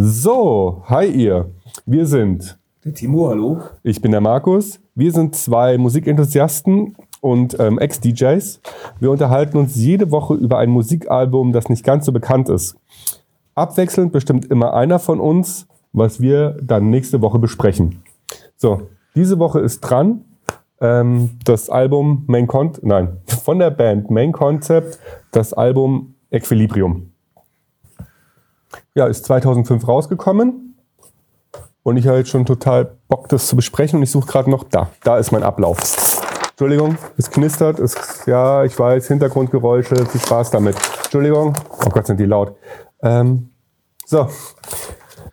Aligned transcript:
So, 0.00 0.84
hi 0.84 1.06
ihr. 1.06 1.50
Wir 1.84 2.06
sind. 2.06 2.56
Der 2.84 2.94
Timo, 2.94 3.30
hallo. 3.30 3.62
Ich 3.82 4.00
bin 4.00 4.12
der 4.12 4.20
Markus. 4.20 4.78
Wir 4.94 5.10
sind 5.10 5.34
zwei 5.34 5.76
Musikenthusiasten 5.76 6.94
und 7.20 7.58
ähm, 7.58 7.80
Ex-DJs. 7.80 8.60
Wir 9.00 9.10
unterhalten 9.10 9.58
uns 9.58 9.74
jede 9.74 10.12
Woche 10.12 10.34
über 10.34 10.58
ein 10.58 10.70
Musikalbum, 10.70 11.52
das 11.52 11.68
nicht 11.68 11.84
ganz 11.84 12.06
so 12.06 12.12
bekannt 12.12 12.48
ist. 12.48 12.76
Abwechselnd 13.56 14.12
bestimmt 14.12 14.44
immer 14.44 14.72
einer 14.72 15.00
von 15.00 15.18
uns, 15.18 15.66
was 15.92 16.20
wir 16.20 16.56
dann 16.62 16.90
nächste 16.90 17.20
Woche 17.20 17.40
besprechen. 17.40 18.04
So, 18.54 18.82
diese 19.16 19.40
Woche 19.40 19.58
ist 19.58 19.80
dran 19.80 20.24
ähm, 20.80 21.30
das 21.44 21.70
Album 21.70 22.22
Main 22.28 22.46
Con 22.46 22.70
nein, 22.82 23.16
von 23.26 23.58
der 23.58 23.72
Band 23.72 24.12
Main 24.12 24.30
Concept, 24.30 25.00
das 25.32 25.52
Album 25.52 26.14
Equilibrium. 26.30 27.10
Ja, 28.94 29.06
ist 29.06 29.24
2005 29.24 29.86
rausgekommen 29.86 30.76
und 31.82 31.96
ich 31.96 32.06
habe 32.06 32.18
jetzt 32.18 32.30
schon 32.30 32.44
total 32.44 32.96
Bock, 33.08 33.28
das 33.28 33.46
zu 33.46 33.56
besprechen 33.56 33.98
und 33.98 34.02
ich 34.02 34.10
suche 34.10 34.26
gerade 34.26 34.50
noch 34.50 34.64
da. 34.64 34.90
Da 35.04 35.18
ist 35.18 35.32
mein 35.32 35.42
Ablauf. 35.42 35.78
Entschuldigung, 36.50 36.98
es 37.16 37.30
knistert, 37.30 37.78
es, 37.78 38.26
ja, 38.26 38.64
ich 38.64 38.78
weiß, 38.78 39.06
Hintergrundgeräusche, 39.08 39.94
viel 40.06 40.20
Spaß 40.20 40.50
damit. 40.50 40.76
Entschuldigung, 41.04 41.54
oh 41.84 41.88
Gott, 41.88 42.06
sind 42.06 42.18
die 42.18 42.26
laut. 42.26 42.56
Ähm, 43.02 43.50
so, 44.04 44.28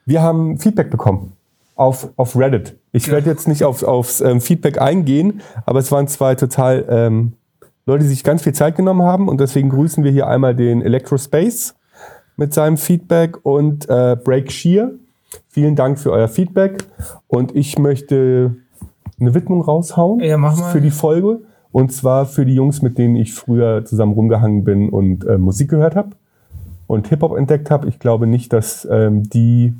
wir 0.05 0.21
haben 0.21 0.59
Feedback 0.59 0.91
bekommen 0.91 1.35
auf, 1.75 2.09
auf 2.15 2.35
Reddit. 2.37 2.77
Ich 2.91 3.09
werde 3.09 3.29
jetzt 3.29 3.47
nicht 3.47 3.63
auf, 3.63 3.83
aufs 3.83 4.21
ähm, 4.21 4.39
Feedback 4.39 4.79
eingehen, 4.79 5.41
aber 5.65 5.79
es 5.79 5.91
waren 5.91 6.07
zwei 6.07 6.35
total 6.35 6.85
ähm, 6.89 7.33
Leute, 7.85 8.03
die 8.03 8.09
sich 8.09 8.23
ganz 8.23 8.43
viel 8.43 8.53
Zeit 8.53 8.75
genommen 8.75 9.03
haben 9.03 9.27
und 9.27 9.39
deswegen 9.39 9.69
grüßen 9.69 10.03
wir 10.03 10.11
hier 10.11 10.27
einmal 10.27 10.55
den 10.55 10.81
Electrospace 10.81 11.75
mit 12.37 12.53
seinem 12.53 12.77
Feedback 12.77 13.45
und 13.45 13.89
äh, 13.89 14.15
Break 14.21 14.51
Shear. 14.51 14.91
Vielen 15.49 15.75
Dank 15.75 15.99
für 15.99 16.11
euer 16.11 16.27
Feedback 16.27 16.83
und 17.27 17.55
ich 17.55 17.77
möchte 17.77 18.55
eine 19.19 19.33
Widmung 19.33 19.61
raushauen 19.61 20.19
Ja, 20.19 20.37
mach 20.37 20.57
mal. 20.57 20.71
für 20.71 20.81
die 20.81 20.91
Folge 20.91 21.39
und 21.71 21.91
zwar 21.91 22.25
für 22.25 22.45
die 22.45 22.55
Jungs, 22.55 22.81
mit 22.81 22.97
denen 22.97 23.15
ich 23.15 23.33
früher 23.33 23.83
zusammen 23.85 24.13
rumgehangen 24.13 24.63
bin 24.63 24.89
und 24.89 25.25
äh, 25.25 25.37
Musik 25.37 25.69
gehört 25.69 25.95
habe 25.95 26.09
und 26.87 27.07
Hip-Hop 27.07 27.37
entdeckt 27.37 27.71
habe. 27.71 27.87
Ich 27.87 27.99
glaube 27.99 28.27
nicht, 28.27 28.53
dass 28.53 28.87
ähm, 28.89 29.23
die 29.29 29.73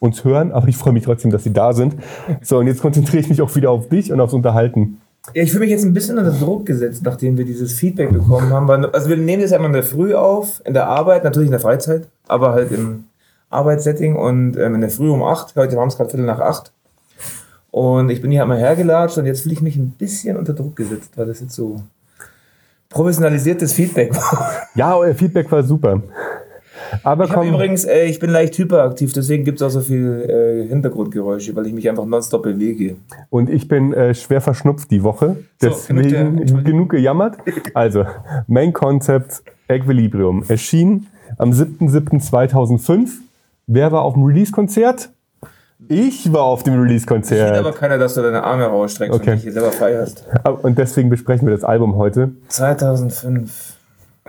uns 0.00 0.24
hören, 0.24 0.52
aber 0.52 0.68
ich 0.68 0.76
freue 0.76 0.92
mich 0.92 1.04
trotzdem, 1.04 1.30
dass 1.30 1.44
sie 1.44 1.52
da 1.52 1.72
sind. 1.72 1.96
So, 2.42 2.58
und 2.58 2.66
jetzt 2.66 2.80
konzentriere 2.80 3.20
ich 3.20 3.28
mich 3.28 3.42
auch 3.42 3.54
wieder 3.56 3.70
auf 3.70 3.88
dich 3.88 4.12
und 4.12 4.20
aufs 4.20 4.32
Unterhalten. 4.32 5.00
Ja, 5.34 5.42
ich 5.42 5.50
fühle 5.50 5.60
mich 5.60 5.70
jetzt 5.70 5.84
ein 5.84 5.92
bisschen 5.94 6.18
unter 6.18 6.30
Druck 6.32 6.66
gesetzt, 6.66 7.02
nachdem 7.04 7.36
wir 7.36 7.44
dieses 7.44 7.72
Feedback 7.74 8.10
bekommen 8.12 8.52
haben. 8.52 8.66
Weil- 8.68 8.86
Also 8.90 9.08
wir 9.08 9.16
nehmen 9.16 9.42
das 9.42 9.50
ja 9.50 9.56
immer 9.58 9.66
in 9.66 9.72
der 9.72 9.82
Früh 9.82 10.14
auf, 10.14 10.62
in 10.64 10.74
der 10.74 10.86
Arbeit, 10.86 11.24
natürlich 11.24 11.48
in 11.48 11.52
der 11.52 11.60
Freizeit, 11.60 12.08
aber 12.26 12.52
halt 12.52 12.72
im 12.72 13.04
Arbeitssetting 13.50 14.16
und 14.16 14.56
ähm, 14.56 14.74
in 14.76 14.80
der 14.80 14.90
Früh 14.90 15.10
um 15.10 15.22
8. 15.22 15.54
Heute 15.56 15.76
haben 15.78 15.88
es 15.88 15.96
gerade 15.96 16.10
Viertel 16.10 16.26
nach 16.26 16.40
8. 16.40 16.72
Und 17.70 18.10
ich 18.10 18.22
bin 18.22 18.30
hier 18.30 18.42
einmal 18.42 18.58
hergelatscht 18.58 19.18
und 19.18 19.26
jetzt 19.26 19.42
fühle 19.42 19.54
ich 19.54 19.60
mich 19.62 19.76
ein 19.76 19.90
bisschen 19.90 20.36
unter 20.36 20.54
Druck 20.54 20.74
gesetzt, 20.76 21.10
weil 21.16 21.26
das 21.26 21.40
jetzt 21.40 21.54
so 21.54 21.82
professionalisiertes 22.88 23.72
Feedback 23.72 24.14
war. 24.16 24.52
Ja, 24.74 24.96
euer 24.96 25.14
Feedback 25.14 25.50
war 25.52 25.62
super. 25.62 26.02
Aber 27.02 27.24
Ich 27.24 27.32
komm, 27.32 27.48
übrigens, 27.48 27.84
äh, 27.84 28.04
ich 28.04 28.18
bin 28.18 28.30
leicht 28.30 28.56
hyperaktiv, 28.58 29.12
deswegen 29.12 29.44
gibt 29.44 29.60
es 29.60 29.66
auch 29.66 29.70
so 29.70 29.80
viel 29.80 30.64
äh, 30.64 30.68
Hintergrundgeräusche, 30.68 31.54
weil 31.56 31.66
ich 31.66 31.72
mich 31.72 31.88
einfach 31.88 32.04
nonstop 32.06 32.42
bewege. 32.42 32.96
und 33.30 33.50
ich 33.50 33.68
bin 33.68 33.92
äh, 33.92 34.14
schwer 34.14 34.40
verschnupft 34.40 34.90
die 34.90 35.02
Woche. 35.02 35.36
So, 35.60 35.68
Deswegen 35.68 36.36
genug 36.46 36.64
genug, 36.64 36.90
gejammert. 36.90 37.36
Also, 37.74 38.04
Main 38.46 38.72
Concept 38.72 39.42
Equilibrium 39.68 40.44
erschien 40.48 41.06
am 41.36 41.50
7.7.2005. 41.52 43.08
Wer 43.66 43.92
war 43.92 44.02
auf 44.02 44.14
dem 44.14 44.24
Release-Konzert? 44.24 45.10
Ich 45.88 46.32
war 46.32 46.42
auf 46.42 46.62
dem 46.64 46.74
Sieht 46.74 46.82
Release-Konzert. 46.84 47.56
aber 47.58 47.72
keiner, 47.72 47.98
dass 47.98 48.14
du 48.14 48.22
deine 48.22 48.42
Arme 48.42 48.64
rausstreckst 48.64 49.14
Okay. 49.14 49.30
und 49.30 49.36
dich 49.36 49.42
hier 49.44 49.52
selber 49.52 49.70
feierst. 49.72 50.26
Und 50.62 50.76
deswegen 50.78 51.08
besprechen 51.08 51.46
wir 51.46 51.54
das 51.54 51.64
Album 51.64 51.96
heute. 51.96 52.30
2005. 52.48 53.76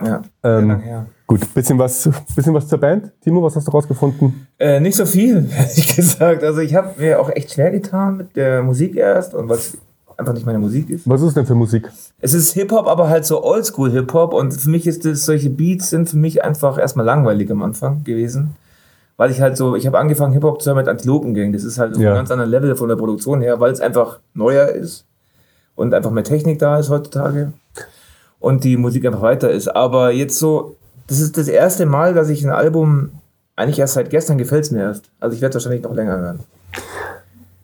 Ja, 0.02 0.22
Ähm, 0.44 0.68
lang 0.68 0.80
her. 0.80 1.06
Gut, 1.30 1.54
bisschen 1.54 1.78
was, 1.78 2.10
bisschen 2.34 2.52
was 2.54 2.66
zur 2.66 2.78
Band. 2.78 3.12
Timo, 3.22 3.40
was 3.40 3.54
hast 3.54 3.68
du 3.68 3.70
rausgefunden? 3.70 4.48
Äh, 4.58 4.80
nicht 4.80 4.96
so 4.96 5.06
viel, 5.06 5.48
ehrlich 5.56 5.94
gesagt. 5.94 6.42
Also 6.42 6.60
ich 6.60 6.74
habe 6.74 7.00
mir 7.00 7.20
auch 7.20 7.30
echt 7.30 7.52
schwer 7.52 7.70
getan 7.70 8.16
mit 8.16 8.34
der 8.34 8.64
Musik 8.64 8.96
erst 8.96 9.32
und 9.36 9.48
was 9.48 9.78
einfach 10.16 10.32
nicht 10.32 10.44
meine 10.44 10.58
Musik 10.58 10.90
ist. 10.90 11.08
Was 11.08 11.22
ist 11.22 11.36
denn 11.36 11.46
für 11.46 11.54
Musik? 11.54 11.88
Es 12.20 12.34
ist 12.34 12.52
Hip-Hop, 12.54 12.88
aber 12.88 13.08
halt 13.08 13.24
so 13.26 13.44
Oldschool-Hip-Hop 13.44 14.34
und 14.34 14.54
für 14.54 14.70
mich 14.70 14.88
ist 14.88 15.04
das, 15.04 15.24
solche 15.24 15.50
Beats 15.50 15.90
sind 15.90 16.10
für 16.10 16.16
mich 16.16 16.42
einfach 16.42 16.78
erstmal 16.78 17.06
langweilig 17.06 17.48
am 17.52 17.62
Anfang 17.62 18.02
gewesen. 18.02 18.56
Weil 19.16 19.30
ich 19.30 19.40
halt 19.40 19.56
so, 19.56 19.76
ich 19.76 19.86
habe 19.86 20.00
angefangen 20.00 20.32
Hip-Hop 20.32 20.60
zu 20.60 20.70
hören 20.70 20.78
mit 20.78 20.88
Antilopengang. 20.88 21.52
Das 21.52 21.62
ist 21.62 21.78
halt 21.78 21.94
so 21.94 22.02
Ja. 22.02 22.10
ein 22.10 22.16
ganz 22.16 22.32
anderer 22.32 22.48
Level 22.48 22.74
von 22.74 22.88
der 22.88 22.96
Produktion 22.96 23.40
her, 23.40 23.60
weil 23.60 23.70
es 23.70 23.80
einfach 23.80 24.18
neuer 24.34 24.66
ist 24.70 25.04
und 25.76 25.94
einfach 25.94 26.10
mehr 26.10 26.24
Technik 26.24 26.58
da 26.58 26.76
ist 26.80 26.90
heutzutage 26.90 27.52
und 28.40 28.64
die 28.64 28.76
Musik 28.76 29.06
einfach 29.06 29.22
weiter 29.22 29.48
ist. 29.48 29.68
Aber 29.68 30.10
jetzt 30.10 30.36
so, 30.36 30.74
das 31.10 31.18
ist 31.18 31.36
das 31.36 31.48
erste 31.48 31.86
Mal, 31.86 32.14
dass 32.14 32.28
ich 32.28 32.44
ein 32.44 32.50
Album, 32.50 33.10
eigentlich 33.56 33.80
erst 33.80 33.94
seit 33.94 34.10
gestern 34.10 34.38
gefällt 34.38 34.64
es 34.64 34.70
mir 34.70 34.82
erst. 34.82 35.10
Also 35.18 35.34
ich 35.34 35.42
werde 35.42 35.54
wahrscheinlich 35.54 35.82
noch 35.82 35.92
länger 35.92 36.16
hören. 36.16 36.38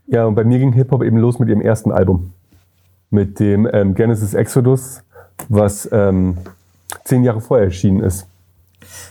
Ja, 0.08 0.24
und 0.24 0.34
bei 0.34 0.42
mir 0.42 0.58
ging 0.58 0.72
Hip-Hop 0.72 1.04
eben 1.04 1.18
los 1.18 1.38
mit 1.38 1.48
ihrem 1.48 1.60
ersten 1.60 1.92
Album. 1.92 2.32
Mit 3.10 3.38
dem 3.38 3.68
ähm, 3.72 3.94
Genesis 3.94 4.34
Exodus, 4.34 5.00
was 5.48 5.88
ähm, 5.92 6.38
zehn 7.04 7.22
Jahre 7.22 7.40
vorher 7.40 7.66
erschienen 7.66 8.00
ist. 8.00 8.26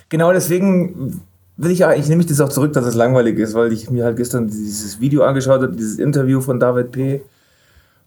Genau 0.10 0.34
deswegen 0.34 1.22
will 1.56 1.72
ich 1.72 1.80
ich 1.80 2.10
nehme 2.10 2.18
mich 2.18 2.26
das 2.26 2.42
auch 2.42 2.50
zurück, 2.50 2.74
dass 2.74 2.86
es 2.86 2.94
langweilig 2.94 3.40
ist, 3.40 3.54
weil 3.54 3.72
ich 3.72 3.90
mir 3.90 4.04
halt 4.04 4.18
gestern 4.18 4.48
dieses 4.48 5.00
Video 5.00 5.24
angeschaut 5.24 5.62
habe, 5.62 5.72
dieses 5.72 5.98
Interview 5.98 6.42
von 6.42 6.60
David 6.60 6.92
P. 6.92 7.22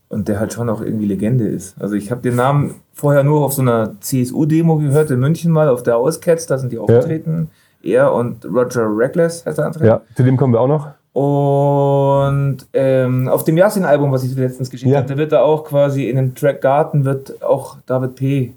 Und 0.09 0.29
der 0.29 0.41
halt 0.41 0.55
schon 0.55 0.71
auch 0.71 0.81
irgendwie 0.81 1.05
Legende 1.07 1.47
ist. 1.47 1.77
Also 1.81 1.95
ich 1.95 2.11
habe 2.11 2.23
den 2.23 2.37
Namen 2.37 2.77
vorher 2.95 3.23
nur 3.25 3.45
auf 3.45 3.53
so 3.53 3.61
einer 3.63 4.01
CSU-Demo 4.01 4.79
gehört 4.79 5.11
in 5.11 5.21
München 5.21 5.53
mal, 5.53 5.69
auf 5.69 5.83
der 5.83 5.99
Auscats, 5.99 6.47
da 6.47 6.57
sind 6.57 6.73
die 6.73 6.79
aufgetreten. 6.79 7.51
Er 7.83 8.13
und 8.15 8.45
Roger 8.47 8.87
Reckless 8.89 9.45
heißt 9.45 9.59
der 9.59 9.67
andere. 9.67 9.87
Ja, 9.87 10.01
zu 10.17 10.23
dem 10.23 10.37
kommen 10.37 10.55
wir 10.55 10.61
auch 10.61 10.67
noch. 10.69 10.89
Und 11.13 12.59
ähm, 12.73 13.29
auf 13.29 13.45
dem 13.45 13.57
Yasin-Album, 13.57 14.11
was 14.13 14.25
ich 14.25 14.35
letztens 14.35 14.71
geschickt 14.71 14.91
Ja. 14.93 14.99
habe, 14.99 15.09
da 15.09 15.17
wird 15.17 15.33
da 15.33 15.43
auch 15.43 15.65
quasi 15.65 16.09
in 16.09 16.17
dem 16.17 16.35
Track 16.35 16.61
Garten 16.63 17.05
wird 17.05 17.43
auch 17.43 17.77
David 17.87 18.15
P. 18.15 18.53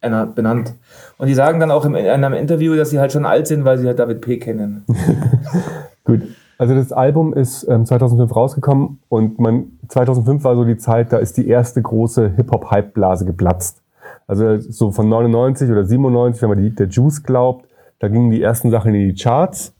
benannt. 0.00 0.74
Und 1.18 1.28
die 1.28 1.34
sagen 1.34 1.60
dann 1.60 1.70
auch 1.70 1.84
in 1.84 1.94
einem 1.94 2.32
Interview, 2.34 2.74
dass 2.76 2.90
sie 2.90 2.98
halt 2.98 3.12
schon 3.12 3.26
alt 3.26 3.46
sind, 3.46 3.64
weil 3.64 3.78
sie 3.78 3.86
halt 3.86 3.98
David 3.98 4.20
P. 4.20 4.38
kennen. 4.38 4.84
Gut. 6.04 6.22
Also 6.58 6.74
das 6.74 6.92
Album 6.92 7.32
ist 7.34 7.62
ähm, 7.68 7.86
2005 7.86 8.34
rausgekommen 8.34 8.98
und 9.08 9.38
man 9.38 9.78
2005 9.86 10.42
war 10.42 10.56
so 10.56 10.64
die 10.64 10.76
Zeit, 10.76 11.12
da 11.12 11.18
ist 11.18 11.36
die 11.36 11.46
erste 11.46 11.80
große 11.80 12.30
Hip-Hop-Hype-Blase 12.34 13.24
geplatzt. 13.24 13.80
Also 14.26 14.58
so 14.58 14.90
von 14.90 15.08
99 15.08 15.70
oder 15.70 15.84
97, 15.84 16.42
wenn 16.42 16.48
man 16.48 16.58
die, 16.58 16.74
der 16.74 16.88
Juice 16.88 17.22
glaubt, 17.22 17.66
da 18.00 18.08
gingen 18.08 18.30
die 18.30 18.42
ersten 18.42 18.72
Sachen 18.72 18.92
in 18.92 19.08
die 19.08 19.14
Charts 19.14 19.72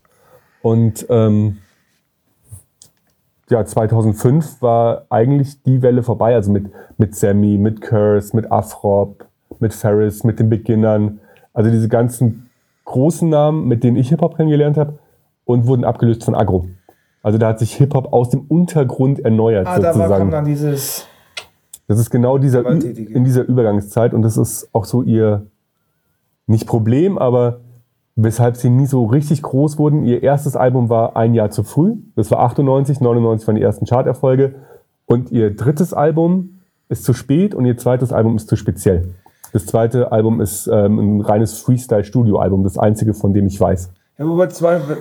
und 0.61 1.05
ähm, 1.09 1.57
ja, 3.49 3.65
2005 3.65 4.61
war 4.61 5.05
eigentlich 5.09 5.61
die 5.63 5.81
Welle 5.81 6.01
vorbei, 6.01 6.33
also 6.33 6.49
mit, 6.49 6.67
mit 6.97 7.13
Sammy, 7.13 7.57
mit 7.57 7.81
Curse, 7.81 8.33
mit 8.35 8.51
Afrop, 8.51 9.25
mit 9.59 9.73
Ferris, 9.73 10.23
mit 10.23 10.39
den 10.39 10.49
Beginnern, 10.49 11.19
also 11.53 11.69
diese 11.69 11.89
ganzen 11.89 12.49
großen 12.85 13.27
Namen, 13.27 13.67
mit 13.67 13.83
denen 13.83 13.97
ich 13.97 14.09
Hip-Hop 14.09 14.37
kennengelernt 14.37 14.77
habe 14.77 14.98
und 15.49 15.65
wurden 15.65 15.83
abgelöst 15.83 16.23
von 16.23 16.35
Agro. 16.35 16.67
Also 17.23 17.39
da 17.39 17.47
hat 17.47 17.57
sich 17.59 17.73
Hip-Hop 17.75 18.13
aus 18.13 18.29
dem 18.29 18.41
Untergrund 18.41 19.19
erneuert 19.19 19.65
Ah, 19.65 19.79
da 19.79 19.83
war, 19.87 19.93
sozusagen. 19.93 20.19
kam 20.19 20.31
dann 20.31 20.45
dieses. 20.45 21.07
Das 21.87 21.97
ist 21.97 22.11
genau 22.11 22.37
dieser, 22.37 22.63
in 22.69 23.23
dieser 23.23 23.47
Übergangszeit 23.47 24.13
und 24.13 24.21
das 24.21 24.37
ist 24.37 24.69
auch 24.73 24.85
so 24.85 25.01
ihr, 25.01 25.47
nicht 26.45 26.67
Problem, 26.67 27.17
aber 27.17 27.61
weshalb 28.15 28.57
sie 28.57 28.69
nie 28.69 28.85
so 28.85 29.05
richtig 29.05 29.41
groß 29.41 29.79
wurden. 29.79 30.03
Ihr 30.03 30.21
erstes 30.21 30.55
Album 30.55 30.89
war 30.89 31.17
ein 31.17 31.33
Jahr 31.33 31.49
zu 31.49 31.63
früh. 31.63 31.95
Das 32.15 32.29
war 32.29 32.41
98, 32.41 33.01
99 33.01 33.47
waren 33.47 33.55
die 33.55 33.63
ersten 33.63 33.87
Charterfolge. 33.87 34.53
Und 35.07 35.31
ihr 35.31 35.55
drittes 35.55 35.93
Album 35.95 36.59
ist 36.89 37.05
zu 37.05 37.13
spät 37.13 37.55
und 37.55 37.65
ihr 37.65 37.75
zweites 37.75 38.13
Album 38.13 38.35
ist 38.35 38.49
zu 38.49 38.55
speziell. 38.55 39.15
Das 39.51 39.65
zweite 39.65 40.11
Album 40.11 40.41
ist 40.41 40.67
ähm, 40.67 40.99
ein 40.99 41.21
reines 41.21 41.57
Freestyle-Studio-Album, 41.57 42.63
das 42.63 42.77
einzige, 42.77 43.15
von 43.15 43.33
dem 43.33 43.47
ich 43.47 43.59
weiß. 43.59 43.91
Ja, 44.19 44.27
wobei 44.27 44.49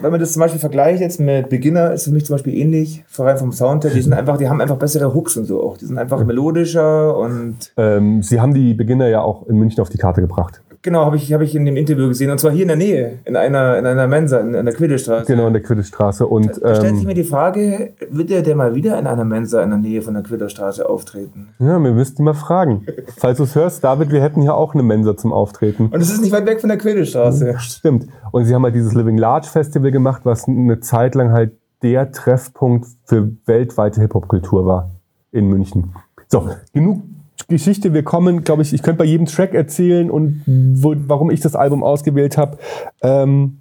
wenn 0.00 0.11
man 0.12 0.20
das 0.20 0.32
zum 0.32 0.41
Beispiel 0.41 0.61
vergleicht 0.61 1.00
jetzt 1.00 1.19
mit 1.19 1.49
Beginner, 1.49 1.93
ist 1.93 2.05
für 2.05 2.12
mich 2.12 2.25
zum 2.25 2.35
Beispiel 2.35 2.55
ähnlich, 2.55 3.03
vor 3.09 3.26
allem 3.26 3.37
vom 3.37 3.50
Sound 3.50 3.82
her, 3.82 3.91
die 3.93 4.00
sind 4.00 4.12
einfach, 4.12 4.38
die 4.38 4.49
haben 4.49 4.61
einfach 4.61 4.76
bessere 4.76 5.12
Hooks 5.12 5.37
und 5.37 5.44
so 5.44 5.61
auch. 5.61 5.76
Die 5.76 5.87
sind 5.87 5.99
einfach 5.99 6.25
melodischer 6.25 7.17
und 7.17 7.56
Ähm, 7.76 8.23
sie 8.23 8.41
haben 8.41 8.55
die 8.55 8.75
Beginner 8.75 9.09
ja 9.09 9.20
auch 9.20 9.49
in 9.49 9.56
München 9.56 9.81
auf 9.81 9.88
die 9.88 9.99
Karte 9.99 10.20
gebracht. 10.20 10.62
Genau, 10.82 11.04
habe 11.04 11.16
ich, 11.16 11.32
hab 11.32 11.40
ich 11.40 11.54
in 11.54 11.64
dem 11.64 11.76
Interview 11.76 12.08
gesehen. 12.08 12.30
Und 12.30 12.38
zwar 12.38 12.52
hier 12.52 12.62
in 12.62 12.69
der 12.69 12.76
Nähe, 12.76 13.19
in 13.25 13.36
einer, 13.36 13.78
in 13.78 13.86
einer 13.86 14.06
Mensa, 14.06 14.38
in, 14.38 14.54
in 14.54 14.64
der 14.64 14.75
Quiddestraße. 14.75 15.26
Genau, 15.26 15.48
in 15.48 15.52
der 15.52 15.62
Quidditch-Straße. 15.62 16.26
Und 16.26 16.60
Da 16.62 16.75
stellt 16.76 16.94
sich 16.94 17.02
ähm, 17.02 17.08
mir 17.08 17.14
die 17.14 17.25
Frage, 17.25 17.94
wird 18.10 18.30
der, 18.30 18.42
der 18.42 18.54
mal 18.54 18.75
wieder 18.75 18.98
in 18.98 19.06
einer 19.06 19.25
Mensa 19.25 19.62
in 19.62 19.70
der 19.70 19.78
Nähe 19.78 20.02
von 20.02 20.14
der 20.14 20.22
Quidderstraße 20.22 20.88
auftreten? 20.88 21.48
ja, 21.58 21.82
wir 21.82 21.92
müssten 21.92 22.22
mal 22.22 22.34
fragen. 22.34 22.86
Falls 23.16 23.38
du 23.38 23.44
es 23.44 23.54
hörst, 23.54 23.82
David, 23.82 24.12
wir 24.12 24.22
hätten 24.22 24.42
hier 24.42 24.54
auch 24.54 24.75
eine 24.75 24.82
Mensa 24.82 25.16
zum 25.16 25.32
Auftreten. 25.32 25.86
Und 25.86 26.00
es 26.00 26.10
ist 26.10 26.20
nicht 26.20 26.32
weit 26.32 26.46
weg 26.46 26.60
von 26.60 26.69
der 26.69 26.78
Quidderstraße. 26.78 27.56
Stimmt. 27.58 28.06
Und 28.31 28.44
sie 28.44 28.54
haben 28.54 28.62
halt 28.62 28.74
dieses 28.74 28.94
Living 28.94 29.19
Large 29.19 29.48
Festival 29.48 29.90
gemacht, 29.90 30.22
was 30.24 30.46
eine 30.46 30.81
Zeit 30.81 31.14
lang 31.14 31.32
halt 31.32 31.52
der 31.82 32.12
Treffpunkt 32.12 32.86
für 33.04 33.32
weltweite 33.46 34.00
Hip-Hop-Kultur 34.00 34.66
war 34.66 34.90
in 35.32 35.48
München. 35.48 35.94
So, 36.28 36.48
genug 36.72 37.02
Geschichte. 37.46 37.94
Wir 37.94 38.02
kommen, 38.02 38.43
glaube 38.44 38.62
ich, 38.62 38.73
ich 38.75 38.82
könnte 38.82 38.99
bei 38.99 39.05
jedem 39.05 39.26
Track 39.26 39.55
erzählen 39.55 40.11
und 40.11 40.43
wo, 40.46 40.94
warum 41.06 41.31
ich 41.31 41.40
das 41.40 41.55
Album 41.55 41.82
ausgewählt 41.85 42.37
habe. 42.37 42.58
Ähm, 43.02 43.58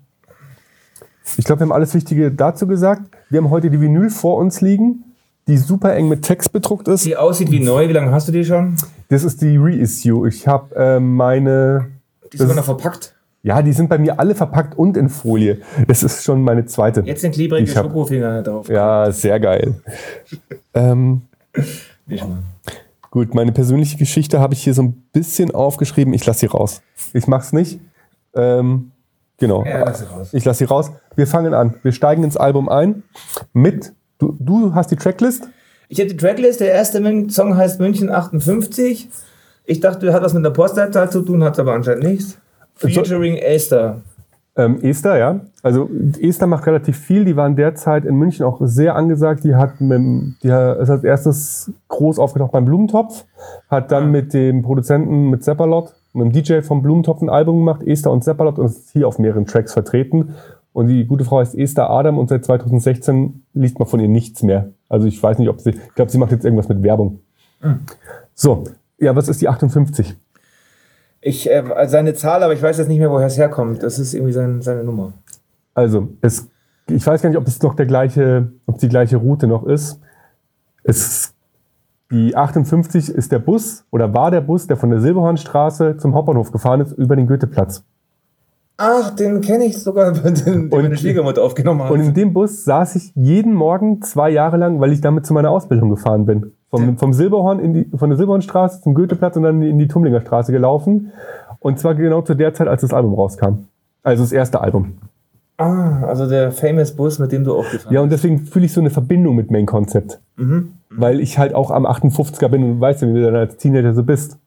ich 1.38 1.46
glaube, 1.46 1.60
wir 1.62 1.66
haben 1.66 1.72
alles 1.74 1.94
Wichtige 1.94 2.32
dazu 2.32 2.68
gesagt. 2.68 3.02
Wir 3.30 3.40
haben 3.40 3.50
heute 3.50 3.70
die 3.70 3.80
Vinyl 3.82 4.10
vor 4.10 4.38
uns 4.38 4.62
liegen, 4.62 5.04
die 5.48 5.58
super 5.58 5.94
eng 5.96 6.08
mit 6.08 6.24
Text 6.24 6.52
bedruckt 6.52 6.88
ist. 6.88 7.06
Die 7.06 7.18
aussieht 7.18 7.52
wie 7.52 7.60
neu. 7.60 7.88
Wie 7.90 7.94
lange 7.94 8.12
hast 8.12 8.28
du 8.28 8.32
die 8.32 8.46
schon? 8.46 8.78
Das 9.10 9.24
ist 9.24 9.42
die 9.42 9.58
Reissue. 9.58 10.28
Ich 10.28 10.48
habe 10.48 10.74
ähm, 10.76 11.16
meine 11.16 11.88
Die 12.34 12.38
sogar 12.38 12.56
noch 12.56 12.66
verpackt. 12.66 13.14
Ja, 13.44 13.62
die 13.62 13.72
sind 13.72 13.88
bei 13.88 13.98
mir 13.98 14.20
alle 14.20 14.36
verpackt 14.36 14.78
und 14.78 14.98
in 14.98 15.08
Folie. 15.10 15.60
Das 15.88 16.04
ist 16.04 16.24
schon 16.24 16.42
meine 16.42 16.66
zweite. 16.66 17.02
Jetzt 17.06 17.22
sind 17.22 17.34
klebrige 17.34 17.68
Schokofinger 17.68 18.42
drauf. 18.42 18.68
Ja, 18.68 19.10
sehr 19.12 19.40
geil. 19.40 19.76
ähm, 20.74 21.22
Nicht 22.08 22.28
mal. 22.28 22.40
Gut, 23.12 23.34
meine 23.34 23.52
persönliche 23.52 23.98
Geschichte 23.98 24.40
habe 24.40 24.54
ich 24.54 24.64
hier 24.64 24.74
so 24.74 24.84
ein 24.84 24.94
bisschen 25.14 25.54
aufgeschrieben. 25.54 26.14
Ich 26.14 26.26
lasse 26.26 26.42
sie 26.42 26.46
raus. 26.48 26.82
Ich 27.14 27.28
mache 27.28 27.44
es 27.44 27.54
nicht. 27.54 27.80
Ähm, 28.36 28.92
genau. 29.38 29.66
Ja, 29.66 29.86
lass. 29.86 30.34
Ich 30.34 30.46
lasse 30.46 30.60
sie 30.60 30.66
raus. 30.66 30.92
Wir 31.16 31.28
fangen 31.28 31.54
an. 31.54 31.76
Wir 31.84 31.92
steigen 31.92 32.24
ins 32.24 32.38
Album 32.38 32.70
ein 32.70 33.04
mit. 33.54 33.94
Du, 34.20 34.36
du 34.40 34.74
hast 34.74 34.92
die 34.92 34.96
Tracklist. 34.96 35.50
Ich 35.90 36.00
habe 36.00 36.10
die 36.10 36.18
Tracklist. 36.18 36.60
Der 36.60 36.72
erste 36.72 37.02
Song 37.30 37.56
heißt 37.56 37.80
München 37.80 38.10
58. 38.10 39.10
Ich 39.66 39.80
dachte, 39.80 40.14
hat 40.14 40.24
was 40.24 40.34
mit 40.34 40.46
der 40.46 40.52
Postleitzahl 40.52 41.10
zu 41.10 41.22
tun, 41.22 41.44
hat 41.44 41.60
aber 41.60 41.74
anscheinend 41.74 42.04
nichts. 42.04 42.38
Featuring 42.76 43.36
Esther. 43.38 44.02
Ähm, 44.60 44.82
Esther, 44.82 45.18
ja. 45.18 45.40
Also 45.62 45.88
Esther 46.20 46.48
macht 46.48 46.66
relativ 46.66 46.98
viel. 46.98 47.26
Die 47.26 47.36
war 47.36 47.46
in 47.46 47.56
der 47.56 47.76
Zeit 47.76 48.06
in 48.06 48.16
München 48.16 48.44
auch 48.46 48.60
sehr 48.64 48.96
angesagt. 48.96 49.44
Die 49.44 49.54
hat 49.56 49.80
mit, 49.80 49.98
dem- 50.00 50.36
die 50.42 50.48
ist 50.48 50.90
als 50.90 51.04
erstes 51.04 51.72
groß 51.90 52.18
aufgetaucht 52.18 52.52
beim 52.54 52.66
Blumentopf, 52.66 53.26
hat 53.70 53.92
dann 53.92 54.10
mit 54.12 54.34
dem 54.34 54.64
Produzenten, 54.64 55.30
mit 55.30 55.44
Seppalot, 55.44 55.94
mit 56.14 56.26
dem 56.26 56.32
DJ 56.32 56.62
vom 56.62 56.82
Blumentopf 56.82 57.22
ein 57.22 57.30
Album 57.30 57.58
gemacht, 57.58 57.84
Esther 57.86 58.12
und 58.12 58.24
Seppalot, 58.24 58.58
und 58.58 58.66
ist 58.66 58.90
hier 58.92 59.08
auf 59.08 59.20
mehreren 59.20 59.46
Tracks 59.46 59.74
vertreten. 59.74 60.34
Und 60.74 60.88
die 60.88 61.06
gute 61.06 61.24
Frau 61.24 61.40
heißt 61.40 61.56
Esther 61.56 61.90
Adam 61.90 62.18
und 62.18 62.30
seit 62.30 62.44
2016 62.46 63.44
liest 63.54 63.78
man 63.80 63.88
von 63.88 64.00
ihr 64.00 64.08
nichts 64.08 64.42
mehr. 64.44 64.70
Also 64.90 65.08
ich 65.08 65.22
weiß 65.22 65.38
nicht, 65.40 65.50
ob 65.50 65.60
sie, 65.62 65.72
ich 65.72 65.96
glaube, 65.96 66.10
sie 66.12 66.18
macht 66.18 66.32
jetzt 66.32 66.46
irgendwas 66.46 66.68
mit 66.70 66.82
Werbung. 66.84 67.20
So, 68.34 68.64
ja, 69.00 69.16
was 69.16 69.28
ist 69.30 69.42
die 69.42 69.48
58? 69.50 70.16
Ich, 71.22 71.50
äh, 71.50 71.64
seine 71.88 72.14
Zahl, 72.14 72.44
aber 72.44 72.54
ich 72.54 72.62
weiß 72.62 72.78
jetzt 72.78 72.88
nicht 72.88 73.00
mehr, 73.00 73.12
woher 73.12 73.28
es 73.28 73.38
herkommt. 73.38 73.84
Das 73.84 74.00
ist 74.00 74.14
irgendwie 74.14 74.34
sein, 74.34 74.62
seine 74.62 74.84
Nummer. 74.84 75.14
Also, 75.74 76.10
es, 76.22 76.48
ich 76.90 77.06
weiß 77.06 77.22
gar 77.22 77.30
nicht, 77.30 77.38
ob 77.38 77.48
es 77.48 77.62
noch 77.62 77.74
der 77.76 77.86
gleiche, 77.86 78.52
ob 78.66 78.78
die 78.80 78.90
gleiche 78.90 79.18
Route 79.18 79.48
noch 79.48 79.66
ist. 79.66 80.00
Es, 80.84 81.34
die 82.12 82.36
58 82.36 83.10
ist 83.10 83.32
der 83.32 83.40
Bus 83.40 83.84
oder 83.92 84.14
war 84.14 84.32
der 84.32 84.42
Bus, 84.42 84.68
der 84.68 84.78
von 84.78 84.90
der 84.90 85.02
Silberhornstraße 85.02 85.98
zum 85.98 86.14
Hauptbahnhof 86.16 86.52
gefahren 86.52 86.82
ist, 86.82 86.94
über 86.94 87.16
den 87.16 87.28
Goetheplatz. 87.28 87.84
Ach, 88.78 89.10
den 89.16 89.42
kenne 89.42 89.66
ich 89.66 89.78
sogar, 89.82 90.12
den, 90.14 90.36
den 90.36 90.54
Und- 90.70 90.82
meine 90.84 90.96
Schwiegermutter 90.98 91.42
aufgenommen 91.44 91.82
hat. 91.84 91.92
Und 91.92 92.00
in 92.00 92.14
dem 92.14 92.32
Bus 92.34 92.64
saß 92.64 92.96
ich 92.96 93.12
jeden 93.16 93.54
Morgen 93.54 94.02
zwei 94.04 94.30
Jahre 94.30 94.58
lang, 94.58 94.80
weil 94.80 94.92
ich 94.94 95.02
damit 95.02 95.26
zu 95.26 95.34
meiner 95.34 95.50
Ausbildung 95.50 95.90
gefahren 95.90 96.26
bin. 96.26 96.54
Vom, 96.70 96.98
vom 96.98 97.14
Silberhorn 97.14 97.60
in 97.60 97.74
die, 97.74 97.98
von 97.98 98.10
der 98.10 98.18
Silberhornstraße 98.18 98.82
zum 98.82 98.94
Goetheplatz 98.94 99.38
und 99.38 99.44
dann 99.44 99.62
in 99.62 99.78
die 99.78 99.88
Tumlinger 99.88 100.22
Straße 100.22 100.52
gelaufen. 100.52 101.12
Und 101.60 101.80
zwar 101.80 101.96
genau 101.96 102.22
zu 102.22 102.36
der 102.36 102.54
Zeit, 102.54 102.68
als 102.68 102.82
das 102.82 102.94
Album 102.94 103.14
rauskam. 103.14 103.68
Also 104.04 104.24
das 104.24 104.32
erste 104.32 104.62
Album. 104.62 104.98
ah, 105.58 106.04
also 106.06 106.28
der 106.28 106.52
famous 106.52 106.96
Bus, 106.96 107.20
mit 107.20 107.32
dem 107.32 107.44
du 107.44 107.58
aufgefahren 107.58 107.94
Ja, 107.94 108.02
und 108.02 108.12
deswegen 108.12 108.46
fühle 108.46 108.66
ich 108.66 108.74
so 108.74 108.82
eine 108.82 108.90
Verbindung 108.90 109.36
mit 109.36 109.50
Main 109.50 109.66
Concept. 109.66 110.20
Weil 110.90 111.20
ich 111.20 111.38
halt 111.38 111.56
auch 111.56 111.72
am 111.72 111.86
58er 111.86 112.48
bin 112.50 112.64
und 112.64 112.82
weiß, 112.82 113.02
wie 113.02 113.14
du 113.14 113.22
dann 113.22 113.36
als 113.36 113.58
Teenager 113.58 113.94
so 113.94 114.04
bist. 114.04 114.38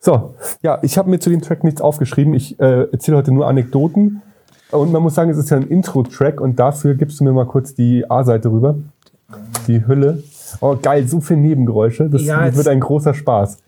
So, 0.00 0.34
ja, 0.62 0.78
ich 0.82 0.98
habe 0.98 1.10
mir 1.10 1.18
zu 1.18 1.30
dem 1.30 1.40
Track 1.40 1.64
nichts 1.64 1.80
aufgeschrieben. 1.80 2.34
Ich 2.34 2.58
äh, 2.60 2.90
erzähle 2.90 3.18
heute 3.18 3.32
nur 3.32 3.46
Anekdoten. 3.46 4.22
Und 4.70 4.92
man 4.92 5.02
muss 5.02 5.14
sagen, 5.14 5.30
es 5.30 5.38
ist 5.38 5.50
ja 5.50 5.56
ein 5.56 5.68
Intro-Track 5.68 6.40
und 6.40 6.58
dafür 6.58 6.94
gibst 6.94 7.20
du 7.20 7.24
mir 7.24 7.32
mal 7.32 7.46
kurz 7.46 7.74
die 7.74 8.10
A-Seite 8.10 8.50
rüber. 8.50 8.76
Die 9.68 9.86
Hülle. 9.86 10.22
Oh, 10.60 10.76
geil, 10.80 11.06
so 11.06 11.20
viele 11.20 11.40
Nebengeräusche. 11.40 12.08
Das, 12.08 12.22
Ja, 12.22 12.46
das 12.46 12.56
wird 12.56 12.68
ein 12.68 12.80
großer 12.80 13.14
Spaß. 13.14 13.58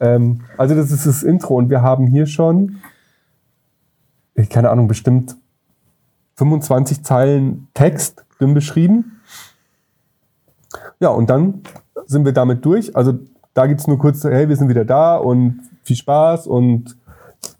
Ähm, 0.00 0.40
also, 0.56 0.74
das 0.74 0.90
ist 0.90 1.06
das 1.06 1.22
Intro 1.22 1.56
und 1.56 1.70
wir 1.70 1.82
haben 1.82 2.06
hier 2.06 2.26
schon, 2.26 2.76
keine 4.50 4.70
Ahnung, 4.70 4.88
bestimmt 4.88 5.36
25 6.36 7.04
Zeilen 7.04 7.68
Text 7.74 8.24
dünn 8.40 8.54
beschrieben. 8.54 9.20
Ja, 11.00 11.08
und 11.08 11.28
dann 11.28 11.62
sind 12.06 12.24
wir 12.24 12.32
damit 12.32 12.64
durch. 12.64 12.94
Also 12.96 13.14
da 13.54 13.66
gibt 13.66 13.80
es 13.80 13.86
nur 13.86 13.98
kurz, 13.98 14.22
hey, 14.24 14.48
wir 14.48 14.56
sind 14.56 14.68
wieder 14.68 14.84
da 14.84 15.16
und 15.16 15.60
viel 15.82 15.96
Spaß 15.96 16.46
und 16.46 16.96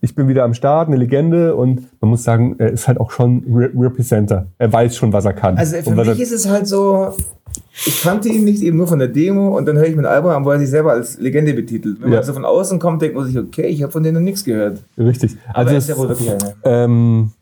ich 0.01 0.15
bin 0.15 0.29
wieder 0.29 0.45
am 0.45 0.55
Start, 0.55 0.89
eine 0.89 0.97
Legende 0.97 1.55
und 1.57 1.89
man 2.01 2.11
muss 2.11 2.25
sagen, 2.25 2.57
er 2.59 2.71
ist 2.71 2.87
halt 2.89 3.01
auch 3.01 3.11
schon 3.11 3.45
Re 3.53 3.71
Representer. 3.75 4.47
Er 4.59 4.73
weiß 4.73 4.97
schon, 4.97 5.13
was 5.13 5.25
er 5.25 5.33
kann. 5.33 5.57
Also 5.57 5.77
für 5.77 5.95
mich 5.95 6.21
ist 6.21 6.33
es 6.33 6.49
halt 6.49 6.67
so, 6.67 7.15
ich 7.87 8.03
kannte 8.03 8.29
ihn 8.29 8.45
nicht 8.45 8.63
eben 8.63 8.77
nur 8.77 8.87
von 8.89 8.99
der 8.99 9.09
Demo 9.09 9.57
und 9.57 9.67
dann 9.67 9.77
höre 9.77 9.87
ich 9.87 9.95
mir 9.97 10.03
ein 10.03 10.07
Album 10.07 10.31
an, 10.31 10.45
wo 10.45 10.51
er 10.51 10.59
sich 10.59 10.69
selber 10.71 10.93
als 10.93 11.19
Legende 11.19 11.55
betitelt. 11.55 12.01
Wenn 12.01 12.11
Ja. 12.11 12.17
man 12.17 12.25
so 12.25 12.33
von 12.33 12.45
außen 12.45 12.79
kommt, 12.79 13.03
denkt 13.03 13.17
man 13.17 13.27
sich, 13.27 13.39
okay, 13.39 13.67
ich 13.67 13.83
habe 13.83 13.93
von 13.93 14.03
denen 14.03 14.15
noch 14.17 14.21
nichts 14.23 14.45
gehört. 14.45 14.83
richtig. 14.99 15.37
Aber 15.49 15.59
Also 15.59 15.71
er 15.73 15.79
ist 15.79 15.89
ja 15.89 15.97
wohl 15.97 16.09
wirklich 16.09 16.31
einer. 16.31 16.55
Ähm, 16.65 17.33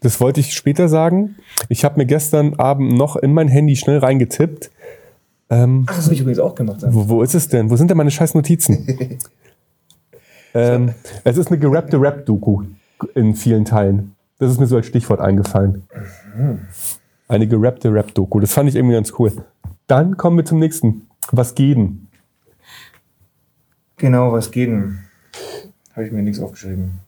das 0.00 0.20
wollte 0.20 0.40
ich 0.40 0.54
später 0.54 0.88
sagen. 0.88 1.36
Ich 1.68 1.84
habe 1.84 1.98
mir 1.98 2.06
gestern 2.06 2.54
Abend 2.54 2.92
noch 2.96 3.16
in 3.16 3.32
mein 3.32 3.48
Handy 3.48 3.76
schnell 3.76 3.98
reingetippt. 3.98 4.70
Ähm, 5.50 5.84
Ach, 5.86 5.94
das 5.96 6.04
habe 6.06 6.14
ich 6.14 6.20
übrigens 6.20 6.38
auch 6.40 6.54
gemacht. 6.54 6.78
wo, 6.88 7.08
wo 7.08 7.22
ist 7.22 7.34
es 7.34 7.48
denn? 7.48 7.70
Wo 7.70 7.76
sind 7.76 7.88
denn 7.90 7.96
meine 7.96 8.10
scheiß 8.10 8.34
Notizen? 8.34 8.86
ähm, 10.54 10.92
es 11.24 11.36
ist 11.36 11.48
eine 11.48 11.58
gerappte 11.58 12.00
Rap-Doku 12.00 12.62
in 13.14 13.34
vielen 13.34 13.64
Teilen. 13.64 14.14
Das 14.38 14.50
ist 14.50 14.58
mir 14.60 14.66
so 14.66 14.76
als 14.76 14.86
Stichwort 14.86 15.20
eingefallen. 15.20 15.84
Eine 17.28 17.46
gerappte 17.46 17.92
Rap-Doku. 17.92 18.40
Das 18.40 18.52
fand 18.52 18.68
ich 18.68 18.76
irgendwie 18.76 18.94
ganz 18.94 19.12
cool. 19.18 19.32
Dann 19.86 20.16
kommen 20.16 20.36
wir 20.36 20.44
zum 20.44 20.58
nächsten. 20.58 21.06
Was 21.30 21.54
geht 21.54 21.76
denn? 21.76 22.08
Genau, 23.96 24.32
was 24.32 24.50
geht 24.50 24.68
denn? 24.68 24.98
Habe 25.94 26.06
ich 26.06 26.12
mir 26.12 26.22
nichts 26.22 26.40
aufgeschrieben. 26.40 27.00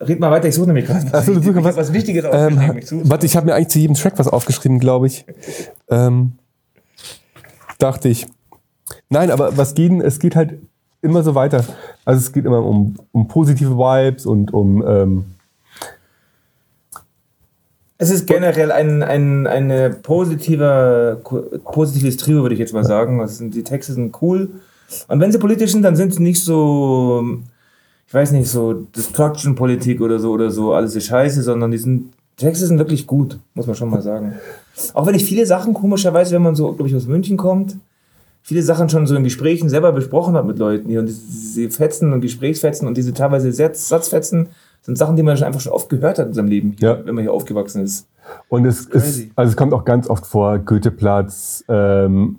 Red 0.00 0.20
mal 0.20 0.30
weiter, 0.30 0.48
ich 0.48 0.54
suche 0.54 0.66
nämlich 0.66 0.86
gerade. 0.86 1.08
Ach 1.12 1.22
so, 1.22 1.32
du 1.32 1.38
ich 1.40 1.46
suchst 1.46 1.64
was- 1.64 1.76
was 1.76 1.92
Wichtiges 1.92 2.24
Ähm, 2.24 2.30
aufgeschrieben. 2.58 2.78
Ich 2.78 2.86
suche- 2.88 3.08
warte, 3.10 3.26
ich 3.26 3.36
habe 3.36 3.46
mir 3.46 3.54
eigentlich 3.54 3.68
zu 3.68 3.78
jedem 3.78 3.94
Track 3.96 4.18
was 4.18 4.28
aufgeschrieben, 4.28 4.78
glaube 4.80 5.06
ich. 5.06 5.24
Ähm, 5.88 6.32
dachte 7.78 8.08
ich. 8.08 8.26
Nein, 9.08 9.30
aber 9.30 9.56
was 9.56 9.74
geht 9.74 9.90
denn? 9.92 10.00
Es 10.00 10.18
geht 10.18 10.36
halt 10.36 10.58
immer 11.00 11.22
so 11.22 11.34
weiter. 11.34 11.64
Also 12.04 12.18
es 12.20 12.32
geht 12.32 12.44
immer 12.44 12.62
um, 12.64 12.96
um 13.12 13.28
positive 13.28 13.76
Vibes 13.78 14.26
und 14.26 14.52
um 14.52 14.84
ähm, 14.86 15.24
Es 17.96 18.10
ist 18.10 18.26
generell 18.26 18.72
ein, 18.72 19.02
ein 19.02 19.46
eine 19.46 19.90
positive, 19.90 21.20
positives 21.64 22.16
Trio, 22.16 22.42
würde 22.42 22.54
ich 22.54 22.58
jetzt 22.58 22.74
mal 22.74 22.84
sagen. 22.84 23.26
Sind, 23.28 23.54
die 23.54 23.62
Texte 23.62 23.92
sind 23.92 24.20
cool. 24.20 24.50
Und 25.08 25.20
wenn 25.20 25.30
sie 25.30 25.38
politisch 25.38 25.72
sind, 25.72 25.82
dann 25.82 25.96
sind 25.96 26.12
sie 26.12 26.22
nicht 26.22 26.42
so, 26.42 27.24
ich 28.06 28.14
weiß 28.14 28.32
nicht, 28.32 28.48
so 28.48 28.72
Destruction-Politik 28.72 30.00
oder 30.00 30.18
so 30.18 30.32
oder 30.32 30.50
so, 30.50 30.74
alles 30.74 30.96
ist 30.96 31.06
scheiße, 31.06 31.42
sondern 31.42 31.70
die 31.70 31.78
sind, 31.78 32.12
die 32.38 32.44
Texte 32.44 32.66
sind 32.66 32.78
wirklich 32.78 33.06
gut, 33.06 33.38
muss 33.54 33.66
man 33.66 33.76
schon 33.76 33.90
mal 33.90 34.02
sagen. 34.02 34.34
Auch 34.92 35.06
wenn 35.06 35.14
ich 35.14 35.24
viele 35.24 35.46
Sachen 35.46 35.72
komischerweise, 35.72 36.34
wenn 36.34 36.42
man 36.42 36.54
so, 36.54 36.72
glaube 36.72 36.88
ich, 36.88 36.96
aus 36.96 37.06
München 37.06 37.36
kommt, 37.36 37.76
viele 38.42 38.62
Sachen 38.62 38.88
schon 38.88 39.06
so 39.06 39.14
in 39.14 39.24
Gesprächen 39.24 39.68
selber 39.68 39.92
besprochen 39.92 40.34
hat 40.34 40.44
mit 40.44 40.58
Leuten 40.58 40.88
hier 40.88 41.00
und 41.00 41.06
diese 41.06 41.70
Fetzen 41.70 42.12
und 42.12 42.20
Gesprächsfetzen 42.20 42.86
und 42.86 42.96
diese 42.96 43.14
teilweise 43.14 43.52
Satz, 43.52 43.88
Satzfetzen 43.88 44.48
sind 44.84 44.96
Sachen, 44.98 45.16
die 45.16 45.22
man 45.22 45.36
schon 45.36 45.46
einfach 45.46 45.60
schon 45.60 45.72
oft 45.72 45.88
gehört 45.88 46.18
hat 46.18 46.28
in 46.28 46.34
seinem 46.34 46.48
Leben, 46.48 46.76
hier, 46.78 46.88
Ja. 46.90 47.06
wenn 47.06 47.14
man 47.14 47.22
hier 47.22 47.32
aufgewachsen 47.32 47.82
ist. 47.82 48.06
und 48.48 48.64
es 48.64 48.80
ist, 48.80 48.90
Crazy. 48.90 49.32
also 49.36 49.50
es 49.50 49.56
kommt 49.56 49.72
auch 49.74 49.84
ganz 49.84 50.08
oft 50.08 50.24
vor, 50.26 50.58
Goetheplatz, 50.58 51.64
ähm, 51.68 52.36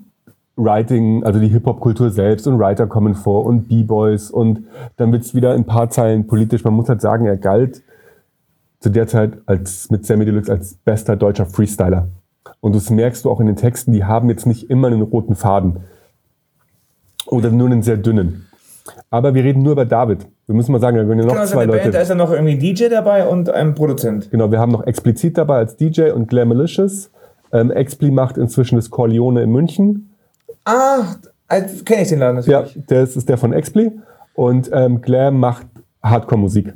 Writing, 0.56 1.22
also 1.24 1.38
die 1.38 1.48
Hip-Hop-Kultur 1.48 2.10
selbst 2.10 2.46
und 2.46 2.58
Writer 2.58 2.86
kommen 2.86 3.14
vor 3.14 3.44
und 3.44 3.68
B-Boys 3.68 4.30
und 4.30 4.64
dann 4.96 5.12
wird 5.12 5.22
es 5.22 5.34
wieder 5.34 5.54
in 5.54 5.62
ein 5.62 5.66
paar 5.66 5.90
Zeilen 5.90 6.26
politisch. 6.26 6.64
Man 6.64 6.72
muss 6.74 6.88
halt 6.88 7.00
sagen, 7.02 7.26
er 7.26 7.36
galt 7.36 7.82
zu 8.80 8.88
der 8.90 9.06
Zeit 9.06 9.34
als, 9.46 9.90
mit 9.90 10.06
Sammy 10.06 10.24
Deluxe 10.24 10.50
als 10.50 10.74
bester 10.84 11.14
deutscher 11.16 11.44
Freestyler. 11.46 12.08
Und 12.60 12.74
das 12.74 12.88
merkst 12.90 13.24
du 13.24 13.30
auch 13.30 13.40
in 13.40 13.46
den 13.46 13.56
Texten, 13.56 13.92
die 13.92 14.04
haben 14.04 14.30
jetzt 14.30 14.46
nicht 14.46 14.70
immer 14.70 14.86
einen 14.88 15.02
roten 15.02 15.34
Faden. 15.34 15.80
Oder 17.26 17.50
nur 17.50 17.66
einen 17.66 17.82
sehr 17.82 17.96
dünnen. 17.96 18.46
Aber 19.10 19.34
wir 19.34 19.44
reden 19.44 19.62
nur 19.62 19.72
über 19.72 19.84
David. 19.84 20.26
Wir 20.46 20.54
müssen 20.54 20.70
mal 20.72 20.80
sagen, 20.80 20.96
da 20.96 21.02
gehören 21.02 21.18
ja 21.18 21.24
noch 21.24 21.32
Genau, 21.34 21.46
zwei 21.46 21.64
Leute. 21.64 21.82
Band, 21.82 21.94
da 21.94 22.00
ist 22.00 22.08
ja 22.08 22.14
noch 22.14 22.30
irgendwie 22.30 22.52
ein 22.52 22.58
DJ 22.60 22.88
dabei 22.88 23.26
und 23.26 23.50
ein 23.50 23.74
Produzent. 23.74 24.30
Genau, 24.30 24.50
wir 24.50 24.60
haben 24.60 24.70
noch 24.70 24.86
Explizit 24.86 25.36
dabei 25.38 25.56
als 25.56 25.76
DJ 25.76 26.10
und 26.12 26.28
Glamalicious. 26.28 27.10
Ähm, 27.52 27.70
Expli 27.72 28.10
macht 28.10 28.38
inzwischen 28.38 28.76
das 28.76 28.90
Corleone 28.90 29.42
in 29.42 29.50
München. 29.50 30.14
Ah, 30.64 31.02
kenne 31.84 32.02
ich 32.02 32.08
den 32.08 32.20
Laden 32.20 32.40
Ja, 32.42 32.60
natürlich. 32.62 32.86
das 32.86 33.16
ist 33.16 33.28
der 33.28 33.38
von 33.38 33.52
Expli. 33.52 33.92
Und 34.34 34.70
ähm, 34.72 35.00
Glam 35.00 35.38
macht 35.40 35.66
Hardcore-Musik. 36.02 36.74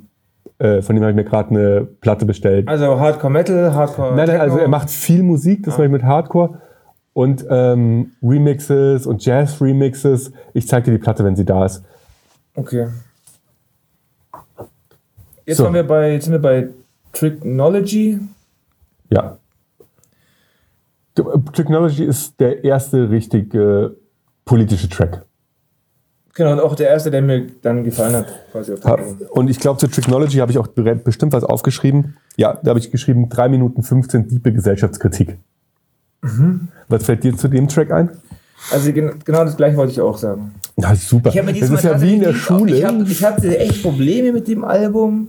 Äh, 0.59 0.83
von 0.83 0.97
dem 0.97 1.03
habe 1.03 1.12
ich 1.12 1.17
mir 1.17 1.25
gerade 1.25 1.50
eine 1.50 1.81
Platte 2.00 2.27
bestellt. 2.27 2.69
Also 2.69 2.99
Hardcore 2.99 3.33
Metal, 3.33 3.73
Hardcore. 3.75 4.17
Nein, 4.17 4.27
nein, 4.29 4.41
also 4.41 4.59
er 4.59 4.69
macht 4.69 4.91
viel 4.91 5.23
Musik, 5.23 5.62
das 5.65 5.75
mache 5.75 5.87
ich 5.87 5.93
mit 5.93 6.03
Hardcore. 6.03 6.59
Und 7.12 7.45
ähm, 7.50 8.12
Remixes 8.23 9.07
und 9.07 9.25
Jazz-Remixes. 9.25 10.33
Ich 10.55 10.67
zeige 10.69 10.87
dir 10.87 10.93
die 10.93 11.03
Platte, 11.03 11.25
wenn 11.25 11.37
sie 11.37 11.45
da 11.45 11.65
ist. 11.65 11.83
Okay. 12.55 12.89
Jetzt, 15.50 15.57
So. 15.57 15.64
waren 15.64 15.75
wir 15.75 15.83
bei, 15.83 16.12
jetzt 16.12 16.26
sind 16.26 16.33
wir 16.33 16.38
bei 16.38 16.69
Tricknology. 17.12 18.21
Ja. 19.11 19.37
Technology 21.52 22.04
ist 22.04 22.38
der 22.38 22.62
erste 22.62 23.11
richtige 23.11 23.97
politische 24.45 24.88
Track. 24.88 25.25
Genau, 26.35 26.52
und 26.52 26.61
auch 26.61 26.76
der 26.76 26.88
erste, 26.88 27.11
der 27.11 27.21
mir 27.21 27.49
dann 27.62 27.83
gefallen 27.83 28.14
hat, 28.14 28.26
quasi 28.52 28.75
auf. 28.75 29.00
Und 29.30 29.50
ich 29.50 29.59
glaube, 29.59 29.80
zu 29.80 29.88
Technology 29.88 30.37
habe 30.38 30.52
ich 30.52 30.59
auch 30.59 30.69
bestimmt 30.69 31.33
was 31.33 31.42
aufgeschrieben. 31.42 32.16
Ja, 32.37 32.61
da 32.62 32.69
habe 32.69 32.78
ich 32.78 32.92
geschrieben, 32.92 33.28
3 33.28 33.49
Minuten 33.49 33.83
15 33.83 34.28
diepe 34.28 34.52
Gesellschaftskritik. 34.52 35.37
Mhm. 36.23 36.69
Was 36.87 37.02
fällt 37.02 37.25
dir 37.25 37.37
zu 37.37 37.49
dem 37.49 37.66
Track 37.66 37.90
ein? 37.90 38.11
Also 38.71 38.92
gen 38.92 39.19
genau 39.25 39.45
das 39.45 39.57
gleiche 39.57 39.76
wollte 39.76 39.92
ich 39.95 40.00
auch 40.00 40.16
sagen. 40.16 40.54
Ja, 40.76 40.95
super. 40.95 41.35
Habe 41.35 41.52
das 41.52 41.71
ist 41.71 41.83
ja 41.83 42.00
wie 42.00 42.14
in 42.14 42.21
der 42.21 42.35
Schule. 42.35 42.76
Ich, 42.76 42.85
hab, 42.85 43.00
ich 43.00 43.25
hatte 43.25 43.59
echt 43.59 43.83
Probleme 43.83 44.33
mit 44.33 44.47
dem 44.47 44.64
Album, 44.64 45.28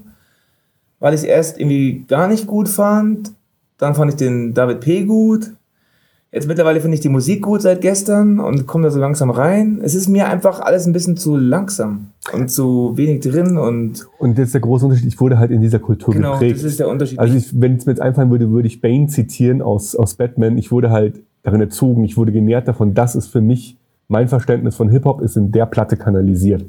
weil 1.02 1.14
ich 1.14 1.22
es 1.22 1.26
erst 1.26 1.60
irgendwie 1.60 2.06
gar 2.08 2.30
nicht 2.30 2.48
gut 2.48 2.70
fand. 2.70 3.34
Dann 3.78 3.96
fand 3.96 4.12
ich 4.12 4.18
den 4.18 4.54
David 4.54 4.80
P. 4.80 5.04
gut. 5.04 5.52
Jetzt 6.32 6.48
mittlerweile 6.48 6.80
finde 6.80 6.96
ich 6.96 7.02
die 7.02 7.10
Musik 7.10 7.42
gut 7.42 7.62
seit 7.62 7.82
gestern 7.82 8.40
und 8.40 8.66
komme 8.66 8.86
da 8.86 8.92
so 8.92 9.00
langsam 9.00 9.30
rein. 9.32 9.82
Es 9.84 9.96
ist 9.96 10.08
mir 10.08 10.30
einfach 10.30 10.62
alles 10.62 10.86
ein 10.86 10.94
bisschen 10.94 11.18
zu 11.18 11.36
langsam 11.36 12.12
und 12.32 12.50
zu 12.50 12.96
wenig 12.96 13.20
drin 13.20 13.58
und 13.58 14.08
Und 14.18 14.38
das 14.38 14.46
ist 14.46 14.54
der 14.54 14.62
große 14.62 14.86
Unterschied. 14.86 15.10
Ich 15.10 15.20
wurde 15.20 15.38
halt 15.38 15.52
in 15.52 15.60
dieser 15.60 15.80
Kultur 15.80 16.14
genau, 16.14 16.34
geprägt. 16.34 16.56
das 16.56 16.64
ist 16.64 16.80
der 16.80 16.88
Unterschied. 16.88 17.20
Also 17.20 17.36
ich, 17.36 17.60
wenn 17.60 17.76
es 17.76 17.86
mir 17.86 17.92
jetzt 17.92 18.02
einfallen 18.02 18.32
würde, 18.32 18.50
würde 18.50 18.68
ich 18.68 18.80
Bane 18.80 19.08
zitieren 19.08 19.62
aus, 19.62 19.94
aus 19.94 20.14
Batman. 20.14 20.58
Ich 20.58 20.72
wurde 20.72 20.90
halt 20.90 21.20
darin 21.44 21.60
erzogen, 21.60 22.06
ich 22.06 22.16
wurde 22.16 22.32
genährt 22.32 22.66
davon, 22.66 22.94
das 22.94 23.16
ist 23.16 23.28
für 23.28 23.42
mich, 23.42 23.78
mein 24.08 24.30
Verständnis 24.30 24.76
von 24.76 24.90
Hip-Hop 24.90 25.20
ist 25.22 25.36
in 25.36 25.52
der 25.52 25.66
Platte 25.66 25.98
kanalisiert. 25.98 26.64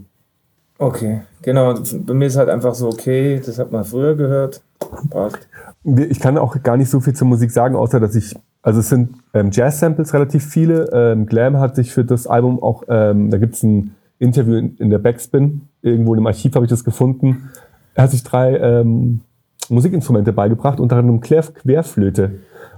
Okay, 0.82 1.22
genau. 1.42 1.74
Bei 2.06 2.14
mir 2.14 2.26
ist 2.26 2.36
halt 2.36 2.48
einfach 2.48 2.74
so, 2.74 2.88
okay, 2.88 3.40
das 3.44 3.58
hat 3.58 3.72
man 3.72 3.84
früher 3.84 4.14
gehört. 4.14 4.62
Passt. 5.10 5.48
Ich 5.84 6.20
kann 6.20 6.38
auch 6.38 6.62
gar 6.62 6.76
nicht 6.76 6.90
so 6.90 7.00
viel 7.00 7.14
zur 7.14 7.26
Musik 7.26 7.50
sagen, 7.50 7.76
außer 7.76 8.00
dass 8.00 8.14
ich, 8.14 8.34
also 8.62 8.80
es 8.80 8.88
sind 8.88 9.16
ähm, 9.34 9.50
Jazz-Samples 9.52 10.14
relativ 10.14 10.44
viele. 10.44 10.90
Ähm, 10.92 11.26
Glam 11.26 11.58
hat 11.58 11.76
sich 11.76 11.92
für 11.92 12.04
das 12.04 12.26
Album 12.26 12.62
auch, 12.62 12.84
ähm, 12.88 13.30
da 13.30 13.38
gibt 13.38 13.54
es 13.54 13.62
ein 13.62 13.94
Interview 14.18 14.56
in, 14.56 14.76
in 14.76 14.90
der 14.90 14.98
Backspin, 14.98 15.62
irgendwo 15.82 16.14
im 16.14 16.26
Archiv 16.26 16.54
habe 16.54 16.64
ich 16.64 16.70
das 16.70 16.84
gefunden. 16.84 17.50
Er 17.94 18.04
hat 18.04 18.10
sich 18.10 18.22
drei 18.22 18.56
ähm, 18.56 19.20
Musikinstrumente 19.68 20.32
beigebracht, 20.32 20.80
unter 20.80 20.96
anderem 20.96 21.20
Quer 21.20 21.42
Querflöte. 21.42 22.32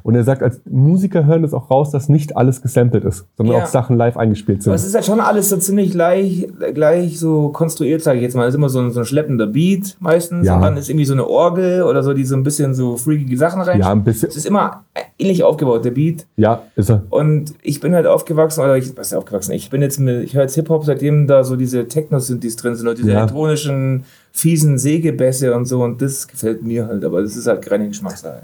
Und 0.05 0.15
er 0.15 0.23
sagt, 0.23 0.43
als 0.43 0.61
Musiker 0.71 1.25
hören 1.25 1.41
das 1.41 1.55
auch 1.55 1.71
raus, 1.71 1.91
dass 1.91 2.11
nicht 2.11 2.37
alles 2.37 2.61
gesampelt 2.61 3.05
ist, 3.07 3.25
sondern 3.39 3.57
Ja. 3.57 3.63
auch 3.63 3.67
Sachen 3.67 3.97
live 3.97 4.19
eingespielt 4.19 4.63
sind. 4.63 4.71
Aber 4.71 4.77
es 4.77 4.85
ist 4.87 4.95
halt 4.95 5.07
schon 5.07 5.19
alles 5.19 5.49
so 5.49 5.57
ziemlich 5.57 5.93
gleich, 5.93 6.47
gleich 6.75 7.19
so 7.19 7.49
konstruiert, 7.49 8.03
sage 8.03 8.19
ich 8.19 8.23
jetzt 8.23 8.37
mal. 8.37 8.45
Es 8.47 8.51
ist 8.53 8.59
immer 8.59 8.69
so 8.69 8.81
ein, 8.81 8.91
so 8.91 9.01
ein 9.01 9.07
schleppender 9.07 9.47
Beat 9.47 9.97
meistens. 10.01 10.47
Ja. 10.47 10.57
Und 10.57 10.63
dann 10.63 10.77
ist 10.77 10.91
irgendwie 10.91 11.07
so 11.07 11.15
eine 11.15 11.27
Orgel 11.27 11.85
oder 11.85 12.03
so, 12.03 12.13
die 12.13 12.25
so 12.25 12.37
ein 12.37 12.43
bisschen 12.43 12.75
so 12.75 12.99
freakige 12.99 13.39
Sachen 13.39 13.63
rein. 13.63 13.81
ja, 13.81 13.91
ein 13.91 14.05
bisschen. 14.05 14.29
Es 14.29 14.37
ist 14.37 14.45
immer 14.45 14.85
ähnlich 15.19 15.43
aufgebaut, 15.43 15.87
der 15.87 15.93
Beat. 15.93 16.27
Ja, 16.37 16.61
ist 16.77 16.91
er. 16.91 17.03
Und 17.09 17.55
ich 17.63 17.81
bin 17.81 17.95
halt 17.95 18.07
aufgewachsen, 18.07 18.61
oder 18.63 18.77
ich, 18.77 18.95
was 18.99 19.07
ist 19.07 19.15
aufgewachsen? 19.15 19.53
Ich 19.53 19.71
bin 19.71 19.81
jetzt 19.81 19.99
mit, 19.99 20.23
ich 20.23 20.35
höre 20.35 20.43
jetzt 20.43 20.55
Hip-Hop, 20.57 20.85
seitdem 20.85 21.27
da 21.27 21.45
so 21.45 21.57
diese 21.57 21.89
Techno-Synthes 21.89 22.57
drin 22.57 22.75
sind 22.75 22.89
und 22.89 22.99
diese 22.99 23.11
Ja. 23.11 23.21
elektronischen, 23.21 24.05
fiesen 24.33 24.77
Sägebässe 24.77 25.55
und 25.57 25.65
so. 25.65 25.83
Und 25.83 26.03
das 26.03 26.29
gefällt 26.29 26.63
mir 26.63 26.89
halt, 26.89 27.07
aber 27.07 27.23
das 27.23 27.37
ist 27.37 27.47
halt 27.47 27.63
keine 27.63 27.89
Geschmackssache. 27.89 28.43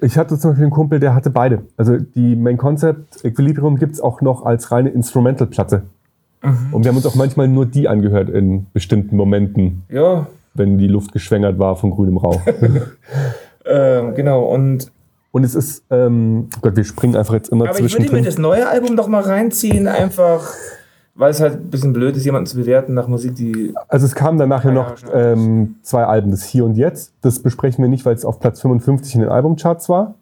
Ich 0.00 0.16
hatte 0.18 0.38
zum 0.38 0.50
Beispiel 0.50 0.64
einen 0.64 0.72
Kumpel, 0.72 1.00
der 1.00 1.14
hatte 1.14 1.30
beide. 1.30 1.62
Also 1.76 1.96
die 1.98 2.36
Main 2.36 2.56
Concept 2.56 3.24
Equilibrium 3.24 3.78
gibt 3.78 3.94
es 3.94 4.00
auch 4.00 4.20
noch 4.20 4.44
als 4.44 4.70
reine 4.70 4.90
Instrumental-Platte. 4.90 5.82
Und 6.72 6.82
wir 6.84 6.88
haben 6.88 6.96
uns 6.96 7.06
auch 7.06 7.14
manchmal 7.14 7.46
nur 7.48 7.66
die 7.66 7.86
angehört 7.88 8.28
in 8.28 8.66
bestimmten 8.72 9.16
Momenten, 9.16 9.84
Ja, 9.88 10.26
wenn 10.54 10.76
die 10.76 10.88
Luft 10.88 11.12
geschwängert 11.12 11.58
war 11.58 11.76
von 11.76 11.90
grünem 11.92 12.16
Rauch. 12.16 12.40
ähm, 13.64 14.14
genau. 14.14 14.42
Und 14.44 14.90
Und 15.30 15.44
es 15.44 15.54
ist, 15.54 15.84
ähm, 15.90 16.48
Gott, 16.60 16.76
wir 16.76 16.84
springen 16.84 17.16
einfach 17.16 17.34
jetzt 17.34 17.48
immer 17.48 17.68
Aber 17.68 17.78
ich 17.78 17.82
würde 17.82 17.94
mir 17.94 18.00
zwischendrin. 18.00 18.24
das 18.24 18.38
neue 18.38 18.68
Album 18.68 18.96
doch 18.96 19.08
mal 19.08 19.22
reinziehen, 19.22 19.86
einfach 19.88 20.52
weil 21.14 21.30
es 21.30 21.40
halt 21.40 21.54
ein 21.54 21.70
bisschen 21.70 21.92
blöd 21.92 22.16
ist, 22.16 22.24
jemanden 22.24 22.46
zu 22.46 22.56
bewerten 22.56 22.94
nach 22.94 23.06
Musik, 23.08 23.34
die. 23.34 23.74
Also 23.88 24.06
es 24.06 24.14
kamen 24.14 24.38
dann 24.38 24.48
nachher 24.48 24.72
Ja, 24.72 24.74
noch 24.74 24.94
ähm, 25.12 25.76
zwei 25.82 26.04
Alben, 26.04 26.30
das 26.30 26.44
Hier 26.44 26.64
und 26.64 26.76
Jetzt. 26.76 27.12
Das 27.20 27.40
besprechen 27.40 27.82
wir 27.82 27.88
nicht, 27.88 28.04
weil 28.06 28.14
es 28.14 28.24
auf 28.24 28.40
Platz 28.40 28.60
55 28.60 29.16
in 29.16 29.20
den 29.22 29.30
Albumcharts 29.30 29.88
war. 29.88 30.14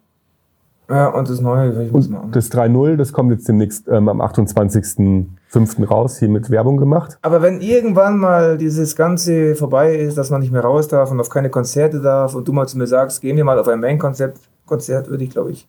Ja, 0.89 1.07
und 1.07 1.29
das 1.29 1.39
neue, 1.39 1.83
ich 1.83 1.91
muss 1.93 2.09
mal 2.09 2.19
an. 2.19 2.31
Das 2.33 2.51
3.0, 2.51 2.97
das 2.97 3.13
kommt 3.13 3.31
jetzt 3.31 3.47
demnächst 3.47 3.87
ähm, 3.87 4.09
am 4.09 4.21
28.05. 4.21 5.85
raus, 5.87 6.19
hier 6.19 6.27
mit 6.27 6.49
Werbung 6.49 6.75
gemacht. 6.75 7.17
Aber 7.21 7.41
wenn 7.41 7.61
irgendwann 7.61 8.17
mal 8.17 8.57
dieses 8.57 8.97
Ganze 8.97 9.55
vorbei 9.55 9.95
ist, 9.95 10.17
dass 10.17 10.31
man 10.31 10.41
nicht 10.41 10.51
mehr 10.51 10.63
raus 10.63 10.89
darf 10.89 11.09
und 11.09 11.21
auf 11.21 11.29
keine 11.29 11.49
Konzerte 11.49 12.01
darf 12.01 12.35
und 12.35 12.45
du 12.45 12.51
mal 12.51 12.67
zu 12.67 12.77
mir 12.77 12.87
sagst, 12.87 13.21
gehen 13.21 13.37
wir 13.37 13.45
mal 13.45 13.57
auf 13.57 13.69
ein 13.69 13.79
Main-Konzert, 13.79 14.35
Konzert, 14.65 15.09
würde 15.09 15.23
ich, 15.23 15.29
glaube 15.29 15.51
ich, 15.51 15.65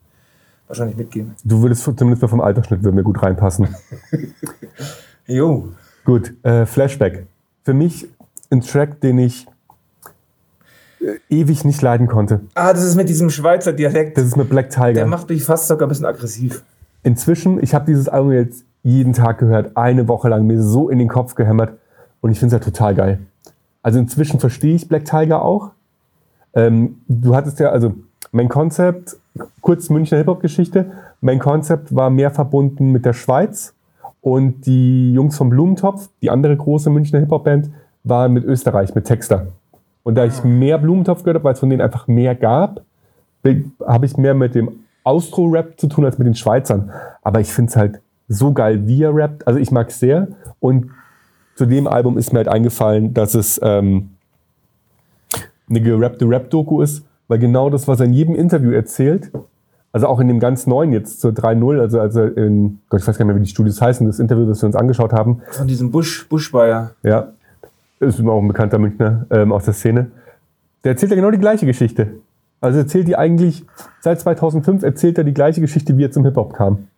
wahrscheinlich 0.67 0.97
mitgehen. 0.97 1.37
Du 1.45 1.62
würdest 1.62 1.85
zumindest 1.85 2.23
mal 2.23 2.29
vom 2.29 2.41
Altersschnitt 2.41 2.83
würden 2.83 2.97
mir 2.97 3.05
gut 3.05 3.23
reinpassen. 3.23 3.69
Jo. 5.26 5.69
Gut, 6.05 6.33
äh, 6.43 6.67
Flashback. 6.67 7.26
Für 7.64 7.75
mich 7.75 8.09
ein 8.50 8.61
Track, 8.61 9.00
den 9.00 9.19
ich 9.19 9.47
äh, 11.00 11.19
ewig 11.31 11.64
nicht 11.64 11.81
leiden 11.81 12.07
konnte. 12.07 12.41
Ah, 12.55 12.73
das 12.73 12.83
ist 12.83 12.97
mit 12.97 13.09
diesem 13.09 13.31
Schweizer 13.31 13.73
Dialekt. 13.73 14.19
Das 14.19 14.25
ist 14.25 14.37
mit 14.37 14.49
Black 14.50 14.71
Der 14.71 14.95
Tiger. 14.95 15.07
macht 15.07 15.29
mich 15.29 15.45
fast 15.45 15.69
sogar 15.69 15.87
ein 15.87 15.91
bisschen 15.91 16.07
aggressiv. 16.07 16.62
Inzwischen, 17.02 17.62
ich 17.62 17.75
habe 17.75 17.87
dieses 17.87 18.09
Album 18.09 18.33
jetzt 18.33 18.64
jeden 18.83 19.12
Tag 19.12 19.38
gehört, 19.38 19.76
eine 19.76 20.09
Woche 20.09 20.29
lang, 20.29 20.47
mir 20.47 20.61
so 20.62 20.88
in 20.88 20.99
den 20.99 21.09
Kopf 21.09 21.35
gehämmert 21.35 21.79
und 22.21 22.31
ich 22.33 22.38
finde 22.38 22.57
es 22.57 22.61
ja 22.61 22.71
total 22.71 22.95
geil. 22.95 23.19
Also 23.83 23.99
inzwischen 23.99 24.41
verstehe 24.41 24.75
ich 24.75 24.88
Black 24.88 25.05
Tiger 25.05 25.43
auch. 25.43 25.71
Ähm, 26.55 27.00
du 27.09 27.35
hattest 27.35 27.59
ja, 27.61 27.71
also 27.71 27.95
mein 28.33 28.49
Konzept, 28.49 29.17
kurz 29.61 29.88
Münchner 29.88 30.19
Hip-Hop-Geschichte, 30.19 30.93
mein 31.21 31.38
Konzept 31.38 31.95
war 31.95 32.11
mehr 32.11 32.31
verbunden 32.31 32.91
mit 32.93 33.05
der 33.05 33.12
Schweiz 33.12 33.75
und 34.23 34.67
die 34.67 35.12
Jungs 35.12 35.37
vom 35.37 35.50
Blumentopf, 35.50 36.09
die 36.23 36.31
andere 36.31 36.57
große 36.57 36.88
Münchner 36.88 37.19
Hip-Hop-Band, 37.19 37.71
waren 38.05 38.33
mit 38.33 38.45
Österreich, 38.45 38.95
mit 38.95 39.05
Texter. 39.05 39.49
Und 40.05 40.14
da 40.14 40.25
ich 40.25 40.43
mehr 40.43 40.79
Blumentopf 40.79 41.23
gehört 41.23 41.37
habe, 41.37 41.45
weil 41.45 41.55
es 41.55 41.61
von 41.61 41.69
denen 41.69 41.83
einfach 41.83 42.09
mehr 42.09 42.35
gab, 42.35 42.83
habe 43.85 44.07
ich 44.07 44.17
mehr 44.17 44.35
mit 44.35 44.55
dem 44.55 44.71
Austro-Rap 45.05 45.79
zu 45.79 45.88
tun 45.88 46.05
als 46.05 46.19
mit 46.19 46.26
den 46.26 46.35
Schweizern. 46.35 46.91
Aber 47.23 47.41
ich 47.41 47.52
finde 47.52 47.71
es 47.71 47.76
halt 47.76 48.00
so 48.29 48.52
geil, 48.52 48.87
wie 48.87 49.02
er 49.02 49.14
rappt. 49.14 49.47
Also 49.47 49.59
ich 49.59 49.73
mag 49.73 49.88
es 49.88 49.99
sehr. 49.99 50.29
Und 50.61 50.91
zu 51.57 51.67
dem 51.67 51.87
Album 51.87 52.17
ist 52.17 52.33
mir 52.33 52.38
halt 52.38 52.49
eingefallen, 52.49 53.14
dass 53.14 53.35
es 53.35 53.61
ähm, 53.62 54.11
eine 55.69 55.81
gerappte 55.81 56.29
Rap-Doku 56.29 56.81
ist, 56.81 57.05
weil 57.26 57.38
genau 57.38 57.71
das, 57.71 57.88
was 57.88 58.00
er 58.00 58.07
in 58.07 58.12
jedem 58.12 58.35
Interview 58.37 58.71
erzählt, 58.71 59.31
also 59.92 60.06
auch 60.06 60.20
in 60.20 60.28
dem 60.28 60.40
ganz 60.40 60.66
neuen 60.66 60.92
jetzt 60.92 61.20
zur 61.20 61.32
3.0, 61.32 61.80
also, 61.80 62.00
also 62.00 62.25
in, 62.25 62.80
Gott, 62.88 63.00
ich 63.00 63.06
weiß 63.06 63.18
gar 63.18 63.25
nicht 63.25 63.34
mehr, 63.34 63.40
wie 63.40 63.44
die 63.44 63.50
Studios 63.50 63.80
heißen, 63.80 64.06
das 64.06 64.18
Interview, 64.18 64.46
das 64.46 64.62
wir 64.62 64.66
uns 64.66 64.76
angeschaut 64.76 65.12
haben, 65.12 65.42
Von 65.50 65.66
diesem 65.66 65.90
Busch, 65.90 66.26
Buschbayer. 66.28 66.92
ja, 67.02 67.28
ist 68.00 68.18
immer 68.18 68.32
auch 68.32 68.40
ein 68.40 68.49
bekannter 68.49 68.78
Münchner 68.78 69.26
ähm, 69.30 69.52
aus 69.52 69.64
der 69.66 69.75
Szene. 69.75 70.11
Der 70.82 70.92
erzählt 70.92 71.11
ja 71.12 71.16
genau 71.16 71.30
die 71.30 71.38
gleiche 71.38 71.66
Geschichte. 71.66 72.08
Also 72.61 72.78
erzählt 72.78 73.06
die 73.06 73.16
eigentlich, 73.16 73.64
seit 74.00 74.20
2005 74.20 74.82
erzählt 74.82 75.18
er 75.18 75.25
die 75.25 75.34
gleiche 75.34 75.61
Geschichte, 75.61 75.96
wie 75.99 76.04
er 76.04 76.11
zum 76.11 76.25
Hip-Hop 76.25 76.54
kam. 76.54 76.88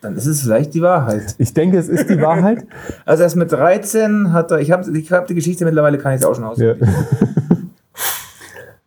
Dann 0.00 0.16
ist 0.16 0.26
es 0.26 0.42
vielleicht 0.42 0.74
die 0.74 0.82
Wahrheit. 0.82 1.34
Ich 1.38 1.54
denke, 1.54 1.78
es 1.78 1.88
ist 1.88 2.08
die 2.10 2.20
Wahrheit. 2.20 2.66
Also 3.06 3.22
erst 3.22 3.36
mit 3.36 3.50
13 3.50 4.32
hat 4.32 4.50
er, 4.50 4.60
ich 4.60 4.70
habe 4.70 4.96
ich 4.96 5.12
hab 5.12 5.26
die 5.26 5.34
Geschichte 5.34 5.64
mittlerweile, 5.64 5.98
kann 5.98 6.14
ich 6.14 6.20
es 6.20 6.26
auch 6.26 6.34
schon 6.34 6.44
aus. 6.44 6.58
ja. 6.58 6.74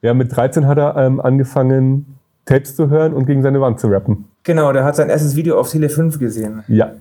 ja, 0.01 0.13
mit 0.13 0.35
13 0.35 0.67
hat 0.67 0.77
er 0.77 0.95
ähm, 0.97 1.19
angefangen, 1.19 2.16
Tapes 2.47 2.75
zu 2.75 2.89
hören 2.89 3.13
und 3.13 3.25
gegen 3.27 3.43
seine 3.43 3.61
Wand 3.61 3.79
zu 3.79 3.87
rappen. 3.87 4.25
Genau, 4.43 4.71
der 4.73 4.83
hat 4.83 4.95
sein 4.95 5.09
erstes 5.09 5.35
Video 5.35 5.59
auf 5.59 5.69
Tele 5.69 5.89
5 5.89 6.17
gesehen. 6.17 6.63
Ja. 6.67 6.93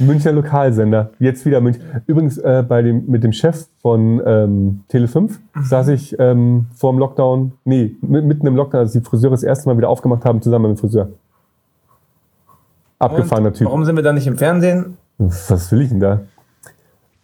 Münchner 0.00 0.32
Lokalsender. 0.32 1.10
Jetzt 1.20 1.44
wieder 1.44 1.60
München. 1.60 1.82
Übrigens, 2.06 2.38
äh, 2.38 2.64
bei 2.66 2.82
dem, 2.82 3.06
mit 3.06 3.22
dem 3.22 3.32
Chef 3.32 3.66
von 3.82 4.20
ähm, 4.26 4.80
Tele5 4.90 5.32
saß 5.62 5.88
ich 5.88 6.18
ähm, 6.18 6.66
vor 6.74 6.92
dem 6.92 6.98
Lockdown, 6.98 7.52
nee, 7.64 7.94
mi- 8.00 8.22
mitten 8.22 8.46
im 8.46 8.56
Lockdown, 8.56 8.80
als 8.80 8.92
die 8.92 9.00
Friseure 9.02 9.32
das 9.32 9.42
erste 9.44 9.68
Mal 9.68 9.76
wieder 9.76 9.88
aufgemacht 9.90 10.24
haben, 10.24 10.40
zusammen 10.42 10.70
mit 10.70 10.78
dem 10.78 10.80
Friseur. 10.80 11.10
Abgefahrener 12.98 13.52
Typ. 13.52 13.66
Warum 13.66 13.84
sind 13.84 13.94
wir 13.96 14.02
da 14.02 14.12
nicht 14.12 14.26
im 14.26 14.38
Fernsehen? 14.38 14.96
Was 15.18 15.70
will 15.70 15.82
ich 15.82 15.90
denn 15.90 16.00
da? 16.00 16.20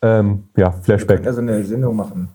Ähm, 0.02 0.44
ja, 0.56 0.70
Flashback. 0.70 1.26
Also 1.26 1.40
eine 1.40 1.64
Sendung 1.64 1.96
machen. 1.96 2.28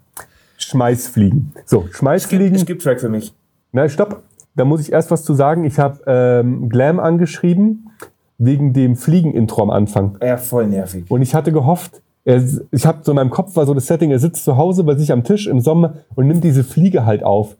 Schmeißfliegen. 0.57 1.53
So, 1.65 1.87
Schmeißfliegen. 1.91 2.57
Skip-Track 2.57 2.99
für 2.99 3.09
mich. 3.09 3.33
Nein, 3.71 3.89
stopp. 3.89 4.23
Da 4.57 4.65
muss 4.65 4.81
ich 4.81 4.91
erst 4.91 5.11
was 5.11 5.23
zu 5.23 5.33
sagen. 5.33 5.63
Ich 5.63 5.79
habe 5.79 5.99
ähm, 6.07 6.67
Glam 6.67 6.99
angeschrieben 6.99 7.91
wegen 8.39 8.73
dem 8.73 8.95
Fliegen-Intro 8.95 9.61
am 9.61 9.69
Anfang. 9.69 10.17
Ja, 10.21 10.37
voll 10.37 10.67
nervig. 10.67 11.05
Und 11.09 11.21
ich 11.21 11.33
hatte 11.33 11.51
gehofft, 11.51 12.01
er, 12.25 12.43
ich 12.71 12.85
habe 12.85 12.99
so 13.03 13.11
in 13.11 13.15
meinem 13.15 13.29
Kopf 13.29 13.55
war 13.55 13.65
so 13.65 13.73
das 13.73 13.87
Setting, 13.87 14.11
er 14.11 14.19
sitzt 14.19 14.43
zu 14.43 14.57
Hause 14.57 14.83
bei 14.83 14.95
sich 14.95 15.11
am 15.11 15.23
Tisch 15.23 15.47
im 15.47 15.61
Sommer 15.61 15.93
und 16.15 16.27
nimmt 16.27 16.43
diese 16.43 16.63
Fliege 16.63 17.05
halt 17.05 17.23
auf. 17.23 17.55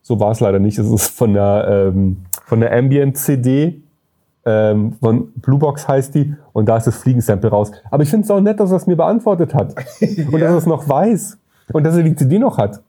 So 0.00 0.18
war 0.20 0.30
es 0.30 0.40
leider 0.40 0.60
nicht. 0.60 0.78
Es 0.78 0.88
ist 0.88 1.08
von 1.08 1.34
der, 1.34 1.92
ähm, 1.92 2.18
von 2.46 2.60
der 2.60 2.72
Ambient-CD, 2.72 3.82
ähm, 4.46 4.92
von 5.00 5.32
Bluebox 5.36 5.88
heißt 5.88 6.14
die, 6.14 6.34
und 6.52 6.68
da 6.68 6.78
ist 6.78 6.86
das 6.86 6.96
Fliegensample 6.96 7.50
raus. 7.50 7.72
Aber 7.90 8.02
ich 8.02 8.08
finde 8.08 8.24
es 8.24 8.30
auch 8.30 8.40
nett, 8.40 8.60
dass 8.60 8.70
er 8.70 8.76
es 8.76 8.86
mir 8.86 8.96
beantwortet 8.96 9.54
hat. 9.54 9.74
Und 10.00 10.40
dass 10.40 10.50
er 10.50 10.56
es 10.56 10.66
noch 10.66 10.88
weiß. 10.88 11.36
Und 11.72 11.84
dass 11.84 11.96
er 11.96 12.02
die 12.02 12.14
CD 12.14 12.38
noch 12.38 12.56
hat. 12.56 12.80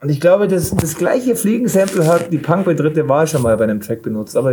Und 0.00 0.10
ich 0.10 0.20
glaube, 0.20 0.46
das, 0.46 0.70
das 0.70 0.96
gleiche 0.96 1.34
Fliegen-Sample 1.34 2.06
hat 2.06 2.32
die 2.32 2.38
Punk 2.38 2.64
bei 2.64 2.74
dritte 2.74 3.08
Wahl 3.08 3.26
schon 3.26 3.42
mal 3.42 3.56
bei 3.56 3.64
einem 3.64 3.80
Track 3.80 4.02
benutzt. 4.02 4.36
Aber 4.36 4.52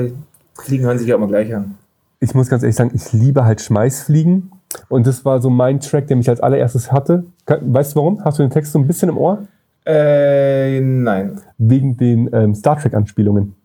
Fliegen 0.55 0.85
hören 0.85 0.97
sich 0.97 1.07
ja 1.07 1.15
auch 1.15 1.19
mal 1.19 1.27
gleich 1.27 1.53
an. 1.53 1.75
Ich 2.19 2.33
muss 2.33 2.49
ganz 2.49 2.63
ehrlich 2.63 2.75
sagen, 2.75 2.91
ich 2.93 3.13
liebe 3.13 3.45
halt 3.45 3.61
Schmeißfliegen. 3.61 4.51
Und 4.89 5.05
das 5.05 5.23
war 5.23 5.41
so 5.41 5.49
mein 5.49 5.79
Track, 5.79 6.07
der 6.07 6.17
mich 6.17 6.29
als 6.29 6.39
allererstes 6.39 6.91
hatte. 6.91 7.25
Weißt 7.45 7.93
du 7.93 7.97
warum? 7.97 8.23
Hast 8.23 8.39
du 8.39 8.43
den 8.43 8.49
Text 8.49 8.71
so 8.71 8.79
ein 8.79 8.87
bisschen 8.87 9.09
im 9.09 9.17
Ohr? 9.17 9.43
Äh, 9.85 10.79
nein. 10.81 11.39
Wegen 11.59 11.95
den 11.95 12.29
ähm, 12.33 12.55
Star 12.55 12.79
Trek-Anspielungen. 12.79 13.55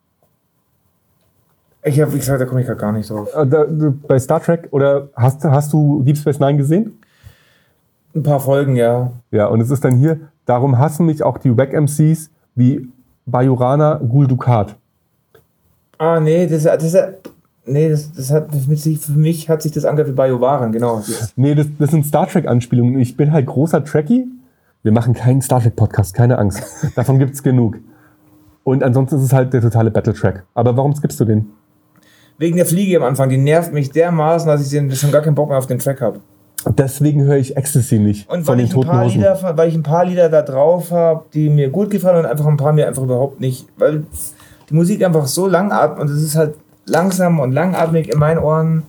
Ich 1.82 1.98
habe, 1.98 2.12
wie 2.12 2.18
gesagt, 2.18 2.40
da 2.40 2.44
komme 2.44 2.60
ich 2.60 2.66
gerade 2.66 2.80
gar 2.80 2.92
nicht 2.92 3.08
drauf. 3.08 3.28
Äh, 3.34 3.46
da, 3.46 3.64
bei 4.06 4.18
Star 4.18 4.42
Trek 4.42 4.68
oder 4.70 5.08
hast, 5.14 5.42
hast 5.44 5.72
du 5.72 6.02
Deep 6.02 6.18
Space 6.18 6.38
Nine 6.38 6.58
gesehen? 6.58 6.98
Ein 8.14 8.22
paar 8.22 8.40
Folgen, 8.40 8.76
ja. 8.76 9.12
Ja, 9.30 9.46
und 9.46 9.60
es 9.62 9.70
ist 9.70 9.82
dann 9.84 9.96
hier, 9.96 10.20
darum 10.50 10.78
hassen 10.78 11.06
mich 11.06 11.22
auch 11.22 11.38
die 11.38 11.56
Wack 11.56 11.72
MCs 11.72 12.30
wie 12.54 12.88
Bajorana 13.24 13.94
Gul 14.06 14.26
Dukat. 14.26 14.76
Ah, 15.96 16.20
nee, 16.20 16.46
das, 16.46 16.64
das, 16.64 16.96
nee, 17.64 17.88
das, 17.88 18.12
das 18.12 18.30
hat 18.30 18.52
sich, 18.52 18.98
für 18.98 19.12
mich 19.12 19.48
hat 19.48 19.62
sich 19.62 19.72
das 19.72 19.84
angehört 19.84 20.10
wie 20.10 20.16
Bayovaran, 20.16 20.72
genau. 20.72 21.02
Nee, 21.36 21.54
das, 21.54 21.66
das 21.78 21.90
sind 21.90 22.04
Star 22.04 22.26
Trek-Anspielungen. 22.26 22.98
Ich 22.98 23.16
bin 23.16 23.32
halt 23.32 23.46
großer 23.46 23.84
Trekkie. 23.84 24.26
Wir 24.82 24.92
machen 24.92 25.14
keinen 25.14 25.40
Star 25.40 25.62
Trek-Podcast, 25.62 26.14
keine 26.14 26.38
Angst. 26.38 26.62
Davon 26.96 27.18
gibt's 27.18 27.42
genug. 27.42 27.76
Und 28.64 28.82
ansonsten 28.82 29.16
ist 29.16 29.22
es 29.22 29.32
halt 29.32 29.52
der 29.52 29.60
totale 29.60 29.90
Battle-Track. 29.90 30.44
Aber 30.54 30.76
warum 30.76 30.94
skippst 30.94 31.20
du 31.20 31.24
den? 31.24 31.50
wegen 32.40 32.56
der 32.56 32.64
Fliege 32.64 32.96
am 32.96 33.02
Anfang, 33.02 33.28
die 33.28 33.36
nervt 33.36 33.74
mich 33.74 33.90
dermaßen, 33.90 34.48
dass 34.48 34.72
ich 34.72 34.98
schon 34.98 35.12
gar 35.12 35.20
keinen 35.20 35.34
Bock 35.34 35.50
mehr 35.50 35.58
auf 35.58 35.66
den 35.66 35.78
Track 35.78 36.00
habe. 36.00 36.20
Deswegen 36.66 37.22
höre 37.24 37.36
ich 37.36 37.56
Ecstasy 37.56 37.98
nicht 37.98 38.28
Und 38.28 38.44
von 38.44 38.52
weil 38.52 38.56
den 38.58 38.66
ich, 38.66 38.72
ein 38.72 38.74
Toten 38.74 38.88
paar 38.88 39.04
Hosen. 39.04 39.18
Lieder, 39.18 39.56
weil 39.56 39.68
ich 39.68 39.74
ein 39.74 39.82
paar 39.82 40.04
Lieder 40.04 40.28
da 40.28 40.42
drauf 40.42 40.90
habe, 40.90 41.24
die 41.32 41.48
mir 41.48 41.70
gut 41.70 41.90
gefallen 41.90 42.18
und 42.18 42.26
einfach 42.26 42.46
ein 42.46 42.56
paar 42.56 42.72
mir 42.72 42.86
einfach 42.86 43.02
überhaupt 43.02 43.40
nicht. 43.40 43.66
Weil 43.76 44.04
die 44.68 44.74
Musik 44.74 45.02
einfach 45.04 45.26
so 45.26 45.46
langatmig 45.46 46.00
und 46.00 46.10
es 46.10 46.22
ist 46.22 46.36
halt 46.36 46.54
langsam 46.86 47.40
und 47.40 47.52
langatmig 47.52 48.12
in 48.12 48.18
meinen 48.18 48.38
Ohren. 48.38 48.82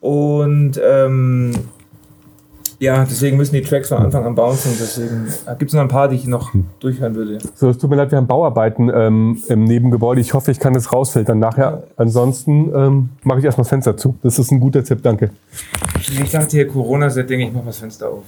Und 0.00 0.80
ähm, 0.84 1.52
ja, 2.78 3.04
deswegen 3.04 3.36
müssen 3.36 3.54
die 3.54 3.62
Tracks 3.62 3.88
von 3.88 3.98
Anfang 3.98 4.24
an 4.24 4.34
bouncen. 4.34 4.72
Deswegen 4.78 5.26
gibt 5.58 5.70
es 5.70 5.74
noch 5.74 5.82
ein 5.82 5.88
paar, 5.88 6.08
die 6.08 6.16
ich 6.16 6.26
noch 6.26 6.52
durchhören 6.80 7.14
würde. 7.14 7.38
So, 7.54 7.70
es 7.70 7.78
tut 7.78 7.88
mir 7.90 7.96
leid, 7.96 8.10
wir 8.10 8.18
haben 8.18 8.26
Bauarbeiten 8.26 8.90
ähm, 8.94 9.42
im 9.48 9.64
Nebengebäude. 9.64 10.20
Ich 10.20 10.34
hoffe, 10.34 10.50
ich 10.50 10.60
kann 10.60 10.74
das 10.74 10.92
rausfiltern 10.92 11.38
nachher. 11.38 11.84
Ansonsten 11.96 12.72
ähm, 12.74 13.08
mache 13.22 13.38
ich 13.38 13.44
erstmal 13.44 13.62
das 13.62 13.70
Fenster 13.70 13.96
zu. 13.96 14.16
Das 14.22 14.38
ist 14.38 14.50
ein 14.50 14.60
guter 14.60 14.84
Tipp, 14.84 15.02
danke. 15.02 15.30
Ich 16.00 16.30
dachte 16.30 16.50
hier 16.50 16.68
Corona-Setting, 16.68 17.40
ich 17.40 17.52
mach 17.52 17.60
mal 17.62 17.66
das 17.66 17.78
Fenster 17.78 18.10
auf. 18.10 18.24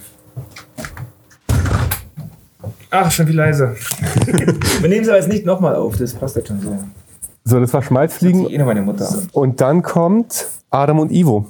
Ach, 2.91 3.11
schon 3.11 3.27
viel 3.27 3.35
leiser. 3.35 3.75
Wir 4.81 4.89
nehmen 4.89 5.03
es 5.03 5.09
aber 5.09 5.17
jetzt 5.17 5.29
nicht 5.29 5.45
nochmal 5.45 5.75
auf, 5.75 5.97
das 5.97 6.13
passt 6.13 6.35
jetzt 6.35 6.47
schon 6.47 6.59
so. 6.59 6.77
So, 7.43 7.59
das 7.59 7.73
war 7.73 7.81
Schmalzfliegen. 7.81 8.49
Eh 8.49 8.57
noch 8.57 8.65
meine 8.65 8.81
Mutter. 8.81 9.07
Und 9.31 9.61
dann 9.61 9.81
kommt 9.81 10.47
Adam 10.69 10.99
und 10.99 11.11
Ivo. 11.11 11.45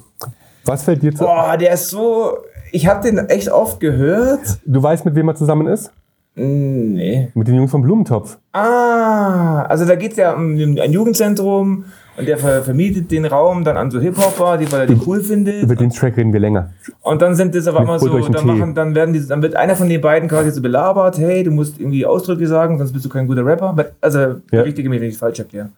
Was 0.64 0.84
fällt 0.84 1.02
dir 1.02 1.14
zu? 1.14 1.24
Boah, 1.24 1.56
der 1.56 1.72
ist 1.72 1.88
so. 1.88 2.38
Ich 2.72 2.86
habe 2.86 3.02
den 3.02 3.18
echt 3.28 3.50
oft 3.50 3.80
gehört. 3.80 4.58
Du 4.64 4.82
weißt, 4.82 5.04
mit 5.04 5.14
wem 5.14 5.28
er 5.28 5.34
zusammen 5.34 5.66
ist? 5.66 5.90
Mm, 6.36 6.94
Nee. 6.94 7.28
Mit 7.34 7.48
den 7.48 7.56
Jungs 7.56 7.70
vom 7.70 7.82
Blumentopf. 7.82 8.38
Ah, 8.52 9.62
also 9.62 9.84
da 9.84 9.96
geht 9.96 10.12
es 10.12 10.16
ja 10.16 10.32
um 10.34 10.54
ein 10.54 10.92
Jugendzentrum 10.92 11.84
und 12.16 12.28
der 12.28 12.38
ver 12.38 12.62
vermietet 12.62 13.10
den 13.10 13.24
Raum 13.24 13.64
dann 13.64 13.76
an 13.76 13.90
so 13.90 13.98
Hip-Hopper, 14.00 14.58
die 14.58 14.70
weil 14.70 14.80
er 14.82 14.86
die 14.86 15.00
cool 15.06 15.20
findet. 15.22 15.62
Über 15.64 15.74
den 15.74 15.90
Track 15.90 16.16
reden 16.16 16.32
wir 16.32 16.40
länger. 16.40 16.70
Und 17.02 17.20
dann 17.22 17.34
sind 17.34 17.54
das 17.54 17.66
aber 17.66 17.80
immer 17.80 17.98
so, 17.98 18.16
dann, 18.28 18.46
machen, 18.46 18.74
dann, 18.74 18.94
werden 18.94 19.12
die, 19.12 19.26
dann 19.26 19.42
wird 19.42 19.56
einer 19.56 19.74
von 19.74 19.88
den 19.88 20.00
beiden 20.00 20.28
quasi 20.28 20.50
so 20.50 20.62
belabert, 20.62 21.18
hey, 21.18 21.42
du 21.42 21.50
musst 21.50 21.80
irgendwie 21.80 22.06
Ausdrücke 22.06 22.46
sagen, 22.46 22.78
sonst 22.78 22.92
bist 22.92 23.04
du 23.04 23.08
kein 23.08 23.26
guter 23.26 23.44
Rapper. 23.44 23.74
Also, 24.00 24.36
Ja. 24.52 24.62
richtige 24.62 24.88
mich, 24.88 25.00
wenn 25.00 25.08
ich 25.08 25.18
falsch 25.18 25.38
erkläre. 25.40 25.70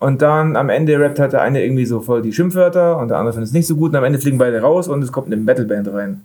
Und 0.00 0.22
dann 0.22 0.54
am 0.56 0.68
Ende 0.68 0.98
rappt 1.00 1.18
halt 1.18 1.32
der 1.32 1.42
eine 1.42 1.62
irgendwie 1.62 1.84
so 1.84 2.00
voll 2.00 2.22
die 2.22 2.32
Schimpfwörter 2.32 2.98
und 2.98 3.08
der 3.08 3.18
andere 3.18 3.32
findet 3.32 3.48
es 3.48 3.52
nicht 3.52 3.66
so 3.66 3.74
gut 3.74 3.90
und 3.90 3.96
am 3.96 4.04
Ende 4.04 4.18
fliegen 4.18 4.38
beide 4.38 4.60
raus 4.60 4.86
und 4.86 5.02
es 5.02 5.10
kommt 5.10 5.26
eine 5.26 5.36
Metalband 5.36 5.92
rein. 5.92 6.24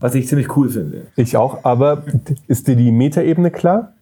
Was 0.00 0.14
ich 0.14 0.28
ziemlich 0.28 0.54
cool 0.56 0.68
finde. 0.68 1.02
Ich 1.16 1.36
auch, 1.36 1.64
aber 1.64 2.02
ist 2.46 2.68
dir 2.68 2.76
die 2.76 2.90
Metaebene 2.92 3.50
klar? 3.50 3.92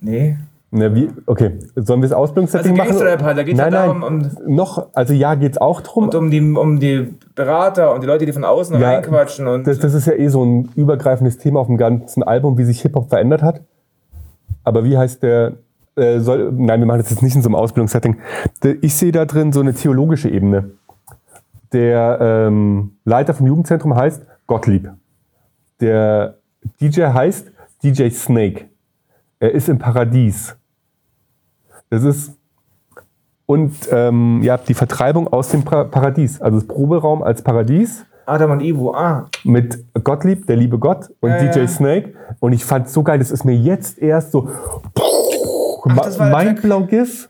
Nee. 0.00 0.36
Na, 0.70 0.94
wie? 0.94 1.08
Okay, 1.24 1.52
sollen 1.76 2.02
wir 2.02 2.08
das 2.08 2.16
Ausbildungssetting 2.16 2.78
Also 2.78 3.04
machen? 3.04 3.24
Halt, 3.24 3.38
da 3.38 3.42
geht's 3.42 3.56
nein, 3.56 3.74
halt 3.74 4.00
nein, 4.00 4.30
darum, 4.36 4.54
noch, 4.54 4.88
also 4.92 5.14
ja, 5.14 5.34
geht's 5.34 5.56
auch 5.56 5.80
drum. 5.80 6.04
Und 6.04 6.14
um 6.14 6.30
die, 6.30 6.40
um 6.40 6.78
die 6.78 7.14
Berater 7.34 7.94
und 7.94 8.02
die 8.02 8.06
Leute, 8.06 8.26
die 8.26 8.34
von 8.34 8.44
außen 8.44 8.78
Ja, 8.78 8.90
reinquatschen 8.90 9.46
und. 9.46 9.66
Das, 9.66 9.78
das 9.78 9.94
ist 9.94 10.06
ja 10.06 10.12
eh 10.12 10.28
so 10.28 10.44
ein 10.44 10.68
übergreifendes 10.76 11.38
Thema 11.38 11.60
auf 11.60 11.68
dem 11.68 11.78
ganzen 11.78 12.22
Album, 12.22 12.58
wie 12.58 12.64
sich 12.64 12.82
Hip-Hop 12.82 13.08
verändert 13.08 13.42
hat. 13.42 13.62
Aber 14.62 14.84
wie 14.84 14.98
heißt 14.98 15.22
der? 15.22 15.54
Äh, 15.98 16.20
soll, 16.20 16.52
nein, 16.52 16.80
wir 16.80 16.86
machen 16.86 17.00
das 17.00 17.10
jetzt 17.10 17.22
nicht 17.22 17.34
in 17.34 17.42
so 17.42 17.48
einem 17.48 17.56
Ausbildungssetting. 17.56 18.18
Ich 18.80 18.94
sehe 18.94 19.12
da 19.12 19.24
drin 19.24 19.52
so 19.52 19.60
eine 19.60 19.74
theologische 19.74 20.28
Ebene. 20.28 20.70
Der 21.72 22.18
ähm, 22.20 22.96
Leiter 23.04 23.34
vom 23.34 23.46
Jugendzentrum 23.46 23.94
heißt 23.94 24.22
Gottlieb. 24.46 24.90
Der 25.80 26.38
DJ 26.80 27.02
heißt 27.06 27.50
DJ 27.82 28.10
Snake. 28.10 28.66
Er 29.40 29.52
ist 29.52 29.68
im 29.68 29.78
Paradies. 29.78 30.56
Das 31.90 32.02
ist 32.02 32.34
und 33.46 33.74
ähm, 33.90 34.40
ja, 34.42 34.58
die 34.58 34.74
Vertreibung 34.74 35.26
aus 35.28 35.48
dem 35.48 35.64
pra 35.64 35.84
Paradies. 35.84 36.40
Also 36.40 36.58
das 36.58 36.68
Proberaum 36.68 37.22
als 37.22 37.42
Paradies 37.42 38.04
Adam 38.28 38.50
und 38.50 38.60
Ivo, 38.60 38.94
ah. 38.94 39.26
mit 39.42 39.84
Gottlieb, 40.04 40.46
der 40.46 40.56
liebe 40.56 40.78
Gott 40.78 41.10
und 41.20 41.30
Ja, 41.30 41.38
DJ 41.38 41.60
ja. 41.60 41.68
Snake. 41.68 42.12
Und 42.40 42.52
ich 42.52 42.64
fand 42.64 42.88
so 42.88 43.02
geil, 43.02 43.18
das 43.18 43.30
ist 43.30 43.44
mir 43.44 43.56
jetzt 43.56 43.98
erst 43.98 44.32
so 44.32 44.50
das 44.94 45.07
war 45.84 46.10
der 46.10 46.44
Mindblow 46.44 46.86
GIF. 46.86 47.28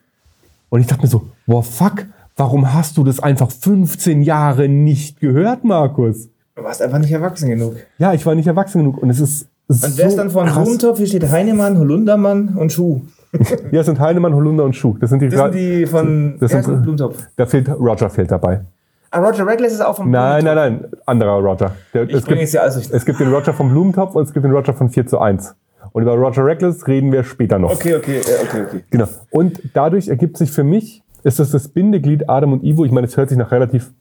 Und 0.71 0.81
ich 0.81 0.87
dachte 0.87 1.03
mir 1.03 1.09
so, 1.09 1.23
wow, 1.47 1.67
fuck, 1.67 2.07
warum 2.37 2.73
hast 2.75 2.97
du 2.97 3.05
das 3.05 3.21
einfach 3.21 3.51
15 3.51 4.23
Jahre 4.23 4.69
nicht 4.69 5.21
gehört, 5.21 5.65
Markus? 5.65 6.29
Du 6.55 6.63
warst 6.65 6.83
einfach 6.83 6.99
nicht 6.99 7.13
erwachsen 7.13 7.49
genug. 7.49 7.77
Ja, 7.99 8.13
ich 8.13 8.25
war 8.27 8.35
nicht 8.35 8.47
erwachsen 8.47 8.79
genug 8.81 8.99
und 9.03 9.11
es 9.11 9.21
ist 9.21 9.49
Und 9.69 9.97
wer 9.97 10.07
ist 10.07 10.13
so 10.13 10.17
dann 10.19 10.31
von. 10.31 10.47
Blumentopf? 10.51 10.99
Hier 10.99 11.07
steht 11.07 11.31
Heinemann, 11.31 11.79
Holundermann 11.79 12.49
und 12.57 12.73
Schuh. 12.73 13.03
Ja, 13.71 13.81
es 13.81 13.87
sind 13.87 14.01
Heinemann, 14.01 14.35
Holunder 14.35 14.65
und 14.65 14.75
Schuh. 14.75 14.97
Das 14.99 15.11
sind 15.11 15.21
die, 15.21 15.29
Das 15.29 15.39
sind 15.39 15.55
die 15.55 15.87
von 15.87 16.39
Das 16.41 16.51
sind- 16.51 16.65
Blumentopf. 16.65 17.23
Da 17.37 17.45
fehlt 17.47 17.69
Roger 17.69 18.09
fehlt 18.09 18.31
dabei. 18.31 18.63
Ah, 19.11 19.21
Roger 19.21 19.47
Reckless 19.47 19.75
ist 19.75 19.81
auch 19.83 19.97
von 19.97 20.11
Nein, 20.11 20.43
Blumentopf. 20.45 20.71
nein, 20.71 20.81
nein, 20.83 20.91
anderer 21.07 21.39
Roger. 21.39 21.73
Der, 21.95 22.09
Ich 22.09 22.25
bringe 22.25 22.41
jetzt 22.41 22.55
ja 22.55 22.69
durch. 22.69 22.89
es 22.91 23.05
gibt 23.05 23.21
den 23.21 23.33
Roger 23.33 23.53
vom 23.55 23.69
Blumentopf 23.71 24.15
und 24.15 24.25
es 24.25 24.33
gibt 24.33 24.45
den 24.45 24.53
Roger 24.53 24.73
von 24.75 24.89
4 24.91 25.07
zu 25.07 25.19
1. 25.19 25.55
Und 25.93 26.03
über 26.03 26.15
Roger 26.15 26.45
Reckless 26.45 26.87
reden 26.87 27.13
wir 27.13 27.25
später 27.25 27.59
noch. 27.59 27.73
Okay, 27.73 27.97
okay, 27.97 28.21
okay, 28.21 28.63
okay. 28.67 28.85
Genau. 28.91 29.07
Und 29.31 29.61
dadurch 29.75 30.09
ergibt 30.09 30.37
sich 30.37 30.51
für 30.51 30.65
mich, 30.65 31.03
ist 31.25 31.39
das 31.39 31.51
das 31.51 31.69
Bindeglied 31.69 32.29
Adam 32.29 32.53
und 32.53 32.65
Ivo. 32.65 32.85
Ich 32.85 32.93
meine, 32.93 33.07
es 33.07 33.17
hört 33.17 33.29
sich 33.29 33.39
nach 33.39 33.51
relativ 33.51 33.93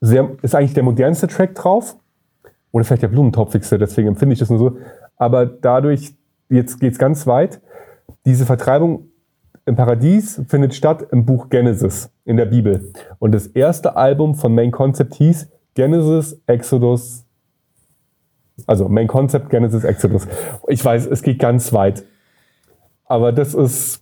sehr, 0.00 0.30
ist 0.42 0.54
eigentlich 0.54 0.74
der 0.74 0.82
modernste 0.82 1.28
Track 1.28 1.54
drauf. 1.54 1.96
Oder 2.72 2.84
vielleicht 2.84 3.02
der 3.02 3.08
Blumentopfigste, 3.08 3.78
deswegen 3.78 4.08
empfinde 4.08 4.32
ich 4.32 4.40
das 4.40 4.50
nur 4.50 4.58
so. 4.58 4.76
Aber 5.16 5.46
dadurch, 5.46 6.16
jetzt 6.48 6.80
geht's 6.80 6.98
ganz 6.98 7.26
weit. 7.26 7.60
Diese 8.26 8.46
Vertreibung 8.46 9.10
im 9.64 9.76
Paradies 9.76 10.42
findet 10.48 10.74
statt 10.74 11.06
im 11.12 11.24
Buch 11.24 11.48
Genesis 11.48 12.10
in 12.24 12.36
der 12.36 12.46
Bibel. 12.46 12.92
Und 13.18 13.32
das 13.32 13.46
erste 13.46 13.96
Album 13.96 14.34
von 14.34 14.54
Main 14.54 14.72
Concept 14.72 15.14
hieß 15.14 15.48
Genesis 15.74 16.40
Exodus. 16.46 17.23
Also 18.66 18.88
Main 18.88 19.08
Concept 19.08 19.50
Genesis 19.50 19.84
Exodus. 19.84 20.26
Ich 20.68 20.84
weiß, 20.84 21.06
es 21.06 21.22
geht 21.22 21.38
ganz 21.38 21.72
weit. 21.72 22.04
Aber 23.06 23.32
das 23.32 23.54
ist 23.54 24.00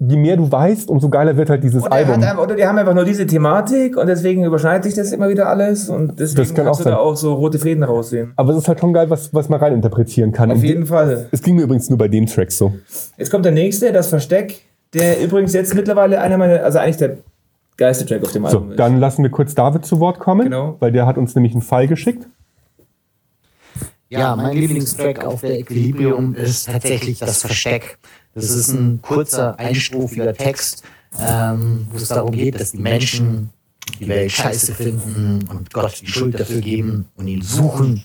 je 0.00 0.16
mehr 0.16 0.36
du 0.38 0.50
weißt, 0.50 0.88
umso 0.88 1.10
geiler 1.10 1.36
wird 1.36 1.50
halt 1.50 1.62
dieses 1.62 1.82
Oder, 1.82 1.90
er 1.92 1.96
Album. 2.08 2.14
einfach, 2.22 2.38
oder 2.42 2.54
die 2.56 2.66
haben 2.66 2.78
einfach 2.78 2.94
nur 2.94 3.04
diese 3.04 3.26
Thematik 3.26 3.98
und 3.98 4.06
deswegen 4.06 4.42
überschneidet 4.44 4.84
sich 4.84 4.94
das 4.94 5.12
immer 5.12 5.28
wieder 5.28 5.46
alles 5.48 5.90
und 5.90 6.18
deswegen 6.18 6.38
Das 6.42 6.54
kann 6.54 6.64
kannst 6.64 6.80
auch 6.80 6.84
du 6.84 6.90
da 6.90 6.96
auch 6.96 7.16
so 7.16 7.34
rote 7.34 7.58
Fäden 7.58 7.82
raussehen. 7.84 8.32
Aber 8.36 8.52
es 8.52 8.58
ist 8.58 8.68
halt 8.68 8.80
schon 8.80 8.94
geil, 8.94 9.10
was, 9.10 9.34
was 9.34 9.50
man 9.50 9.60
reininterpretieren 9.60 10.32
kann. 10.32 10.50
Auf 10.50 10.56
Und 10.58 10.64
jeden 10.64 10.86
Fall. 10.86 11.28
Es 11.32 11.42
ging 11.42 11.56
mir 11.56 11.62
übrigens 11.64 11.90
nur 11.90 11.98
bei 11.98 12.08
dem 12.08 12.24
Track 12.24 12.50
so. 12.50 12.72
Jetzt 13.18 13.30
kommt 13.30 13.44
der 13.44 13.52
nächste, 13.52 13.92
das 13.92 14.08
Versteck, 14.08 14.62
der 14.94 15.20
übrigens 15.22 15.52
jetzt 15.52 15.74
mittlerweile 15.74 16.18
einer 16.18 16.38
meiner, 16.38 16.62
also 16.64 16.78
eigentlich 16.78 16.96
der 16.96 17.18
geilste 17.76 18.06
Track 18.06 18.22
auf 18.22 18.32
dem 18.32 18.46
So, 18.46 18.56
Album 18.56 18.70
ist. 18.70 18.78
dann 18.80 19.00
lassen 19.00 19.22
wir 19.22 19.30
kurz 19.30 19.54
David 19.54 19.84
zu 19.84 20.00
Wort 20.00 20.18
kommen, 20.18 20.44
Genau. 20.44 20.76
weil 20.80 20.92
der 20.92 21.04
hat 21.04 21.18
uns 21.18 21.34
nämlich 21.34 21.52
einen 21.52 21.62
Fall 21.62 21.88
geschickt. 21.88 22.26
Ja, 24.20 24.36
mein 24.36 24.56
Lieblingstrack 24.56 25.24
auf 25.24 25.40
der 25.40 25.60
Equilibrium 25.60 26.34
ist 26.34 26.66
tatsächlich 26.66 27.18
das 27.18 27.42
Versteck. 27.42 27.98
Das 28.34 28.50
ist 28.50 28.72
ein 28.72 29.00
kurzer, 29.02 29.58
einstrophiger 29.58 30.34
Text, 30.34 30.82
ähm, 31.20 31.86
wo 31.90 31.96
es 31.96 32.08
darum 32.08 32.32
geht, 32.32 32.58
dass 32.60 32.72
die 32.72 32.78
Menschen 32.78 33.50
die 34.00 34.08
Welt 34.08 34.32
scheiße 34.32 34.74
finden 34.74 35.46
und 35.48 35.72
Gott 35.72 36.00
die 36.00 36.06
Schuld 36.06 36.38
dafür 36.38 36.60
geben 36.60 37.06
und 37.16 37.28
ihn 37.28 37.42
suchen 37.42 38.04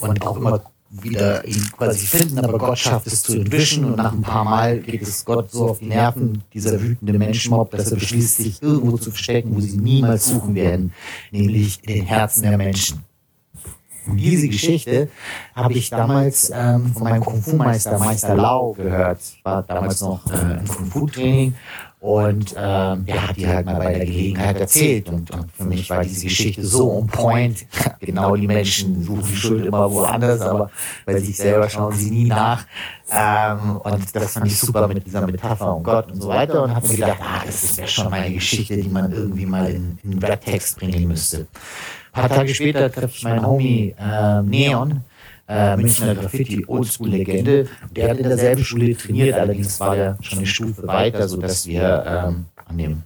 und 0.00 0.22
auch 0.22 0.36
immer 0.36 0.62
wieder 0.90 1.46
ihn 1.46 1.70
quasi 1.76 2.06
finden, 2.06 2.38
aber 2.38 2.56
Gott 2.58 2.78
schafft 2.78 3.06
es 3.08 3.22
zu 3.22 3.34
entwischen 3.34 3.84
und 3.84 3.96
nach 3.96 4.12
ein 4.12 4.22
paar 4.22 4.44
Mal 4.44 4.78
geht 4.80 5.02
es 5.02 5.24
Gott 5.24 5.50
so 5.50 5.68
auf 5.68 5.80
die 5.80 5.86
Nerven, 5.86 6.42
dieser 6.54 6.80
wütende 6.80 7.12
Menschenmob, 7.18 7.70
dass 7.72 7.90
er 7.90 7.98
beschließt, 7.98 8.38
sich 8.38 8.62
irgendwo 8.62 8.96
zu 8.96 9.10
verstecken, 9.10 9.54
wo 9.54 9.60
sie 9.60 9.76
niemals 9.76 10.28
suchen 10.28 10.54
werden, 10.54 10.92
nämlich 11.30 11.80
in 11.82 11.94
den 11.94 12.06
Herzen 12.06 12.42
der 12.42 12.56
Menschen. 12.56 13.00
Und 14.08 14.16
diese 14.16 14.48
Geschichte 14.48 15.08
habe 15.54 15.74
ich 15.74 15.90
damals 15.90 16.50
ähm, 16.54 16.92
von 16.94 17.04
meinem 17.04 17.24
Kung-Fu-Meister, 17.24 17.98
Meister 17.98 18.34
Lau, 18.34 18.72
gehört. 18.72 19.20
Ich 19.20 19.44
war 19.44 19.62
damals 19.62 20.00
noch 20.00 20.30
äh, 20.32 20.58
im 20.58 20.66
Kung-Fu-Training 20.66 21.54
und 22.00 22.54
ähm, 22.56 23.06
der 23.06 23.28
hat 23.28 23.36
die 23.36 23.48
halt 23.48 23.66
mal 23.66 23.74
bei 23.74 23.92
der 23.92 24.06
Gelegenheit 24.06 24.60
erzählt. 24.60 25.08
Und, 25.08 25.32
und 25.32 25.50
für 25.50 25.64
mich 25.64 25.90
war 25.90 26.04
diese 26.04 26.26
Geschichte 26.26 26.64
so 26.64 26.92
on 26.92 27.08
point. 27.08 27.66
genau 28.00 28.36
die 28.36 28.46
Menschen 28.46 29.02
suchen 29.02 29.24
die 29.28 29.36
Schuld 29.36 29.66
immer 29.66 29.90
woanders, 29.90 30.40
aber 30.40 30.70
bei 31.04 31.18
sich 31.18 31.36
selber 31.36 31.68
schauen 31.68 31.92
sie 31.92 32.12
nie 32.12 32.26
nach. 32.26 32.64
Ähm, 33.10 33.78
und 33.78 34.14
das 34.14 34.34
fand 34.34 34.46
ich 34.46 34.58
super 34.58 34.86
mit 34.86 35.04
dieser 35.04 35.26
Metapher 35.26 35.74
und 35.74 35.82
Gott 35.82 36.12
und 36.12 36.22
so 36.22 36.28
weiter. 36.28 36.62
Und 36.62 36.74
habe 36.74 36.86
mir 36.86 36.94
gedacht, 36.94 37.20
ah, 37.20 37.42
das 37.44 37.76
wäre 37.76 37.88
schon 37.88 38.10
mal 38.10 38.20
eine 38.20 38.34
Geschichte, 38.34 38.76
die 38.76 38.88
man 38.88 39.10
irgendwie 39.10 39.46
mal 39.46 39.68
in, 39.68 39.98
in 40.04 40.18
Rap-Text 40.20 40.78
bringen 40.78 41.08
müsste. 41.08 41.48
Ein 42.12 42.28
paar 42.28 42.28
Tage 42.28 42.54
später 42.54 42.92
treffe 42.92 43.14
ich 43.16 43.24
meinen 43.24 43.44
Homie 43.44 43.94
äh, 43.98 44.42
Neon, 44.42 45.02
äh, 45.48 45.76
Münchner 45.76 46.14
Graffiti, 46.14 46.64
Oldschool-Legende. 46.66 47.66
Der 47.96 48.10
hat 48.10 48.18
in 48.18 48.28
derselben 48.28 48.64
Schule 48.64 48.96
trainiert, 48.96 49.34
allerdings 49.34 49.80
war 49.80 49.96
er 49.96 50.18
schon 50.20 50.38
eine 50.38 50.46
Stufe 50.46 50.86
weiter, 50.86 51.26
sodass 51.28 51.66
wir 51.66 52.04
ähm, 52.06 52.46
an 52.66 52.78
dem 52.78 53.02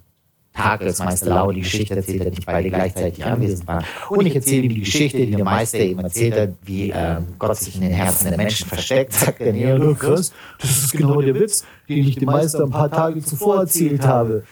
Tag, 0.53 0.81
als 0.81 0.99
Meister 0.99 1.29
Lau 1.29 1.51
die 1.51 1.61
Geschichte 1.61 1.95
erzählt 1.95 2.25
hat, 2.25 2.29
nicht 2.29 2.45
beide 2.45 2.69
gleichzeitig 2.69 3.25
anwesend 3.25 3.67
waren. 3.67 3.83
Und 4.09 4.27
ich 4.27 4.35
erzähle 4.35 4.63
ihm 4.63 4.75
die 4.75 4.81
Geschichte, 4.81 5.25
die 5.25 5.31
der 5.31 5.43
Meister 5.43 5.79
eben 5.79 6.01
erzählt 6.01 6.37
hat, 6.37 6.49
wie 6.63 6.91
ähm, 6.95 7.25
Gott 7.39 7.57
sich 7.57 7.75
in 7.75 7.81
den 7.81 7.91
Herzen 7.91 8.27
der 8.27 8.37
Menschen 8.37 8.67
versteckt. 8.67 9.13
Sagt 9.13 9.39
der 9.39 9.51
Neon, 9.51 9.97
krass, 9.97 10.31
das 10.59 10.69
ist 10.69 10.91
genau 10.91 11.21
der 11.21 11.33
Witz, 11.33 11.65
den 11.89 12.07
ich 12.07 12.17
dem 12.17 12.27
Meister 12.27 12.65
ein 12.65 12.69
paar 12.69 12.91
Tage 12.91 13.19
zuvor 13.21 13.61
erzählt 13.61 14.03
habe. 14.03 14.43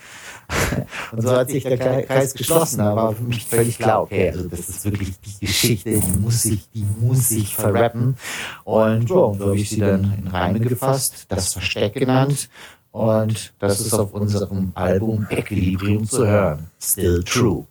Und 1.11 1.21
so 1.21 1.31
hat 1.31 1.49
sich 1.49 1.63
der 1.63 1.77
Kreis 1.77 2.33
geschlossen. 2.33 2.79
War 2.79 3.13
für 3.13 3.23
mich 3.23 3.45
völlig 3.45 3.77
klar, 3.77 4.01
okay, 4.01 4.29
also 4.29 4.47
das 4.47 4.69
ist 4.69 4.85
wirklich 4.85 5.19
die 5.19 5.45
Geschichte, 5.45 5.91
die 5.99 6.19
muss 6.19 6.45
ich, 6.45 6.69
die 6.71 6.85
muss 6.99 7.31
ich 7.31 7.55
verrappen. 7.55 8.15
Und 8.63 9.09
so 9.09 9.37
habe 9.39 9.55
ich 9.55 9.69
sie 9.69 9.79
dann 9.79 10.13
in 10.17 10.27
Reime 10.27 10.59
gefasst, 10.59 11.25
das 11.29 11.53
Versteck 11.53 11.93
genannt. 11.93 12.49
Und 12.91 13.53
das 13.59 13.79
ist 13.79 13.93
auf 13.93 14.13
unserem 14.13 14.71
Album 14.75 15.25
Equilibrium 15.29 16.05
zu 16.05 16.27
hören. 16.27 16.67
Still 16.81 17.23
True. 17.23 17.65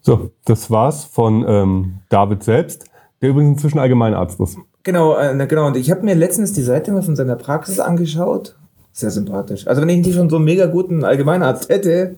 So, 0.00 0.30
das 0.44 0.70
war's 0.70 1.04
von 1.04 1.44
ähm, 1.48 1.98
David 2.08 2.42
selbst, 2.42 2.84
der 3.20 3.30
übrigens 3.30 3.56
inzwischen 3.56 3.78
Allgemeinarzt 3.78 4.38
ist. 4.40 4.58
Genau, 4.82 5.16
äh, 5.16 5.46
genau. 5.48 5.66
Und 5.66 5.76
ich 5.76 5.90
habe 5.90 6.02
mir 6.02 6.14
letztens 6.14 6.52
die 6.52 6.62
Seite 6.62 6.92
mal 6.92 7.02
von 7.02 7.16
seiner 7.16 7.36
Praxis 7.36 7.80
angeschaut 7.80 8.56
sehr 8.96 9.10
sympathisch. 9.10 9.66
Also 9.66 9.82
wenn 9.82 9.88
ich 9.90 10.04
nicht 10.04 10.14
schon 10.14 10.30
so 10.30 10.36
einen 10.36 10.46
mega 10.46 10.66
guten 10.66 11.04
Allgemeinarzt 11.04 11.68
hätte, 11.68 12.16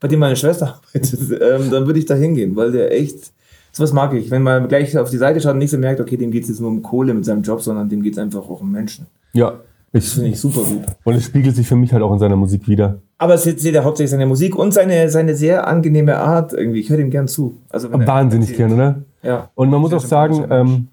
bei 0.00 0.08
dem 0.08 0.18
meine 0.18 0.36
Schwester 0.36 0.74
arbeitet, 0.74 1.20
ähm, 1.40 1.70
dann 1.70 1.86
würde 1.86 1.98
ich 1.98 2.06
da 2.06 2.14
hingehen, 2.14 2.56
weil 2.56 2.72
der 2.72 2.92
echt, 2.92 3.32
sowas 3.72 3.92
mag 3.92 4.12
ich. 4.12 4.30
Wenn 4.30 4.42
man 4.42 4.68
gleich 4.68 4.96
auf 4.98 5.10
die 5.10 5.18
Seite 5.18 5.40
schaut 5.40 5.52
und 5.52 5.58
nicht 5.58 5.70
so 5.70 5.78
merkt, 5.78 6.00
okay, 6.00 6.16
dem 6.16 6.32
geht 6.32 6.42
es 6.42 6.48
jetzt 6.48 6.60
nur 6.60 6.70
um 6.70 6.82
Kohle 6.82 7.14
mit 7.14 7.24
seinem 7.24 7.42
Job, 7.42 7.62
sondern 7.62 7.88
dem 7.88 8.02
geht 8.02 8.14
es 8.14 8.18
einfach 8.18 8.40
auch 8.40 8.60
um 8.60 8.72
Menschen. 8.72 9.06
Ja. 9.32 9.60
Das 9.92 10.12
finde 10.12 10.30
ich 10.30 10.40
super 10.40 10.62
gut. 10.62 10.82
Und 11.04 11.14
es 11.14 11.24
spiegelt 11.24 11.56
sich 11.56 11.66
für 11.66 11.76
mich 11.76 11.92
halt 11.92 12.02
auch 12.02 12.12
in 12.12 12.18
seiner 12.18 12.36
Musik 12.36 12.68
wieder. 12.68 12.98
Aber 13.18 13.34
es 13.34 13.44
seht 13.44 13.62
ihr 13.62 13.84
hauptsächlich 13.84 14.10
seine 14.10 14.26
Musik 14.26 14.54
und 14.56 14.74
seine, 14.74 15.08
seine 15.08 15.34
sehr 15.34 15.66
angenehme 15.66 16.18
Art 16.18 16.52
irgendwie. 16.52 16.80
Ich 16.80 16.90
höre 16.90 16.98
ihm 16.98 17.10
gern 17.10 17.28
zu. 17.28 17.56
Also 17.70 17.90
Wahnsinnig 17.92 18.54
gern, 18.56 18.72
oder? 18.72 18.96
Ja. 19.22 19.48
Und 19.54 19.70
man 19.70 19.80
muss 19.80 19.94
auch 19.94 20.04
sagen, 20.04 20.44
ähm, 20.50 20.88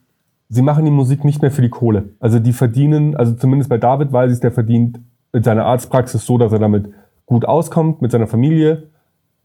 sie 0.48 0.62
machen 0.62 0.86
die 0.86 0.92
Musik 0.92 1.26
nicht 1.26 1.42
mehr 1.42 1.52
für 1.52 1.62
die 1.64 1.70
Kohle. 1.70 2.10
Also 2.20 2.40
die 2.40 2.54
verdienen, 2.54 3.16
also 3.16 3.34
zumindest 3.34 3.70
bei 3.70 3.78
David 3.78 4.14
weiß 4.14 4.32
ich, 4.32 4.40
der 4.40 4.52
verdient 4.52 5.00
mit 5.34 5.44
seiner 5.44 5.66
Arztpraxis 5.66 6.26
so, 6.26 6.38
dass 6.38 6.54
er 6.54 6.60
damit 6.60 6.90
gut 7.26 7.46
auskommt, 7.46 8.02
mit 8.02 8.12
seiner 8.12 8.28
Familie 8.28 8.90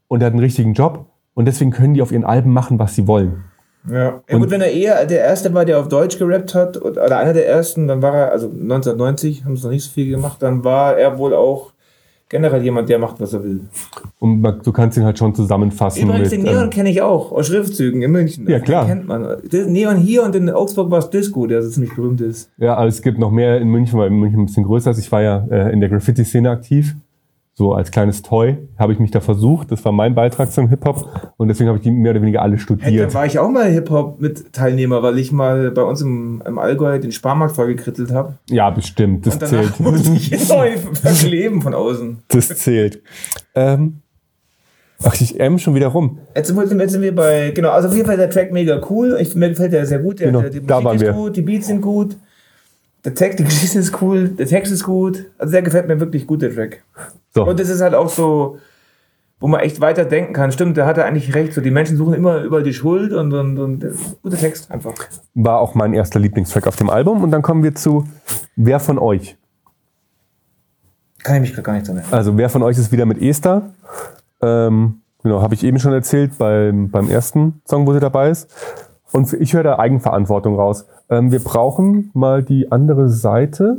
und 0.07 0.21
er 0.21 0.27
hat 0.27 0.33
einen 0.33 0.43
richtigen 0.43 0.73
Job 0.73 1.07
und 1.33 1.45
deswegen 1.45 1.71
können 1.71 1.93
die 1.93 2.01
auf 2.01 2.11
ihren 2.11 2.23
Alben 2.23 2.53
machen, 2.53 2.79
was 2.79 2.95
sie 2.95 3.07
wollen. 3.07 3.43
Ja. 3.89 4.21
ja 4.29 4.37
gut, 4.37 4.51
wenn 4.51 4.61
er 4.61 4.71
eher 4.71 5.05
der 5.05 5.21
Erste 5.21 5.53
war, 5.53 5.65
der 5.65 5.79
auf 5.79 5.87
Deutsch 5.87 6.19
gerappt 6.19 6.53
hat, 6.53 6.81
oder 6.81 7.17
einer 7.17 7.33
der 7.33 7.47
Ersten, 7.47 7.87
dann 7.87 8.01
war 8.01 8.13
er, 8.13 8.31
also 8.31 8.47
1990, 8.47 9.45
haben 9.45 9.55
sie 9.55 9.63
noch 9.63 9.71
nicht 9.71 9.85
so 9.85 9.91
viel 9.91 10.09
gemacht, 10.09 10.41
dann 10.41 10.63
war 10.63 10.97
er 10.97 11.17
wohl 11.17 11.33
auch 11.33 11.71
generell 12.29 12.63
jemand, 12.63 12.87
der 12.87 12.99
macht, 12.99 13.19
was 13.19 13.33
er 13.33 13.43
will. 13.43 13.61
Und 14.19 14.43
du 14.43 14.71
kannst 14.71 14.97
ihn 14.97 15.03
halt 15.03 15.17
schon 15.17 15.33
zusammenfassen. 15.33 16.03
Übrigens, 16.03 16.31
mit, 16.31 16.39
den 16.39 16.43
Neon 16.43 16.63
ähm, 16.65 16.69
kenne 16.69 16.89
ich 16.89 17.01
auch, 17.01 17.31
aus 17.31 17.47
Schriftzügen 17.47 18.01
in 18.01 18.11
München. 18.11 18.47
Ja, 18.47 18.59
klar. 18.59 18.85
Den 18.85 18.89
kennt 18.89 19.07
man. 19.07 19.37
Neon 19.51 19.97
hier 19.97 20.23
und 20.23 20.35
in 20.35 20.49
Augsburg 20.49 20.91
war 20.91 20.99
es 20.99 21.09
Disco, 21.09 21.47
der 21.47 21.61
so 21.63 21.69
ziemlich 21.69 21.95
berühmt 21.95 22.21
ist. 22.21 22.51
Ja, 22.57 22.75
aber 22.75 22.87
es 22.87 23.01
gibt 23.01 23.17
noch 23.17 23.31
mehr 23.31 23.59
in 23.59 23.69
München, 23.69 23.97
weil 23.99 24.11
München 24.11 24.41
ein 24.41 24.45
bisschen 24.45 24.63
größer 24.63 24.91
ist. 24.91 24.99
Ich 24.99 25.11
war 25.11 25.21
ja 25.21 25.45
äh, 25.49 25.73
in 25.73 25.79
der 25.79 25.89
Graffiti-Szene 25.89 26.49
aktiv 26.49 26.95
so 27.59 27.73
als 27.73 27.91
kleines 27.91 28.21
Toy 28.21 28.57
habe 28.77 28.93
ich 28.93 28.99
mich 28.99 29.11
da 29.11 29.19
versucht. 29.19 29.69
Das 29.69 29.83
war 29.83 29.91
mein 29.91 30.15
Beitrag 30.15 30.49
zum 30.49 30.69
Hip-Hop 30.69 31.33
und 31.35 31.49
deswegen 31.49 31.67
habe 31.67 31.77
ich 31.77 31.83
die 31.83 31.91
mehr 31.91 32.11
oder 32.11 32.21
weniger 32.21 32.41
alle 32.41 32.57
studiert. 32.57 32.89
Hey, 32.89 32.97
da 32.97 33.13
war 33.13 33.25
ich 33.25 33.37
auch 33.37 33.49
mal 33.49 33.69
Hip-Hop 33.69 34.21
mit 34.21 34.53
Teilnehmer, 34.53 35.03
weil 35.03 35.19
ich 35.19 35.33
mal 35.33 35.69
bei 35.71 35.81
uns 35.81 35.99
im, 35.99 36.41
im 36.47 36.57
Allgäu 36.57 36.97
den 36.99 37.11
Sparmarkt 37.11 37.57
vollgekrittelt 37.57 38.13
habe. 38.13 38.37
Ja, 38.49 38.69
bestimmt. 38.69 39.27
Das 39.27 39.35
und 39.35 39.47
zählt. 39.47 39.77
musste 39.77 40.13
ich 40.13 40.49
neu 40.49 40.77
verkleben 40.77 41.61
von 41.61 41.73
außen. 41.73 42.19
Das 42.29 42.47
zählt. 42.47 43.03
Ähm, 43.55 44.03
ach, 45.03 45.19
ich 45.19 45.37
M 45.37 45.59
schon 45.59 45.75
wieder 45.75 45.87
rum. 45.87 46.19
Jetzt 46.37 46.47
sind, 46.47 46.55
wir, 46.55 46.77
jetzt 46.77 46.91
sind 46.93 47.01
wir 47.01 47.13
bei, 47.13 47.51
genau, 47.53 47.71
also 47.71 47.89
auf 47.89 47.93
jeden 47.93 48.07
Fall 48.07 48.15
der 48.15 48.29
Track 48.29 48.53
mega 48.53 48.79
cool. 48.89 49.17
Ich, 49.19 49.35
mir 49.35 49.49
gefällt 49.49 49.73
der 49.73 49.85
sehr 49.85 49.99
gut. 49.99 50.21
Der, 50.21 50.27
genau, 50.27 50.43
der, 50.43 50.49
die 50.49 50.61
Musik 50.61 50.93
ist 50.93 51.01
wir. 51.01 51.11
gut, 51.11 51.35
die 51.35 51.41
Beats 51.41 51.67
sind 51.67 51.81
gut. 51.81 52.15
Der 53.05 53.13
Text, 53.15 53.39
die 53.39 53.43
Geschichte 53.45 53.79
ist 53.79 54.01
cool, 54.01 54.29
der 54.29 54.45
Text 54.45 54.71
ist 54.71 54.83
gut. 54.83 55.25
Also 55.37 55.51
der 55.51 55.61
gefällt 55.61 55.87
mir 55.87 55.99
wirklich 55.99 56.27
gut, 56.27 56.41
der 56.41 56.53
Track. 56.53 56.83
So. 57.33 57.45
Und 57.45 57.59
es 57.59 57.69
ist 57.69 57.81
halt 57.81 57.93
auch 57.93 58.09
so, 58.09 58.57
wo 59.39 59.47
man 59.47 59.61
echt 59.61 59.79
weiter 59.79 60.03
denken 60.03 60.33
kann. 60.33 60.51
Stimmt, 60.51 60.75
der 60.75 60.85
hatte 60.85 61.05
eigentlich 61.05 61.33
recht. 61.33 61.53
So, 61.53 61.61
die 61.61 61.71
Menschen 61.71 61.95
suchen 61.95 62.13
immer 62.13 62.41
über 62.41 62.61
die 62.61 62.73
Schuld 62.73 63.13
und, 63.13 63.31
und, 63.33 63.57
und 63.57 63.85
guter 64.21 64.37
Text 64.37 64.69
einfach. 64.69 64.95
War 65.33 65.59
auch 65.59 65.75
mein 65.75 65.93
erster 65.93 66.19
Lieblingstrack 66.19 66.67
auf 66.67 66.75
dem 66.75 66.89
Album. 66.89 67.23
Und 67.23 67.31
dann 67.31 67.41
kommen 67.41 67.63
wir 67.63 67.73
zu 67.73 68.05
Wer 68.55 68.81
von 68.81 68.99
euch? 68.99 69.37
Kann 71.23 71.41
ich 71.41 71.55
mich 71.55 71.63
gar 71.63 71.73
nicht 71.73 71.87
erinnern. 71.87 72.05
Also, 72.11 72.37
wer 72.37 72.49
von 72.49 72.63
euch 72.63 72.77
ist 72.77 72.91
wieder 72.91 73.05
mit 73.05 73.21
Esther? 73.21 73.69
Ähm, 74.41 75.01
genau, 75.23 75.41
habe 75.41 75.53
ich 75.53 75.63
eben 75.63 75.79
schon 75.79 75.93
erzählt 75.93 76.37
beim, 76.37 76.89
beim 76.89 77.09
ersten 77.09 77.61
Song, 77.65 77.87
wo 77.87 77.93
sie 77.93 77.99
dabei 77.99 78.29
ist. 78.29 78.49
Und 79.11 79.31
ich 79.33 79.53
höre 79.53 79.63
da 79.63 79.79
Eigenverantwortung 79.79 80.55
raus. 80.55 80.85
Ähm, 81.09 81.31
wir 81.31 81.39
brauchen 81.39 82.11
mal 82.13 82.43
die 82.43 82.71
andere 82.71 83.09
Seite. 83.09 83.77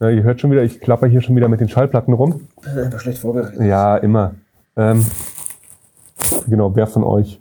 Ja, 0.00 0.10
ihr 0.10 0.22
hört 0.22 0.40
schon 0.40 0.50
wieder, 0.50 0.62
ich 0.62 0.80
klapper 0.80 1.08
hier 1.08 1.20
schon 1.20 1.34
wieder 1.34 1.48
mit 1.48 1.60
den 1.60 1.68
Schallplatten 1.68 2.14
rum. 2.14 2.48
Das 2.62 2.74
ist 2.74 2.78
einfach 2.78 3.00
schlecht 3.00 3.18
vorbereitet. 3.18 3.60
Ja, 3.60 3.96
immer. 3.96 4.34
Ähm, 4.76 5.04
genau, 6.46 6.74
wer 6.76 6.86
von 6.86 7.02
euch? 7.02 7.40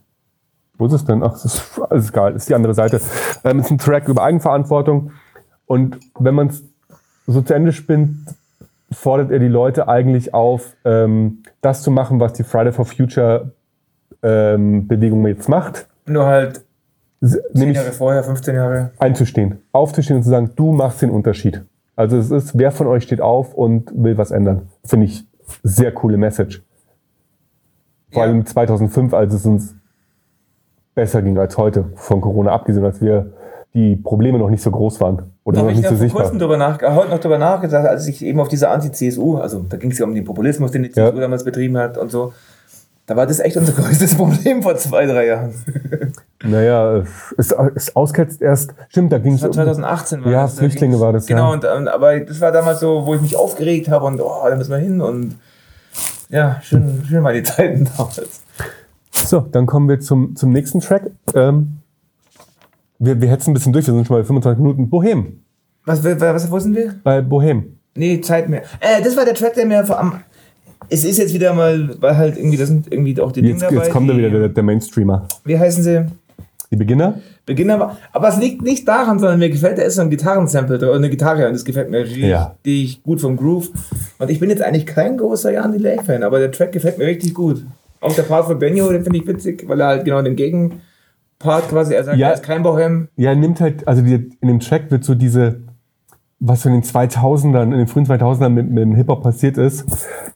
Wo 0.77 0.87
ist 0.87 0.93
es 0.93 1.05
denn? 1.05 1.21
Ach, 1.23 1.33
das 1.33 1.45
ist 1.45 1.81
alles 1.89 2.09
egal, 2.09 2.35
ist 2.35 2.49
die 2.49 2.55
andere 2.55 2.73
Seite. 2.73 2.99
Ähm, 3.43 3.59
ist 3.59 3.69
ein 3.69 3.77
Track 3.77 4.07
über 4.07 4.23
Eigenverantwortung. 4.23 5.11
Und 5.67 5.99
wenn 6.19 6.33
man 6.33 6.47
es 6.47 6.63
so 7.27 7.41
zu 7.41 7.53
Ende 7.53 7.73
spinnt, 7.73 8.17
fordert 8.91 9.31
er 9.31 9.39
die 9.39 9.47
Leute 9.47 9.87
eigentlich 9.87 10.33
auf, 10.33 10.75
ähm, 10.85 11.43
das 11.61 11.83
zu 11.83 11.91
machen, 11.91 12.19
was 12.19 12.33
die 12.33 12.43
Friday 12.43 12.71
for 12.71 12.85
Future 12.85 13.51
ähm, 14.23 14.87
Bewegung 14.87 15.27
jetzt 15.27 15.49
macht. 15.49 15.87
Nur 16.05 16.25
halt 16.25 16.63
10 17.21 17.73
Jahre 17.73 17.91
vorher, 17.91 18.23
15 18.23 18.55
Jahre. 18.55 18.91
Einzustehen, 18.99 19.59
aufzustehen 19.71 20.17
und 20.17 20.23
zu 20.23 20.29
sagen, 20.29 20.51
du 20.55 20.71
machst 20.71 21.01
den 21.01 21.09
Unterschied. 21.09 21.63
Also 21.95 22.17
es 22.17 22.29
ist, 22.29 22.57
wer 22.57 22.71
von 22.71 22.87
euch 22.87 23.03
steht 23.03 23.21
auf 23.21 23.53
und 23.55 23.91
will 23.95 24.17
was 24.17 24.31
ändern. 24.31 24.69
Finde 24.83 25.07
ich 25.07 25.25
sehr 25.63 25.91
coole 25.91 26.17
Message. 26.17 26.63
Vor 28.11 28.23
ja. 28.23 28.29
allem 28.29 28.45
2005, 28.45 29.13
als 29.13 29.33
es 29.33 29.45
uns 29.45 29.75
besser 30.93 31.21
ging 31.21 31.37
als 31.37 31.57
heute, 31.57 31.85
von 31.95 32.21
Corona 32.21 32.51
abgesehen, 32.51 32.85
als 32.85 33.01
wir 33.01 33.33
die 33.73 33.95
Probleme 33.95 34.39
noch 34.39 34.49
nicht 34.49 34.63
so 34.63 34.71
groß 34.71 35.01
waren 35.01 35.33
oder 35.43 35.63
noch 35.63 35.69
nicht 35.69 35.87
so 35.87 35.95
sichtbar. 35.95 36.33
Ich 36.33 36.41
habe 36.41 36.57
nach, 36.57 36.81
heute 36.81 37.09
noch 37.09 37.19
darüber 37.19 37.37
nachgedacht, 37.37 37.85
als 37.85 38.07
ich 38.07 38.23
eben 38.23 38.39
auf 38.39 38.47
diese 38.47 38.69
Anti-CSU, 38.69 39.37
also 39.37 39.65
da 39.69 39.77
ging 39.77 39.91
es 39.91 39.99
ja 39.99 40.05
um 40.05 40.15
den 40.15 40.23
Populismus, 40.23 40.71
den 40.71 40.83
die 40.83 40.91
CSU 40.91 41.15
ja. 41.15 41.21
damals 41.21 41.43
betrieben 41.43 41.77
hat 41.77 41.97
und 41.97 42.09
so, 42.09 42.33
da 43.07 43.15
war 43.15 43.25
das 43.25 43.39
echt 43.39 43.57
unser 43.57 43.71
größtes 43.81 44.15
Problem 44.15 44.61
vor 44.61 44.77
zwei, 44.77 45.05
drei 45.05 45.25
Jahren. 45.27 45.53
Naja, 46.43 47.03
es, 47.37 47.55
es 47.75 47.95
ausketzt 47.95 48.41
erst, 48.41 48.75
stimmt, 48.89 49.11
da 49.11 49.17
ging 49.17 49.33
es. 49.33 49.41
2018 49.41 50.23
war 50.23 50.31
Ja, 50.31 50.41
das, 50.43 50.59
Flüchtlinge 50.59 50.99
war 50.99 51.13
das, 51.13 51.25
genau, 51.25 51.55
ja. 51.55 51.73
Und, 51.73 51.87
aber 51.87 52.19
das 52.19 52.39
war 52.41 52.51
damals 52.51 52.81
so, 52.81 53.05
wo 53.05 53.15
ich 53.15 53.21
mich 53.21 53.35
aufgeregt 53.35 53.89
habe 53.89 54.05
und 54.05 54.21
oh, 54.21 54.43
da 54.47 54.55
müssen 54.55 54.71
wir 54.71 54.77
hin 54.77 55.01
und 55.01 55.35
ja, 56.29 56.59
schön, 56.61 57.03
schön 57.07 57.23
mal 57.23 57.33
die 57.33 57.43
Zeiten 57.43 57.89
damals. 57.97 58.43
So, 59.13 59.39
dann 59.39 59.65
kommen 59.65 59.87
wir 59.87 59.99
zum, 59.99 60.35
zum 60.35 60.51
nächsten 60.51 60.81
Track. 60.81 61.09
Ähm, 61.33 61.79
Wir, 62.99 63.21
wir 63.21 63.29
hetzen 63.29 63.51
ein 63.51 63.53
bisschen 63.53 63.73
durch, 63.73 63.87
wir 63.87 63.93
sind 63.93 64.05
schon 64.05 64.17
bei 64.17 64.23
25 64.23 64.61
Minuten. 64.61 64.89
Bohem. 64.89 65.43
Was, 65.85 66.03
was, 66.03 66.51
wo 66.51 66.59
sind 66.59 66.75
wir? 66.75 66.95
Bei 67.03 67.21
Bohem. 67.21 67.79
Nee, 67.95 68.21
Zeit 68.21 68.49
mehr. 68.49 68.63
Äh, 68.79 69.01
das 69.01 69.15
war 69.15 69.25
der 69.25 69.33
Track, 69.33 69.53
der 69.53 69.65
mir 69.65 69.85
vor 69.85 69.99
am. 69.99 70.21
Es 70.89 71.03
ist 71.03 71.17
jetzt 71.17 71.33
wieder 71.33 71.53
mal, 71.53 71.95
weil 71.99 72.15
halt 72.17 72.37
irgendwie, 72.37 72.57
das 72.57 72.69
sind 72.69 72.91
irgendwie 72.91 73.19
auch 73.19 73.31
die 73.31 73.41
Dinge 73.41 73.53
Jetzt, 73.53 73.63
dabei. 73.63 73.75
jetzt 73.75 73.91
kommt 73.91 74.09
da 74.09 74.15
wieder 74.17 74.29
der, 74.29 74.49
der 74.49 74.63
Mainstreamer. 74.63 75.27
Wie 75.43 75.57
heißen 75.59 75.83
sie? 75.83 76.05
Die 76.71 76.75
Beginner? 76.75 77.19
Beginner 77.45 77.79
war. 77.79 77.97
Aber 78.11 78.27
es 78.29 78.37
liegt 78.37 78.61
nicht 78.61 78.87
daran, 78.87 79.19
sondern 79.19 79.39
mir 79.39 79.49
gefällt, 79.49 79.77
da 79.77 79.83
ist 79.83 79.95
so 79.95 80.01
ein 80.01 80.09
Gitarrensample 80.09 80.77
drin, 80.77 80.89
oder 80.89 80.97
eine 80.97 81.09
Gitarre 81.09 81.47
und 81.47 81.53
das 81.53 81.63
gefällt 81.63 81.89
mir 81.89 81.99
richtig 81.99 82.23
Ja. 82.23 82.55
gut 83.03 83.21
vom 83.21 83.37
Groove. 83.37 83.69
Und 84.19 84.29
ich 84.29 84.39
bin 84.39 84.49
jetzt 84.49 84.61
eigentlich 84.61 84.85
kein 84.85 85.17
großer 85.17 85.53
Jan 85.53 85.71
Delay-Fan, 85.71 86.23
aber 86.23 86.39
der 86.39 86.51
Track 86.51 86.73
gefällt 86.73 86.97
mir 86.97 87.05
richtig 87.07 87.33
gut. 87.33 87.65
Auch 88.01 88.13
der 88.13 88.23
Part 88.23 88.45
von 88.47 88.59
Benjo, 88.59 88.91
den 88.91 89.03
finde 89.03 89.19
ich 89.19 89.27
witzig, 89.27 89.63
weil 89.67 89.79
er 89.79 89.87
halt 89.87 90.05
genau 90.05 90.21
den 90.21 90.35
Gegenpart 90.35 91.69
quasi, 91.69 91.93
er 91.93 92.03
sagt, 92.03 92.17
Ja. 92.17 92.27
er 92.29 92.33
ist 92.33 92.43
kein 92.43 92.63
Bohem. 92.63 93.07
Ja, 93.15 93.29
er 93.31 93.35
nimmt 93.37 93.61
halt, 93.61 93.87
also 93.87 94.01
die, 94.01 94.29
in 94.41 94.47
dem 94.47 94.59
Track 94.59 94.91
wird 94.91 95.03
so 95.05 95.15
diese, 95.15 95.61
was 96.39 96.65
in 96.65 96.71
den 96.73 96.83
2000ern, 96.83 97.63
in 97.63 97.71
den 97.79 97.87
frühen 97.87 98.05
2000ern 98.05 98.49
mit, 98.49 98.69
mit 98.69 98.83
dem 98.83 98.95
Hip-Hop 98.95 99.23
passiert 99.23 99.57
ist, 99.57 99.85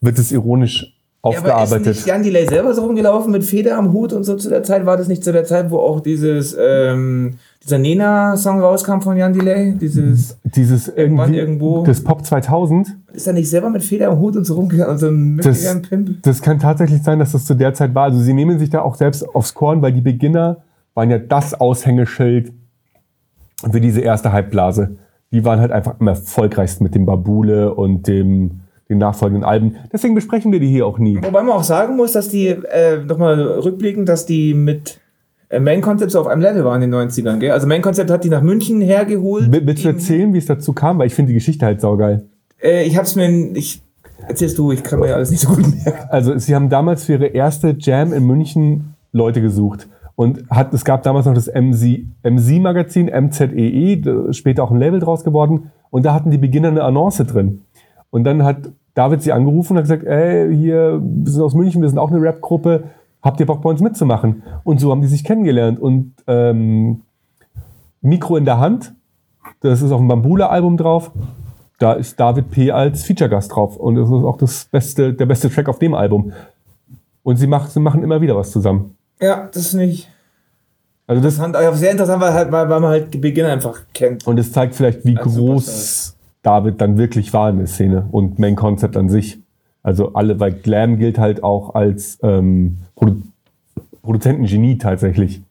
wird 0.02 0.18
es 0.18 0.32
ironisch 0.32 0.82
Ja, 1.24 1.30
aber 1.30 1.30
ist 1.36 1.38
aufgearbeitet. 1.44 1.86
nicht 1.88 2.08
Jan 2.08 2.24
Delay 2.24 2.48
selber 2.48 2.74
so 2.74 2.82
rumgelaufen 2.84 3.32
mit 3.32 3.44
Feder 3.44 3.78
am 3.78 3.94
Hut 3.94 4.12
und 4.12 4.24
so 4.24 4.36
zu 4.36 4.50
der 4.50 4.64
Zeit? 4.64 4.88
War 4.88 4.98
das 4.98 5.08
nicht 5.08 5.24
zu 5.24 5.32
der 5.32 5.44
Zeit, 5.44 5.70
wo 5.70 5.78
auch 5.78 6.00
dieses, 6.00 6.58
ähm, 6.60 7.36
dieser 7.64 7.78
Nena-Song 7.78 8.60
rauskam 8.62 9.02
von 9.02 9.16
Jan 9.16 9.32
Delay? 9.34 9.76
Dieses, 9.80 10.40
Dieses 10.44 10.88
irgendwie, 10.88 11.38
irgendwo. 11.38 11.84
das 11.86 12.04
Pop 12.04 12.26
2000, 12.26 12.96
ist 13.14 13.28
er 13.28 13.34
nicht 13.34 13.50
selber 13.52 13.70
mit 13.70 13.84
Feder 13.84 14.10
am 14.10 14.18
Hut 14.20 14.36
und 14.36 14.46
so 14.46 14.56
rumgegangen 14.56 14.94
und 14.94 14.98
so 14.98 15.08
ein 15.10 15.38
Das- 15.38 15.82
Pimp? 15.84 16.24
das 16.24 16.42
kann 16.42 16.58
tatsächlich 16.58 17.04
sein, 17.04 17.20
dass 17.20 17.34
das 17.34 17.46
zu 17.46 17.54
der 17.54 17.76
Zeit 17.76 17.94
war. 17.94 18.06
Also 18.06 18.20
sie 18.20 18.34
nehmen 18.34 18.58
sich 18.58 18.72
da 18.72 18.82
auch 18.82 18.96
selbst 18.96 19.24
aufs 19.36 19.54
Korn, 19.54 19.84
weil 19.84 19.94
die 19.94 20.02
Beginner 20.02 20.58
waren 20.96 21.12
ja 21.12 21.20
das 21.20 21.54
Aushängeschild 21.54 22.52
für 23.72 23.80
diese 23.80 24.02
erste 24.02 24.34
Hypeblase. 24.34 24.96
Die 25.32 25.46
waren 25.46 25.60
halt 25.60 25.72
einfach 25.72 26.00
am 26.00 26.08
erfolgreichsten 26.08 26.84
mit 26.84 26.96
dem 26.96 27.06
Babule 27.06 27.74
und 27.74 28.08
dem, 28.08 28.62
den 28.90 28.98
nachfolgenden 28.98 29.46
Alben. 29.46 29.78
Deswegen 29.92 30.14
besprechen 30.14 30.52
wir 30.52 30.60
die 30.60 30.68
hier 30.68 30.86
auch 30.86 31.00
nie. 31.00 31.18
Wobei 31.18 31.42
man 31.42 31.52
auch 31.52 31.64
sagen 31.64 31.96
muss, 31.96 32.12
dass 32.12 32.30
die, 32.30 32.48
äh, 32.48 33.04
nochmal 33.06 33.40
rückblickend, 33.42 34.10
dass 34.10 34.26
die 34.26 34.54
mit 34.54 35.00
äh, 35.50 35.60
Main 35.60 35.82
Concept 35.82 36.12
so 36.12 36.20
auf 36.20 36.28
einem 36.28 36.42
Level 36.42 36.66
waren 36.66 36.82
in 36.82 36.92
den 36.92 37.10
90ern, 37.10 37.38
gell? 37.40 37.52
Also 37.52 37.68
Main 37.68 37.82
Concept 37.82 38.10
hat 38.10 38.24
die 38.24 38.30
nach 38.30 38.42
München 38.42 38.82
hergeholt. 38.82 39.48
Willst 39.50 39.84
du 39.84 39.90
erzählen, 39.90 40.34
wie 40.34 40.38
es 40.38 40.46
dazu 40.46 40.74
kam? 40.74 41.00
Weil 41.00 41.08
ich 41.08 41.14
finde 41.14 41.30
die 41.30 41.36
Geschichte 41.36 41.66
halt 41.66 41.82
saugeil. 41.82 42.26
Äh, 42.62 42.86
ich 42.86 42.98
hab's 42.98 43.16
mir, 43.16 43.30
ich, 43.54 43.82
erzählst 44.28 44.58
du, 44.58 44.72
ich 44.72 44.84
kann 44.84 45.00
mir 45.00 45.10
ja 45.10 45.16
alles 45.16 45.32
nicht 45.32 45.42
so 45.42 45.50
gut 45.50 45.66
merken. 45.84 46.10
Also 46.10 46.38
sie 46.38 46.56
haben 46.56 46.70
damals 46.70 47.06
für 47.06 47.14
ihre 47.14 47.28
erste 47.28 47.76
Jam 47.80 48.14
in 48.14 48.26
München 48.26 48.96
Leute 49.12 49.42
gesucht. 49.42 49.88
Und 50.22 50.48
hat, 50.52 50.72
es 50.72 50.86
gab 50.86 51.02
damals 51.02 51.26
noch 51.26 51.34
das 51.34 51.48
MC 51.48 52.06
MC-Magazin, 52.22 53.08
MZEE, 53.08 53.96
E 53.96 54.34
später 54.34 54.64
auch 54.64 54.70
ein 54.70 54.78
Label 54.78 55.00
draus 55.00 55.24
geworden. 55.24 55.72
Und 55.90 56.06
da 56.06 56.14
hatten 56.14 56.30
die 56.30 56.38
Beginner 56.38 56.68
eine 56.68 56.84
Annonce 56.84 57.26
drin. 57.26 57.64
Und 58.12 58.24
dann 58.26 58.44
hat 58.44 58.70
David 58.94 59.24
sie 59.24 59.32
angerufen 59.32 59.74
und 59.74 59.78
hat 59.78 59.86
gesagt, 59.86 60.04
ey, 60.04 60.56
hier, 60.56 61.02
wir 61.02 61.32
sind 61.32 61.42
aus 61.42 61.56
München, 61.56 61.82
wir 61.82 61.90
sind 61.90 61.98
auch 61.98 62.12
eine 62.12 62.22
Rap-Gruppe, 62.22 62.84
habt 63.24 63.40
ihr 63.40 63.48
Bock 63.48 63.64
bei 63.64 63.72
uns 63.72 63.82
mitzumachen? 63.82 64.44
Und 64.64 64.80
so 64.80 64.92
haben 64.92 65.02
die 65.02 65.08
sich 65.08 65.24
kennengelernt. 65.24 65.80
Und 65.80 66.14
ähm, 66.28 67.02
Mikro 68.02 68.38
in 68.38 68.46
der 68.46 68.60
Hand, 68.60 68.94
das 69.62 69.82
ist 69.82 69.92
auf 69.92 70.02
dem 70.02 70.08
Bambula-Album 70.08 70.78
drauf. 70.78 71.10
Da 71.80 71.94
ist 71.94 72.20
David 72.20 72.52
P. 72.52 72.70
als 72.70 73.06
Feature-Gast 73.06 73.56
drauf. 73.56 73.76
Und 73.76 73.96
das 73.96 74.06
ist 74.08 74.14
auch 74.14 74.38
das 74.38 74.66
beste, 74.66 75.16
der 75.16 75.26
beste 75.26 75.50
Track 75.50 75.68
auf 75.68 75.80
dem 75.80 75.96
Album. 75.96 76.32
Und 77.24 77.38
sie, 77.38 77.48
macht, 77.48 77.72
sie 77.72 77.80
machen 77.80 78.04
immer 78.04 78.22
wieder 78.22 78.36
was 78.36 78.52
zusammen. 78.52 78.98
Ja, 79.22 79.50
das 79.54 79.68
ist 79.68 79.74
nicht. 79.74 80.10
Also 81.08 81.22
das, 81.22 81.36
Interessant, 81.36 81.56
aber 81.56 81.76
sehr 81.76 81.92
interessant, 81.92 82.22
weil, 82.22 82.34
halt, 82.34 82.52
weil, 82.52 82.68
man 82.68 82.86
halt 82.86 83.14
die 83.14 83.18
Beginner 83.18 83.50
einfach 83.50 83.82
kennt. 83.94 84.26
und 84.26 84.40
es 84.40 84.52
zeigt 84.52 84.76
vielleicht, 84.76 85.04
wie 85.06 85.16
groß 85.16 86.16
David 86.42 86.80
dann 86.80 86.98
wirklich 86.98 87.34
war 87.34 87.50
in 87.50 87.58
der 87.58 87.68
Szene 87.68 88.08
und 88.12 88.40
Main 88.40 88.56
Concept 88.56 88.98
an 88.98 89.10
sich. 89.10 89.40
Also 89.84 90.14
alle, 90.14 90.40
weil 90.40 90.54
Glam 90.54 90.98
gilt 90.98 91.18
halt 91.18 91.44
auch 91.44 91.76
als 91.76 92.20
ähm, 92.24 92.78
Produ 92.96 93.22
Produzentengenie 94.04 94.80
tatsächlich 94.80 95.44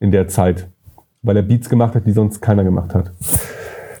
in 0.00 0.10
der 0.10 0.28
Zeit. 0.28 0.68
Weil 1.22 1.36
er 1.36 1.42
Beats 1.42 1.68
gemacht 1.68 1.94
hat, 1.94 2.06
die 2.06 2.12
sonst 2.12 2.42
keiner 2.42 2.62
gemacht 2.62 2.94
hat. 2.94 3.10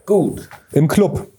Gut. 0.04 0.48
Im 0.72 0.86
Club. 0.86 1.29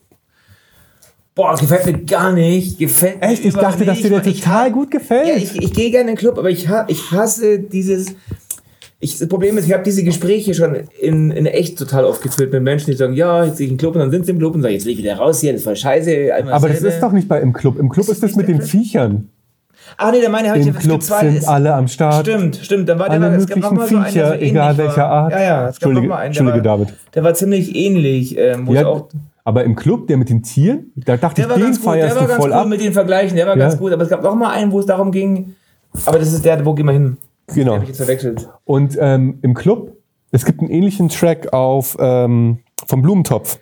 Boah, 1.34 1.56
gefällt 1.58 1.86
mir 1.86 2.04
gar 2.04 2.34
nicht. 2.34 2.78
Gefällt 2.78 3.22
mir 3.22 3.28
Echt? 3.28 3.46
Ich 3.46 3.54
dachte, 3.54 3.86
dass 3.86 4.02
dir 4.02 4.10
der 4.10 4.26
ich 4.26 4.42
total 4.42 4.72
gut 4.72 4.92
gefällt. 4.92 5.28
Ja, 5.28 5.36
ich, 5.36 5.56
ich 5.56 5.72
gehe 5.74 5.90
gerne 5.90 6.10
in 6.12 6.16
den 6.16 6.18
Club, 6.18 6.38
aber 6.38 6.50
ich, 6.50 6.68
ich 6.88 7.12
hasse 7.12 7.60
dieses. 7.60 8.16
Ich, 9.04 9.18
das 9.18 9.28
Problem 9.28 9.58
ist, 9.58 9.66
ich 9.66 9.74
habe 9.74 9.84
diese 9.84 10.04
Gespräche 10.04 10.54
schon 10.54 10.76
in, 11.00 11.32
in 11.32 11.48
echt 11.48 11.80
total 11.80 12.06
oft 12.06 12.22
geführt 12.22 12.52
mit 12.52 12.62
Menschen, 12.62 12.92
die 12.92 12.98
sagen, 12.98 13.14
ja, 13.16 13.46
jetzt 13.46 13.58
gehe 13.58 13.66
ich 13.66 13.72
in 13.72 13.78
den 13.78 13.80
Club 13.80 13.96
und 13.96 14.02
dann 14.02 14.12
sind 14.12 14.26
sie 14.26 14.32
im 14.32 14.38
Club 14.38 14.54
und 14.54 14.62
sagen, 14.62 14.76
jetzt 14.76 14.86
will 14.86 14.92
ich 14.92 15.00
wieder 15.00 15.16
raus 15.16 15.40
hier, 15.40 15.54
das 15.54 15.66
war 15.66 15.76
scheiße. 15.76 16.32
Einmal 16.36 16.54
Aber 16.54 16.70
das 16.70 16.82
ist 16.82 17.00
doch 17.00 17.12
nicht 17.12 17.28
bei 17.28 17.42
im 17.42 17.52
Club. 17.54 17.80
Im 17.80 17.90
Club 17.90 18.06
Ist 18.06 18.12
ist 18.12 18.24
das 18.24 18.36
mit 18.36 18.48
den 18.48 18.62
Viechern. 18.62 19.30
Ah, 19.98 20.12
nee, 20.12 20.22
der 20.22 20.30
meine 20.30 20.50
habe 20.50 20.60
ich 20.60 20.68
es 20.68 20.76
Club 20.78 21.02
zwei, 21.02 21.32
sind 21.32 21.48
alle 21.48 21.74
am 21.74 21.88
Start. 21.88 22.28
Stimmt, 22.28 22.58
stimmt. 22.58 22.88
Dann 22.90 23.00
war 23.00 23.10
der, 23.10 23.22
Alle 23.22 23.36
es 23.38 23.48
gab 23.48 23.58
noch 23.60 23.72
mal 23.72 23.88
so 23.88 23.96
einen, 23.98 24.04
der 24.04 24.12
Viecher, 24.12 24.28
so 24.38 24.46
egal 24.46 24.78
welcher 24.78 24.98
war. 24.98 25.10
Art. 25.10 25.32
Ja, 25.32 25.42
ja, 25.42 25.70
es 25.70 25.80
gab 25.80 25.92
noch 25.92 26.02
mal 26.04 26.18
einen, 26.18 26.34
der 26.34 26.42
Entschuldige, 26.42 26.66
war, 26.66 26.78
David. 26.78 26.94
Der 27.16 27.24
war 27.24 27.34
ziemlich 27.34 27.76
ähnlich, 27.76 28.38
ähm, 28.38 28.68
wo 28.68 28.74
Ja, 28.74 28.82
es 28.82 28.86
auch. 28.86 29.10
Aber 29.44 29.64
im 29.64 29.76
Club, 29.76 30.08
der 30.08 30.18
mit 30.18 30.30
den 30.30 30.44
Tieren, 30.44 30.92
da 30.96 31.18
dachte 31.18 31.42
Der 31.48 31.58
ich, 31.58 31.64
den 31.64 31.74
feierst 31.74 32.16
war 32.16 32.22
du 32.24 32.28
ganz 32.28 32.40
voll 32.42 32.50
gut 32.52 32.60
ab. 32.60 32.68
mit 32.68 32.82
den 32.82 32.94
Vergleichen, 32.94 33.36
der 33.36 33.48
war 33.48 33.58
Ja. 33.58 33.66
ganz 33.68 33.78
gut. 33.80 33.92
Aber 33.92 34.04
es 34.04 34.10
gab 34.10 34.22
noch 34.24 34.36
mal 34.36 34.52
einen, 34.52 34.72
wo 34.72 34.80
es 34.80 34.86
darum 34.86 35.12
ging. 35.12 35.56
Aber 36.06 36.20
das 36.20 36.32
ist 36.32 36.46
der, 36.46 36.64
wo 36.66 36.74
gehen 36.74 36.86
wir 36.86 36.94
hin? 36.94 37.18
Genau. 37.54 37.74
Habe 37.74 37.84
ich 37.84 37.90
jetzt 37.90 37.98
verwechselt. 37.98 38.48
Und 38.66 38.98
ähm, 39.00 39.40
im 39.42 39.54
Club, 39.54 39.94
es 40.32 40.46
gibt 40.46 40.60
einen 40.62 40.70
ähnlichen 40.70 41.10
Track 41.10 41.52
auf 41.54 41.98
ähm, 42.00 42.60
vom 42.88 43.02
Blumentopf. 43.02 43.60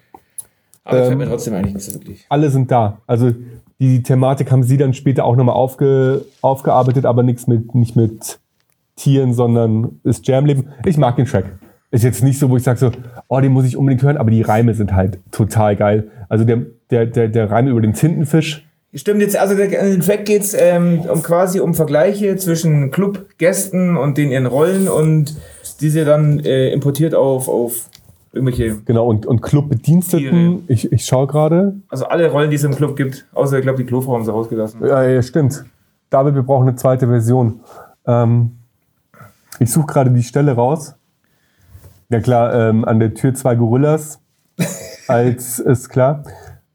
Aber 0.83 0.97
das 0.97 1.07
Ähm, 1.07 1.17
fällt 1.17 1.19
mir 1.19 1.33
trotzdem 1.33 1.53
eigentlich 1.55 1.73
nicht 1.75 1.85
so 1.85 1.93
wirklich. 1.93 2.25
Alle 2.29 2.49
sind 2.49 2.69
da. 2.71 2.99
Also 3.07 3.31
die 3.79 4.03
Thematik 4.03 4.51
haben 4.51 4.63
sie 4.63 4.77
dann 4.77 4.93
später 4.93 5.23
auch 5.23 5.35
nochmal 5.35 5.55
aufge, 5.55 6.25
aufgearbeitet, 6.41 7.05
aber 7.05 7.23
nichts 7.23 7.47
mit, 7.47 7.73
nicht 7.73 7.95
mit 7.95 8.39
Tieren, 8.95 9.33
sondern 9.33 9.99
ist 10.03 10.27
Jamleben. 10.27 10.67
Ich 10.85 10.97
mag 10.97 11.15
den 11.15 11.25
Track. 11.25 11.45
Ist 11.91 12.04
jetzt 12.04 12.23
nicht 12.23 12.38
so, 12.38 12.49
wo 12.49 12.58
ich 12.58 12.63
sage 12.63 12.80
so, 12.80 12.91
oh, 13.28 13.39
den 13.39 13.52
muss 13.52 13.65
ich 13.65 13.75
unbedingt 13.75 14.04
hören, 14.04 14.17
aber 14.17 14.30
die 14.30 14.41
Reime 14.41 14.73
sind 14.75 14.93
halt 14.93 15.19
total 15.32 15.75
geil. 15.75 16.12
Also 16.30 16.45
der, 16.45 16.65
der, 16.91 17.08
der, 17.08 17.28
der 17.28 17.49
Reim 17.49 17.67
über 17.67 17.82
den 17.82 17.93
Tintenfisch, 17.93 18.65
Stimmt 18.91 19.21
jetzt, 19.21 19.38
also 19.38 19.54
in 19.54 19.69
den 19.69 20.02
Track 20.02 20.25
geht 20.25 20.41
es 20.41 20.56
ähm, 20.56 21.02
um 21.02 21.21
quasi 21.21 21.60
um 21.60 21.75
Vergleiche 21.75 22.38
zwischen 22.38 22.89
Clubgästen 22.89 23.95
und 23.97 24.17
den 24.17 24.32
ihren 24.32 24.47
Rollen 24.47 24.88
und 24.88 25.36
diese 25.80 26.06
dann 26.06 26.39
äh, 26.39 26.73
importiert 26.73 27.13
auf, 27.13 27.47
auf 27.47 27.88
irgendwelche, 28.34 28.78
genau, 28.86 29.06
und, 29.06 29.28
und 29.28 29.41
Clubbediensteten. 29.41 30.63
Ich, 30.67 30.91
ich 30.91 31.06
schaue 31.06 31.28
gerade. 31.28 31.75
also 31.89 32.06
alle 32.06 32.32
Rollen, 32.32 32.49
die 32.49 32.56
es 32.56 32.63
im 32.63 32.73
Club 32.73 32.95
gibt, 32.95 33.28
außer 33.34 33.58
ich 33.58 33.63
glaube 33.63 33.78
die 33.78 33.86
Klofrau 33.86 34.15
haben 34.15 34.25
sie 34.25 34.32
rausgelassen. 34.32 34.84
Ja, 34.84 35.04
ja, 35.04 35.21
stimmt. 35.21 35.63
David, 36.10 36.34
wir 36.34 36.41
brauchen 36.41 36.67
eine 36.67 36.75
zweite 36.75 37.06
Version. 37.06 37.60
Ähm, 38.08 38.54
ich 39.60 39.71
suche 39.71 39.86
gerade 39.86 40.10
die 40.10 40.23
Stelle 40.23 40.54
raus. 40.54 40.95
Ja 42.09 42.19
klar, 42.19 42.53
ähm, 42.53 42.85
an 42.85 42.99
der 42.99 43.13
Tür 43.13 43.33
zwei 43.33 43.55
Gorillas. 43.55 44.19
Als 45.07 45.59
ist 45.59 45.89
klar. 45.89 46.23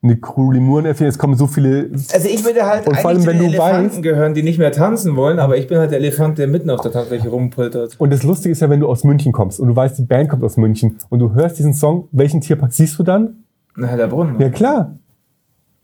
Eine 0.02 0.16
Crew 0.18 0.52
Limuren 0.52 0.84
erfährt. 0.84 1.08
Es 1.10 1.18
kommen 1.18 1.34
so 1.34 1.46
viele. 1.46 1.90
Also 2.12 2.28
ich 2.28 2.44
würde 2.44 2.66
halt 2.66 2.86
Und 2.86 2.96
vor 2.98 3.10
allem, 3.10 3.24
wenn 3.24 3.38
du 3.38 3.44
Elefanten 3.46 3.98
weißt- 3.98 4.02
gehören, 4.02 4.34
die 4.34 4.42
nicht 4.42 4.58
mehr 4.58 4.70
tanzen 4.70 5.16
wollen, 5.16 5.38
aber 5.38 5.56
ich 5.56 5.66
bin 5.66 5.78
halt 5.78 5.92
der 5.92 5.98
Elefant, 5.98 6.36
der 6.38 6.46
mitten 6.46 6.68
auf 6.68 6.82
der 6.82 6.92
Tanzfläche 6.92 7.28
rumpoltert. 7.30 7.94
Und 7.98 8.12
das 8.12 8.22
Lustige 8.22 8.52
ist 8.52 8.60
ja, 8.60 8.68
wenn 8.68 8.80
du 8.80 8.88
aus 8.88 9.02
München 9.04 9.32
kommst 9.32 9.60
und 9.60 9.68
du 9.68 9.74
weißt, 9.76 9.98
die 9.98 10.02
Band 10.04 10.28
kommt 10.28 10.44
aus 10.44 10.58
München 10.58 10.98
und 11.08 11.20
du 11.20 11.32
hörst 11.32 11.58
diesen 11.58 11.72
Song, 11.72 12.08
welchen 12.12 12.42
Tierpark 12.42 12.72
siehst 12.74 12.98
du 12.98 13.02
dann? 13.02 13.44
Na, 13.76 13.96
der 13.96 14.08
Brunnen. 14.08 14.38
Ja 14.40 14.50
klar. 14.50 14.96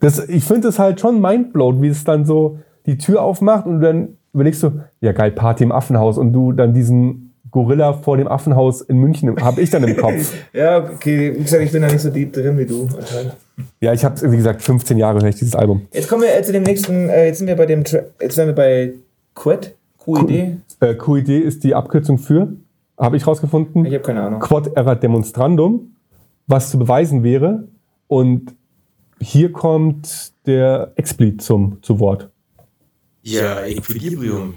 Das, 0.00 0.28
ich 0.28 0.44
finde 0.44 0.68
es 0.68 0.78
halt 0.78 1.00
schon 1.00 1.20
mindblowed, 1.20 1.80
wie 1.80 1.88
es 1.88 2.04
dann 2.04 2.24
so 2.26 2.58
die 2.86 2.98
Tür 2.98 3.22
aufmacht 3.22 3.64
und 3.66 3.80
du 3.80 3.86
dann 3.86 4.08
überlegst 4.34 4.62
du, 4.62 4.82
ja 5.00 5.12
geil, 5.12 5.30
Party 5.32 5.64
im 5.64 5.72
Affenhaus 5.72 6.18
und 6.18 6.32
du 6.34 6.52
dann 6.52 6.74
diesen 6.74 7.29
Gorilla 7.50 7.94
vor 7.94 8.16
dem 8.16 8.28
Affenhaus 8.28 8.80
in 8.80 8.98
München 8.98 9.34
habe 9.42 9.60
ich 9.60 9.70
dann 9.70 9.84
im 9.84 9.96
Kopf. 9.96 10.32
Ja, 10.52 10.78
okay, 10.78 11.34
wie 11.36 11.42
gesagt, 11.42 11.62
ich 11.62 11.72
bin 11.72 11.82
da 11.82 11.88
nicht 11.88 12.00
so 12.00 12.10
deep 12.10 12.32
drin 12.32 12.58
wie 12.58 12.66
du 12.66 12.88
anscheinend. 12.96 13.34
Ja, 13.80 13.92
ich 13.92 14.04
habe 14.04 14.32
wie 14.32 14.36
gesagt 14.36 14.62
15 14.62 14.98
Jahre 14.98 15.20
höre 15.20 15.28
ich 15.28 15.36
dieses 15.36 15.54
Album. 15.54 15.86
Jetzt 15.92 16.08
kommen 16.08 16.22
wir 16.22 16.36
äh, 16.36 16.42
zu 16.42 16.52
dem 16.52 16.62
nächsten, 16.62 17.08
äh, 17.08 17.26
jetzt 17.26 17.38
sind 17.38 17.46
wir 17.46 17.56
bei 17.56 17.66
dem, 17.66 17.84
Tra 17.84 18.00
jetzt 18.20 18.34
sind 18.34 18.46
wir 18.46 18.54
bei 18.54 18.94
Quet, 19.34 19.76
QID. 20.04 20.58
Äh, 20.80 20.94
QID 20.94 21.28
ist 21.28 21.64
die 21.64 21.74
Abkürzung 21.74 22.18
für, 22.18 22.52
habe 22.98 23.16
ich 23.16 23.26
rausgefunden, 23.26 23.84
Ich 23.84 23.94
habe 23.94 24.04
keine 24.04 24.22
Ahnung. 24.22 24.40
Quod 24.40 24.76
erat 24.76 25.02
demonstrandum, 25.02 25.96
was 26.46 26.70
zu 26.70 26.78
beweisen 26.78 27.22
wäre. 27.22 27.68
Und 28.06 28.54
hier 29.20 29.52
kommt 29.52 30.32
der 30.46 30.92
Explit 30.96 31.42
zum, 31.42 31.82
zu 31.82 32.00
Wort. 32.00 32.30
Ja, 33.22 33.64
Equilibrium. 33.64 34.54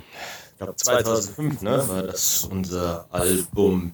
Glaube 0.63 0.75
2005, 0.77 1.61
ne, 1.61 1.87
war 1.87 2.03
das 2.03 2.43
unser 2.45 3.05
Album. 3.11 3.93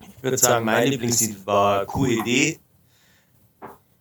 Ich 0.00 0.22
würde 0.22 0.38
sagen, 0.38 0.64
mein 0.64 0.88
Lieblingslied 0.88 1.46
war 1.46 1.86
QED. 1.86 2.58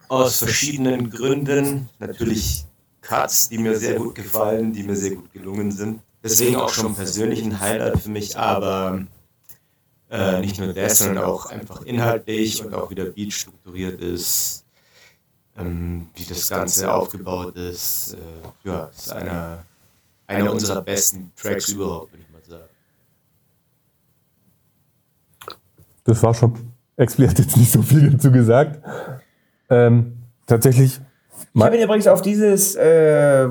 Aus 0.07 0.39
verschiedenen 0.39 1.09
Gründen. 1.09 1.89
Natürlich 1.99 2.65
Cuts, 3.01 3.49
die 3.49 3.57
mir 3.57 3.77
sehr 3.77 3.95
gut 3.95 4.15
gefallen, 4.15 4.71
die 4.73 4.83
mir 4.83 4.95
sehr 4.95 5.11
gut 5.15 5.31
gelungen 5.33 5.71
sind. 5.71 6.01
Deswegen 6.23 6.55
auch 6.55 6.69
schon 6.69 6.95
persönlich 6.95 7.43
ein 7.43 7.59
Highlight 7.59 7.99
für 8.01 8.09
mich, 8.09 8.37
aber 8.37 9.05
Äh, 10.09 10.39
nicht 10.39 10.59
nur 10.59 10.71
das, 10.71 10.99
sondern 10.99 11.23
auch 11.25 11.47
einfach 11.47 11.81
inhaltlich 11.81 12.63
und 12.63 12.73
auch 12.75 12.91
wie 12.91 12.95
der 12.95 13.05
Beat 13.05 13.33
strukturiert 13.33 13.99
ist, 13.99 14.63
ähm, 15.57 16.09
wie 16.13 16.25
das 16.25 16.47
Ganze 16.47 16.93
aufgebaut 16.93 17.55
ist. 17.55 18.13
Äh, 18.13 18.67
ja, 18.69 18.85
ist 18.85 19.11
einer, 19.11 19.65
einer 20.27 20.51
unserer 20.51 20.81
besten 20.81 21.31
Tracks 21.35 21.69
überhaupt, 21.69 22.11
würde 22.11 22.23
ich 22.23 22.31
mal 22.31 22.43
sagen. 22.43 22.69
Das 26.03 26.23
war 26.23 26.33
schon. 26.33 26.53
Explay 26.97 27.27
hat 27.27 27.39
jetzt 27.39 27.57
nicht 27.57 27.71
so 27.71 27.81
viel 27.81 28.09
dazu 28.09 28.31
gesagt. 28.31 28.79
Ähm, 29.69 30.17
tatsächlich. 30.45 31.01
Ich 31.53 31.61
habe 31.61 31.75
ihn 31.75 31.83
übrigens 31.83 32.07
auf 32.07 32.21
dieses 32.21 32.75
äh, 32.75 33.49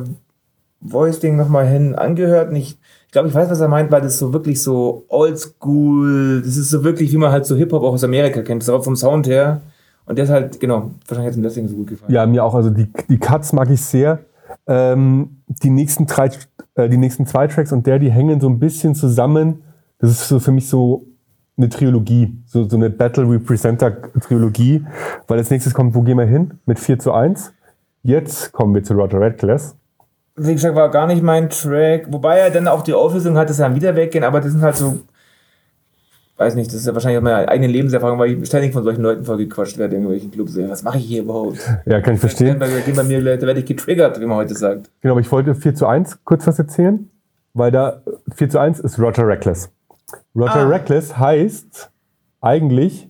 Voice-Ding 0.81 1.37
nochmal 1.37 1.67
hin 1.67 1.95
angehört. 1.95 2.51
Und 2.51 2.57
ich, 2.57 2.79
ich 3.07 3.13
glaube, 3.13 3.29
ich 3.29 3.35
weiß, 3.35 3.51
was 3.51 3.61
er 3.61 3.69
meint, 3.69 3.91
weil 3.91 4.01
das 4.01 4.19
so 4.19 4.33
wirklich 4.33 4.63
so 4.63 5.05
oldschool, 5.09 6.43
das 6.43 6.57
ist 6.57 6.71
so 6.71 6.85
wirklich, 6.85 7.13
wie 7.13 7.17
man 7.17 7.33
halt 7.33 7.47
so 7.47 7.57
Hip-Hop 7.57 7.83
auch 7.83 7.93
aus 7.93 8.05
Amerika 8.05 8.43
kennt, 8.43 8.63
das 8.63 8.69
ist 8.69 8.75
auch 8.75 8.85
vom 8.85 8.97
Sound 8.97 9.27
her. 9.27 9.61
Und 10.07 10.17
der 10.17 10.25
ist 10.25 10.31
halt, 10.31 10.61
genau, 10.61 10.91
wahrscheinlich 11.07 11.33
hat 11.33 11.37
ihm 11.37 11.43
deswegen 11.43 11.69
so 11.69 11.77
gut 11.77 11.89
gefallen. 11.89 12.13
Ja, 12.13 12.27
mir 12.27 12.45
auch. 12.45 12.55
Also 12.55 12.71
die, 12.71 12.91
die 13.09 13.19
Cuts 13.19 13.53
mag 13.53 13.71
ich 13.71 13.81
sehr. 13.81 14.21
Ähm, 14.67 15.43
die, 15.47 15.71
nächsten 15.71 16.07
drei, 16.07 16.31
äh, 16.75 16.89
die 16.89 16.97
nächsten 16.97 17.27
zwei 17.27 17.47
Tracks 17.47 17.73
und 17.73 17.87
der, 17.87 17.99
die 17.99 18.11
hängen 18.11 18.41
so 18.41 18.49
ein 18.49 18.59
bisschen 18.59 18.95
zusammen. 18.95 19.63
Das 19.99 20.11
ist 20.11 20.29
so 20.29 20.41
für 20.41 20.53
mich 20.53 20.69
so 20.69 21.07
eine 21.57 21.69
Trilogie, 21.69 22.37
so, 22.47 22.69
so 22.69 22.77
eine 22.77 22.91
Battle 22.91 23.29
Representer 23.29 24.03
Trilogie. 24.21 24.85
Weil 25.29 25.39
als 25.39 25.51
nächstes 25.51 25.75
kommt, 25.75 25.95
wo 25.95 26.03
gehen 26.03 26.19
wir 26.19 26.27
hin? 26.27 26.59
Mit 26.67 26.79
4 26.79 26.99
zu 26.99 27.13
1. 27.13 27.53
Jetzt 28.03 28.53
kommen 28.53 28.75
wir 28.75 28.83
zu 28.83 28.95
Roger 28.95 29.21
Radcliffe. 29.21 29.75
Wie 30.37 30.53
gesagt, 30.53 30.75
war 30.75 30.91
gar 30.91 31.07
nicht 31.07 31.23
mein 31.23 31.49
Track. 31.49 32.13
Wobei 32.13 32.39
er 32.39 32.51
dann 32.51 32.67
auch 32.67 32.83
die 32.83 32.93
Auflösung 32.93 33.37
hat, 33.37 33.49
dass 33.49 33.61
er 33.61 33.75
wieder 33.75 33.95
weggehen, 33.95 34.25
aber 34.25 34.41
das 34.41 34.53
sind 34.53 34.63
halt 34.63 34.77
so, 34.77 35.01
weiß 36.37 36.55
nicht, 36.57 36.69
das 36.69 36.77
ist 36.77 36.87
ja 36.87 36.95
wahrscheinlich 36.95 37.19
auch 37.19 37.23
meine 37.23 37.49
eigene 37.49 37.69
Lebenserfahrung, 37.69 38.19
weil 38.19 38.33
ich 38.33 38.47
ständig 38.47 38.73
von 38.73 38.83
solchen 38.83 39.03
Leuten 39.03 39.25
vollgequatscht 39.25 39.79
werde 39.79 39.97
in 39.97 40.03
irgendwelchen 40.03 40.31
Clubs. 40.31 40.59
Was 40.69 40.83
mache 40.83 40.99
ich 40.99 41.05
hier 41.05 41.23
überhaupt? 41.23 41.59
Ja, 41.87 42.01
kann 42.01 42.15
ich 42.15 42.21
verstehen. 42.21 42.59
Da 42.59 42.67
bei 42.67 43.03
mir 43.05 43.21
Leute, 43.21 43.39
da 43.39 43.47
werde 43.47 43.61
ich 43.61 43.67
getriggert, 43.67 44.21
wie 44.21 44.27
man 44.27 44.39
heute 44.39 44.55
sagt. 44.55 44.91
Genau, 45.01 45.15
aber 45.15 45.21
ich 45.21 45.31
wollte 45.31 45.55
4 45.55 45.75
zu 45.75 45.87
1 45.87 46.25
kurz 46.25 46.47
was 46.47 46.59
erzählen, 46.59 47.09
weil 47.53 47.71
da 47.71 48.03
4 48.35 48.51
zu 48.51 48.59
1 48.59 48.81
ist 48.81 48.99
Roger 48.99 49.27
Reckless. 49.27 49.71
Roger 50.35 50.57
Ah. 50.57 50.69
Reckless 50.69 51.17
heißt 51.17 51.91
eigentlich 52.41 53.09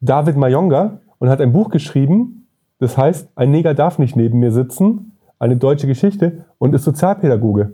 David 0.00 0.36
Mayonga 0.36 1.00
und 1.18 1.28
hat 1.28 1.40
ein 1.40 1.52
Buch 1.52 1.70
geschrieben, 1.70 2.46
das 2.78 2.96
heißt 2.96 3.28
Ein 3.34 3.50
Neger 3.50 3.74
darf 3.74 3.98
nicht 3.98 4.14
neben 4.14 4.38
mir 4.38 4.52
sitzen, 4.52 5.18
eine 5.38 5.56
deutsche 5.56 5.86
Geschichte 5.86 6.44
und 6.58 6.74
ist 6.74 6.84
Sozialpädagoge. 6.84 7.72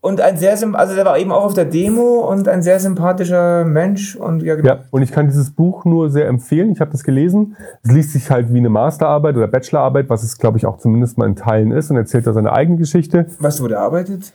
Und 0.00 0.20
ein 0.20 0.36
sehr, 0.36 0.56
also 0.74 0.94
der 0.94 1.04
war 1.04 1.18
eben 1.18 1.32
auch 1.32 1.44
auf 1.44 1.54
der 1.54 1.64
Demo 1.64 2.20
und 2.30 2.46
ein 2.46 2.62
sehr 2.62 2.78
sympathischer 2.78 3.64
Mensch 3.64 4.14
und 4.14 4.44
ja, 4.44 4.54
genau. 4.54 4.68
Ja, 4.68 4.78
und 4.92 5.02
ich 5.02 5.10
kann 5.10 5.26
dieses 5.26 5.50
Buch 5.50 5.84
nur 5.84 6.08
sehr 6.08 6.28
empfehlen. 6.28 6.70
Ich 6.70 6.80
habe 6.80 6.92
das 6.92 7.02
gelesen. 7.02 7.56
Es 7.82 7.90
liest 7.90 8.12
sich 8.12 8.30
halt 8.30 8.52
wie 8.52 8.58
eine 8.58 8.68
Masterarbeit 8.68 9.36
oder 9.36 9.48
Bachelorarbeit, 9.48 10.08
was 10.08 10.22
es, 10.22 10.38
glaube 10.38 10.56
ich, 10.56 10.66
auch 10.66 10.78
zumindest 10.78 11.18
mal 11.18 11.26
in 11.26 11.34
Teilen 11.34 11.72
ist 11.72 11.90
und 11.90 11.96
erzählt 11.96 12.28
da 12.28 12.32
seine 12.32 12.52
eigene 12.52 12.78
Geschichte. 12.78 13.26
Weißt 13.40 13.58
du, 13.58 13.64
wo 13.64 13.68
der 13.68 13.80
arbeitet? 13.80 14.32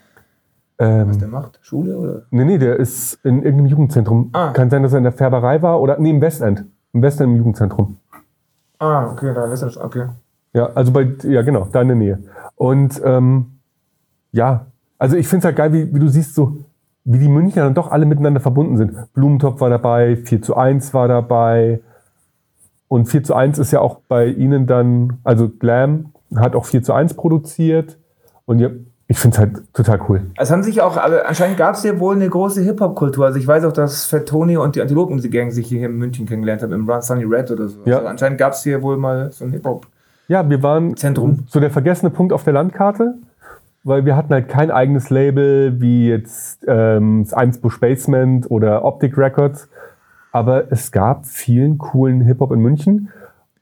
Ähm, 0.80 1.10
Was 1.10 1.18
der 1.18 1.28
macht? 1.30 1.60
Schule 1.62 1.98
oder? 1.98 2.24
Nee, 2.32 2.44
nee, 2.44 2.58
der 2.58 2.78
ist 2.78 3.20
in 3.24 3.44
irgendeinem 3.44 3.68
Jugendzentrum. 3.68 4.32
Ah. 4.34 4.52
Kann 4.52 4.70
sein, 4.70 4.84
dass 4.84 4.92
er 4.92 4.98
in 4.98 5.04
der 5.04 5.14
Färberei 5.14 5.62
war 5.62 5.80
oder 5.80 5.98
nee, 5.98 6.10
im 6.10 6.20
Westend. 6.20 6.66
Im 6.92 7.02
Westend 7.02 7.30
im 7.30 7.38
Jugendzentrum. 7.38 7.98
Ah, 8.80 9.12
okay, 9.12 9.34
da 9.34 9.46
ist 9.54 9.62
er 9.62 9.70
schon. 9.70 9.84
Okay. 9.84 10.08
Ja, 10.54 10.70
also 10.74 10.92
bei, 10.92 11.16
ja 11.24 11.42
genau, 11.42 11.68
da 11.72 11.82
in 11.82 11.88
der 11.88 11.98
Nähe. 11.98 12.20
Und 12.56 13.02
ähm, 13.06 13.60
ja, 14.32 14.66
also 14.98 15.16
ich 15.18 15.28
finde 15.28 15.40
es 15.40 15.46
halt 15.46 15.56
geil, 15.56 15.74
wie, 15.74 15.94
wie 15.94 16.00
du 16.00 16.08
siehst, 16.08 16.36
so 16.36 16.58
wie 17.06 17.20
die 17.20 17.28
Münchner 17.28 17.64
dann 17.64 17.74
doch 17.74 17.92
alle 17.92 18.06
miteinander 18.06 18.40
verbunden 18.40 18.78
sind. 18.78 19.14
Blumentopf 19.14 19.60
war 19.60 19.70
dabei, 19.70 20.16
4 20.16 20.42
zu 20.42 20.56
1 20.56 20.94
war 20.94 21.08
dabei. 21.08 21.82
Und 22.88 23.08
4 23.08 23.24
zu 23.24 23.34
1 23.34 23.60
ist 23.60 23.72
ja 23.72 23.82
auch 23.82 24.00
bei 24.08 24.28
ihnen 24.28 24.68
dann, 24.68 25.20
also 25.24 25.50
Glam 25.50 26.14
hat 26.36 26.56
auch 26.56 26.66
4 26.66 26.84
zu 26.84 26.94
1 26.94 27.16
produziert. 27.16 27.98
Und 28.46 28.60
ja, 28.60 28.70
ich 29.08 29.18
finde 29.18 29.36
es 29.36 29.40
halt 29.40 29.74
total 29.74 30.00
cool. 30.08 30.22
Es 30.38 30.50
haben 30.50 30.64
sich 30.64 30.82
auch, 30.82 30.96
alle, 30.98 31.26
anscheinend 31.26 31.58
gab 31.58 31.76
es 31.76 31.84
ja 31.84 32.00
wohl 32.00 32.16
eine 32.16 32.30
große 32.30 32.62
Hip-Hop-Kultur. 32.62 33.26
Also 33.26 33.38
ich 33.38 33.48
weiß 33.48 33.66
auch, 33.66 33.74
dass 33.74 34.06
Fat 34.06 34.28
Tony 34.28 34.56
und 34.58 34.76
die 34.76 34.82
Antilopen-Gang 34.82 35.52
sich 35.52 35.68
hier 35.68 35.86
in 35.86 35.98
München 35.98 36.26
kennengelernt 36.26 36.64
haben, 36.64 36.72
im 36.72 36.90
Run 36.90 37.02
Sunny 37.02 37.26
Red 37.26 37.52
oder 37.52 37.68
so. 37.68 37.80
Ja. 37.86 37.98
Also 37.98 38.08
anscheinend 38.08 38.38
gab 38.38 38.54
es 38.54 38.64
hier 38.64 38.82
wohl 38.82 38.98
mal 38.98 39.32
so 39.32 39.44
ein 39.44 39.52
Hip-Hop. 39.52 39.88
Ja, 40.30 40.50
wir 40.50 40.64
waren 40.64 40.96
Zentrum. 40.96 41.40
so 41.48 41.60
der 41.60 41.70
vergessene 41.70 42.10
Punkt 42.10 42.32
auf 42.32 42.46
der 42.46 42.54
Landkarte, 42.54 43.16
weil 43.84 44.06
wir 44.06 44.16
hatten 44.16 44.34
halt 44.34 44.48
kein 44.48 44.72
eigenes 44.72 45.10
Label 45.10 45.80
wie 45.82 46.08
jetzt 46.08 46.66
ähm, 46.68 47.24
das 47.24 47.34
Einsbusch 47.34 47.80
Basement 47.80 48.50
oder 48.50 48.86
Optic 48.86 49.18
Records, 49.18 49.70
aber 50.32 50.72
es 50.72 50.92
gab 50.92 51.26
vielen 51.26 51.78
coolen 51.78 52.22
Hip-Hop 52.22 52.52
in 52.52 52.60
München 52.60 53.10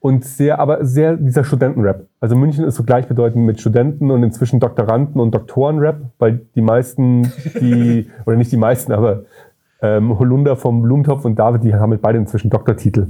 und 0.00 0.24
sehr, 0.24 0.58
aber 0.58 0.84
sehr 0.84 1.16
dieser 1.16 1.44
Studentenrap. 1.44 2.06
Also 2.20 2.36
München 2.36 2.64
ist 2.64 2.76
so 2.76 2.82
gleichbedeutend 2.82 3.44
mit 3.44 3.60
Studenten 3.60 4.10
und 4.10 4.22
inzwischen 4.22 4.58
Doktoranden 4.58 5.20
und 5.20 5.34
Doktorenrap, 5.34 6.00
weil 6.18 6.40
die 6.54 6.62
meisten, 6.62 7.32
die, 7.60 8.10
oder 8.26 8.36
nicht 8.36 8.50
die 8.50 8.56
meisten, 8.56 8.92
aber 8.92 9.24
ähm, 9.80 10.18
Holunder 10.18 10.56
vom 10.56 10.82
Blumentopf 10.82 11.24
und 11.24 11.38
David, 11.38 11.64
die 11.64 11.74
haben 11.74 11.90
halt 11.90 12.02
beide 12.02 12.18
inzwischen 12.18 12.50
Doktortitel. 12.50 13.08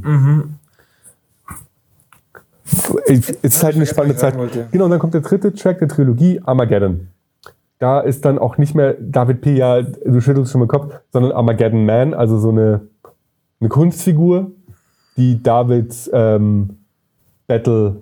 Es 3.07 3.31
ist 3.31 3.63
halt 3.63 3.77
eine 3.77 3.87
spannende 3.87 4.17
Zeit. 4.17 4.37
wollte. 4.37 4.69
Genau, 4.71 4.85
und 4.87 4.91
dann 4.91 5.01
kommt 5.01 5.15
der 5.15 5.21
dritte 5.21 5.53
Track 5.53 5.79
der 5.79 5.89
Trilogie, 5.89 6.41
Armageddon. 6.45 7.09
Da 7.79 8.01
ist 8.01 8.25
dann 8.25 8.39
auch 8.39 8.59
nicht 8.59 8.75
mehr 8.75 8.95
David 9.01 9.41
P. 9.41 9.57
ja, 9.57 9.83
du 9.83 10.21
schüttelst 10.21 10.53
schon 10.53 10.61
den 10.61 10.69
Kopf, 10.69 10.95
sondern 11.13 11.33
Armageddon 11.33 11.85
Man, 11.85 12.15
also 12.15 12.39
so 12.39 12.51
eine, 12.51 12.83
eine 13.61 13.69
Kunstfigur, 13.69 14.53
die 15.17 15.43
Davids 15.43 16.09
ähm, 16.13 16.79
Battle, 17.47 17.97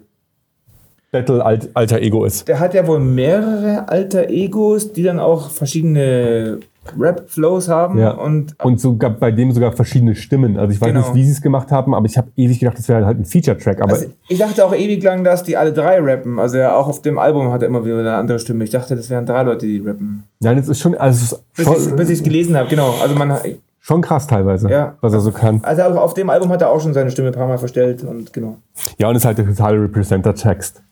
Battle 1.10 1.44
Alt, 1.44 1.70
alter 1.74 2.00
Ego 2.00 2.24
ist. 2.24 2.46
Der 2.46 2.60
hat 2.60 2.74
ja 2.74 2.86
wohl 2.86 3.00
mehrere 3.00 3.88
alter 3.88 4.28
Egos, 4.28 4.92
die 4.92 5.02
dann 5.02 5.18
auch 5.18 5.50
verschiedene 5.50 6.60
Rap-Flows 6.98 7.68
haben. 7.68 7.98
Ja. 7.98 8.12
Und 8.12 8.54
Und 8.62 8.80
sogar 8.80 9.10
bei 9.10 9.30
dem 9.30 9.52
sogar 9.52 9.72
verschiedene 9.72 10.14
Stimmen. 10.14 10.56
Also 10.58 10.72
ich 10.74 10.80
weiß 10.80 10.88
Genau. 10.88 11.00
nicht, 11.00 11.14
wie 11.14 11.24
sie 11.24 11.32
es 11.32 11.40
gemacht 11.42 11.70
haben, 11.70 11.94
aber 11.94 12.06
ich 12.06 12.16
habe 12.18 12.28
ewig 12.36 12.58
gedacht, 12.60 12.78
das 12.78 12.88
wäre 12.88 13.04
halt 13.06 13.18
ein 13.18 13.24
Feature-Track. 13.24 13.82
Aber 13.82 13.92
also 13.92 14.06
ich 14.28 14.38
dachte 14.38 14.64
auch 14.64 14.74
ewig 14.74 15.02
lang, 15.02 15.24
dass 15.24 15.42
die 15.42 15.56
alle 15.56 15.72
drei 15.72 15.98
rappen. 16.00 16.38
Also 16.38 16.58
ja, 16.58 16.74
auch 16.76 16.88
auf 16.88 17.02
dem 17.02 17.18
Album 17.18 17.50
hat 17.52 17.62
er 17.62 17.68
immer 17.68 17.84
wieder 17.84 17.98
eine 18.00 18.14
andere 18.14 18.38
Stimme. 18.38 18.64
Ich 18.64 18.70
dachte, 18.70 18.96
das 18.96 19.10
wären 19.10 19.26
drei 19.26 19.42
Leute, 19.42 19.66
die 19.66 19.78
rappen. 19.80 20.24
nein, 20.40 20.58
es 20.58 20.68
ist 20.68 20.80
schon, 20.80 20.94
also 20.96 21.36
es 21.56 21.94
Bis 21.96 22.08
ich 22.08 22.14
ich's 22.18 22.22
gelesen 22.22 22.56
habe, 22.56 22.68
genau. 22.68 22.94
Also 23.02 23.14
man 23.14 23.36
schon 23.82 24.02
krass 24.02 24.26
teilweise, 24.26 24.68
Ja. 24.68 24.96
was 25.00 25.12
er 25.14 25.20
so 25.20 25.32
kann. 25.32 25.60
also 25.62 25.82
auch 25.82 25.96
auf 25.96 26.14
dem 26.14 26.28
Album 26.30 26.50
hat 26.50 26.60
er 26.62 26.70
auch 26.70 26.80
schon 26.80 26.92
seine 26.92 27.10
Stimme 27.10 27.28
ein 27.28 27.34
paar 27.34 27.48
Mal 27.48 27.56
verstellt 27.58 28.04
und 28.04 28.32
genau. 28.32 28.58
Ja, 28.98 29.08
und 29.08 29.16
es 29.16 29.22
ist 29.22 29.26
halt 29.26 29.38
der 29.38 29.46
totale 29.46 29.82
Representer-Text. 29.82 30.82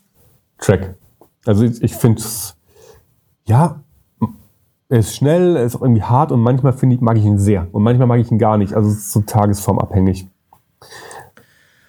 Track. 0.59 0.95
Also 1.47 1.65
ich, 1.65 1.83
ich 1.83 1.95
finde 1.95 2.21
es, 2.21 2.57
ja, 3.47 3.81
er 4.89 4.99
ist 5.01 5.15
schnell, 5.15 5.57
er 5.57 5.65
ist 5.65 5.77
auch 5.77 5.83
irgendwie 5.83 6.03
hart 6.03 6.33
und 6.33 6.41
manchmal 6.41 6.73
finde 6.73 6.97
ich, 6.97 7.01
mag 7.03 7.17
ich 7.19 7.25
ihn 7.25 7.39
sehr. 7.39 7.67
Und 7.73 7.83
manchmal 7.83 8.07
mag 8.07 8.21
ich 8.21 8.31
ihn 8.31 8.39
gar 8.39 8.57
nicht. 8.57 8.73
Also 8.75 8.89
es 8.91 8.99
ist 8.99 9.13
so 9.13 9.21
tagesformabhängig. 9.21 10.27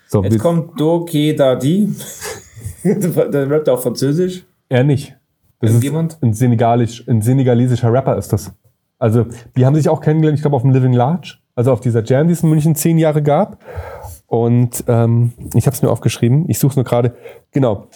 So, 0.08 0.24
Jetzt 0.24 0.40
kommt 0.40 0.80
Doke 0.80 1.36
Dadi. 1.36 1.94
Der 2.84 3.50
rappt 3.50 3.70
auch 3.70 3.82
Französisch. 3.82 4.46
er 4.70 4.84
nicht. 4.84 5.16
Das 5.60 5.72
ist 5.72 5.76
Irgendjemand? 5.76 6.18
ein, 6.22 6.34
senegalisch, 6.34 7.06
ein 7.08 7.22
senegalesischer 7.22 7.92
Rapper 7.92 8.18
ist 8.18 8.32
das. 8.32 8.54
Also, 8.98 9.26
die 9.56 9.66
haben 9.66 9.76
sich 9.76 9.90
auch 9.90 10.02
kennengelernt, 10.02 10.38
ich 10.38 10.42
glaube, 10.42 10.56
auf 10.56 10.62
dem 10.62 10.72
Living 10.72 10.94
Large, 10.94 11.36
also 11.56 11.72
auf 11.74 11.82
dieser 11.82 12.04
Jam, 12.04 12.28
die 12.28 12.34
es 12.34 12.44
in 12.44 12.50
München 12.50 12.76
zehn 12.76 12.98
Jahre 12.98 13.22
gab. 13.22 13.62
Und 14.28 14.84
ähm, 14.88 15.34
ich 15.54 15.66
habe 15.68 15.76
es 15.76 15.82
mir 15.82 15.90
aufgeschrieben, 15.90 16.46
ich 16.50 16.60
suche 16.60 16.72
es 16.72 16.76
nur 16.78 16.86
gerade. 16.86 17.16
Genau. 17.52 17.88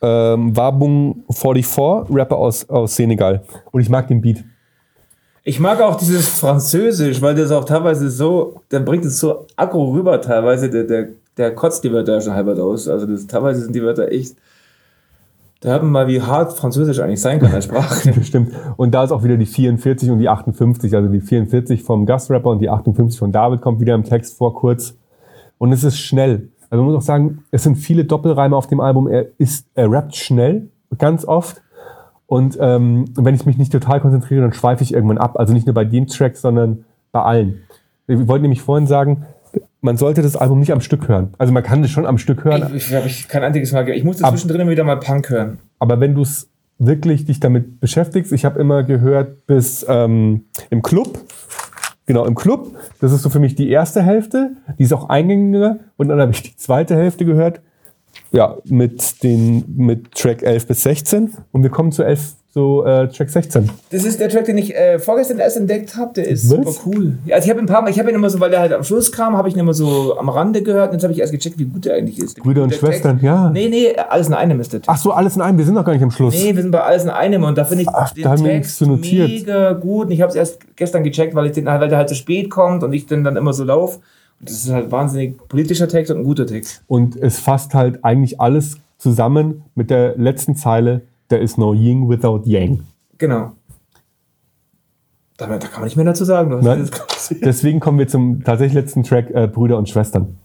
Ähm, 0.00 0.56
Wabung 0.56 1.24
44, 1.30 2.14
Rapper 2.14 2.36
aus, 2.36 2.68
aus 2.68 2.94
Senegal. 2.94 3.42
Und 3.72 3.80
ich 3.80 3.88
mag 3.88 4.08
den 4.08 4.20
Beat. 4.20 4.44
Ich 5.44 5.58
mag 5.58 5.80
auch 5.80 5.96
dieses 5.96 6.28
Französisch, 6.28 7.22
weil 7.22 7.34
das 7.34 7.50
auch 7.50 7.64
teilweise 7.64 8.10
so, 8.10 8.60
dann 8.68 8.84
bringt 8.84 9.04
es 9.04 9.18
so 9.18 9.46
aggro 9.56 9.92
rüber 9.92 10.20
teilweise, 10.20 10.68
der, 10.68 10.84
der, 10.84 11.08
der 11.36 11.54
kotzt 11.54 11.82
die 11.84 11.92
Wörter 11.92 12.20
schon 12.20 12.34
halbert 12.34 12.60
aus. 12.60 12.86
Also 12.86 13.06
das, 13.06 13.26
teilweise 13.26 13.62
sind 13.62 13.74
die 13.74 13.82
Wörter 13.82 14.12
echt, 14.12 14.36
da 15.60 15.70
hört 15.70 15.82
man 15.82 15.90
mal, 15.90 16.06
wie 16.06 16.22
hart 16.22 16.52
Französisch 16.52 17.00
eigentlich 17.00 17.20
sein 17.20 17.40
kann, 17.40 17.52
als 17.52 17.64
Sprache. 17.64 18.12
Stimmt. 18.22 18.52
Und 18.76 18.94
da 18.94 19.02
ist 19.04 19.10
auch 19.10 19.24
wieder 19.24 19.36
die 19.36 19.46
44 19.46 20.10
und 20.10 20.20
die 20.20 20.28
58. 20.28 20.94
Also 20.94 21.08
die 21.08 21.20
44 21.20 21.82
vom 21.82 22.06
Gastrapper 22.06 22.50
und 22.50 22.60
die 22.60 22.68
58 22.68 23.18
von 23.18 23.32
David 23.32 23.60
kommt 23.60 23.80
wieder 23.80 23.94
im 23.94 24.04
Text 24.04 24.36
vor 24.36 24.54
kurz. 24.54 24.94
Und 25.58 25.72
es 25.72 25.82
ist 25.82 25.98
schnell. 25.98 26.50
Also 26.70 26.82
man 26.82 26.92
muss 26.92 27.02
auch 27.02 27.06
sagen, 27.06 27.44
es 27.50 27.62
sind 27.62 27.76
viele 27.76 28.04
Doppelreime 28.04 28.56
auf 28.56 28.66
dem 28.66 28.80
Album. 28.80 29.08
Er, 29.08 29.26
ist, 29.38 29.66
er 29.74 29.90
rappt 29.90 30.16
schnell, 30.16 30.68
ganz 30.98 31.24
oft. 31.24 31.62
Und 32.26 32.58
ähm, 32.60 33.06
wenn 33.14 33.34
ich 33.34 33.46
mich 33.46 33.56
nicht 33.56 33.72
total 33.72 34.00
konzentriere, 34.00 34.42
dann 34.42 34.52
schweife 34.52 34.82
ich 34.82 34.92
irgendwann 34.92 35.18
ab. 35.18 35.38
Also 35.38 35.54
nicht 35.54 35.66
nur 35.66 35.74
bei 35.74 35.84
dem 35.84 36.06
Track, 36.06 36.36
sondern 36.36 36.84
bei 37.10 37.22
allen. 37.22 37.62
Ich 38.06 38.28
wollte 38.28 38.42
nämlich 38.42 38.60
vorhin 38.60 38.86
sagen, 38.86 39.24
man 39.80 39.96
sollte 39.96 40.22
das 40.22 40.36
Album 40.36 40.58
nicht 40.58 40.72
am 40.72 40.80
Stück 40.80 41.08
hören. 41.08 41.34
Also 41.38 41.52
man 41.52 41.62
kann 41.62 41.82
das 41.82 41.90
schon 41.90 42.06
am 42.06 42.18
Stück 42.18 42.44
hören, 42.44 42.70
Ich, 42.74 42.88
ich 42.88 42.94
habe 42.94 43.06
ich 43.06 43.28
kein 43.28 43.42
einziges 43.42 43.72
Mal 43.72 43.82
gehört. 43.82 43.98
Ich 43.98 44.04
musste 44.04 44.24
zwischendrin 44.24 44.62
immer 44.62 44.70
wieder 44.70 44.84
mal 44.84 44.96
Punk 44.96 45.30
hören. 45.30 45.58
Aber 45.78 46.00
wenn 46.00 46.14
du 46.14 46.22
es 46.22 46.48
wirklich 46.78 47.24
dich 47.24 47.40
damit 47.40 47.80
beschäftigst, 47.80 48.32
ich 48.32 48.44
habe 48.44 48.60
immer 48.60 48.82
gehört, 48.82 49.46
bis 49.46 49.84
ähm, 49.88 50.44
im 50.70 50.82
Club 50.82 51.18
Genau, 52.08 52.24
im 52.24 52.34
Club. 52.34 52.74
Das 53.02 53.12
ist 53.12 53.22
so 53.22 53.28
für 53.28 53.38
mich 53.38 53.54
die 53.54 53.68
erste 53.68 54.02
Hälfte. 54.02 54.52
Die 54.78 54.82
ist 54.82 54.94
auch 54.94 55.10
eingängiger. 55.10 55.80
Und 55.98 56.08
dann 56.08 56.18
habe 56.18 56.32
ich 56.32 56.42
die 56.42 56.56
zweite 56.56 56.96
Hälfte 56.96 57.26
gehört. 57.26 57.60
Ja, 58.32 58.56
mit, 58.64 59.22
den, 59.22 59.62
mit 59.76 60.12
Track 60.12 60.42
11 60.42 60.66
bis 60.68 60.82
16. 60.84 61.34
Und 61.52 61.62
wir 61.62 61.68
kommen 61.68 61.92
zu 61.92 62.02
11, 62.02 62.36
so 62.50 62.84
äh, 62.84 63.08
Track 63.08 63.28
16. 63.30 63.70
Das 63.90 64.04
ist 64.04 64.18
der 64.20 64.28
Track, 64.30 64.46
den 64.46 64.56
ich 64.58 64.74
äh, 64.74 64.98
vorgestern 64.98 65.38
erst 65.38 65.58
entdeckt 65.58 65.96
habe. 65.96 66.14
Der 66.14 66.26
ist 66.28 66.48
Was? 66.50 66.56
super 66.56 66.72
cool. 66.86 67.18
Ja, 67.26 67.36
also 67.36 67.44
ich 67.46 67.50
habe 67.50 67.60
ein 67.60 67.66
paar 67.66 67.82
Mal, 67.82 67.90
ich 67.90 67.98
habe 67.98 68.08
ihn 68.08 68.14
immer 68.16 68.30
so, 68.30 68.40
weil 68.40 68.50
der 68.50 68.60
halt 68.60 68.72
am 68.72 68.82
Schluss 68.84 69.12
kam, 69.12 69.36
habe 69.36 69.48
ich 69.48 69.54
ihn 69.54 69.60
immer 69.60 69.74
so 69.74 70.16
am 70.18 70.28
Rande 70.30 70.62
gehört. 70.62 70.88
Und 70.88 70.94
jetzt 70.94 71.02
habe 71.02 71.12
ich 71.12 71.20
erst 71.20 71.32
gecheckt, 71.32 71.58
wie 71.58 71.66
gut 71.66 71.84
der 71.84 71.94
eigentlich 71.96 72.18
ist. 72.18 72.38
Brüder 72.38 72.62
und 72.62 72.74
Schwestern, 72.74 73.16
Text- 73.18 73.24
ja. 73.24 73.50
Nee, 73.50 73.68
nee, 73.68 73.94
alles 73.96 74.28
in 74.28 74.34
einem 74.34 74.58
ist 74.60 74.72
der 74.72 74.80
Text. 74.80 74.88
Ach 74.90 74.96
so, 74.96 75.12
alles 75.12 75.36
in 75.36 75.42
einem. 75.42 75.58
Wir 75.58 75.64
sind 75.66 75.74
noch 75.74 75.84
gar 75.84 75.92
nicht 75.92 76.02
am 76.02 76.10
Schluss. 76.10 76.34
Nee, 76.34 76.54
wir 76.56 76.62
sind 76.62 76.70
bei 76.70 76.80
alles 76.82 77.04
in 77.04 77.10
einem 77.10 77.44
und 77.44 77.58
da 77.58 77.64
finde 77.64 77.82
ich 77.82 77.88
Ach, 77.90 78.12
den 78.12 78.24
da 78.24 78.30
Text 78.30 78.44
nichts 78.44 78.76
zu 78.78 78.86
notiert. 78.86 79.28
mega 79.28 79.72
gut. 79.74 80.06
Und 80.06 80.12
ich 80.12 80.22
habe 80.22 80.30
es 80.30 80.36
erst 80.36 80.58
gestern 80.74 81.04
gecheckt, 81.04 81.34
weil, 81.34 81.46
ich 81.46 81.52
den, 81.52 81.66
weil 81.66 81.88
der 81.88 81.98
halt 81.98 82.08
zu 82.08 82.14
spät 82.14 82.48
kommt 82.50 82.82
und 82.82 82.92
ich 82.94 83.06
den 83.06 83.24
dann 83.24 83.36
immer 83.36 83.52
so 83.52 83.64
lauf. 83.64 83.96
Und 84.40 84.48
das 84.48 84.64
ist 84.64 84.70
halt 84.72 84.90
wahnsinnig 84.90 85.36
politischer 85.48 85.86
Text 85.88 86.10
und 86.12 86.18
ein 86.20 86.24
guter 86.24 86.46
Text. 86.46 86.82
Und 86.86 87.14
es 87.16 87.38
fasst 87.38 87.74
halt 87.74 88.04
eigentlich 88.04 88.40
alles 88.40 88.78
zusammen 88.96 89.62
mit 89.74 89.90
der 89.90 90.16
letzten 90.16 90.56
Zeile. 90.56 91.02
There 91.28 91.42
is 91.42 91.56
no 91.58 91.74
Yin 91.74 92.08
without 92.08 92.42
Yang. 92.46 92.84
Genau. 93.18 93.52
Da, 95.36 95.46
da 95.46 95.58
kann 95.58 95.80
man 95.80 95.84
nicht 95.84 95.96
mehr 95.96 96.04
dazu 96.04 96.24
sagen. 96.24 96.58
Nein. 96.62 96.88
Deswegen 97.42 97.80
kommen 97.80 97.98
wir 97.98 98.08
zum 98.08 98.42
tatsächlich 98.42 98.74
letzten 98.74 99.04
Track 99.04 99.30
äh, 99.30 99.46
Brüder 99.46 99.78
und 99.78 99.88
Schwestern. 99.88 100.36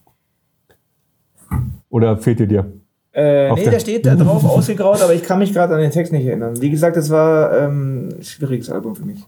Oder 1.89 2.17
fehlt 2.17 2.39
dir 2.39 2.47
dir? 2.47 2.73
Äh, 3.11 3.49
Auf 3.49 3.59
nee, 3.59 3.69
der- 3.69 3.79
steht 3.79 4.05
da 4.05 4.15
drauf 4.17 4.43
ausgegraut, 4.43 5.01
aber 5.01 5.13
ich 5.13 5.23
kann 5.23 5.39
mich 5.39 5.53
gerade 5.53 5.73
an 5.75 5.81
den 5.81 5.91
Text 5.91 6.11
nicht 6.11 6.25
erinnern. 6.25 6.59
Wie 6.61 6.69
gesagt, 6.69 6.97
das 6.97 7.09
war 7.09 7.57
ähm, 7.57 8.09
ein 8.17 8.23
schwieriges 8.23 8.69
Album 8.69 8.95
für 8.95 9.05
mich. 9.05 9.23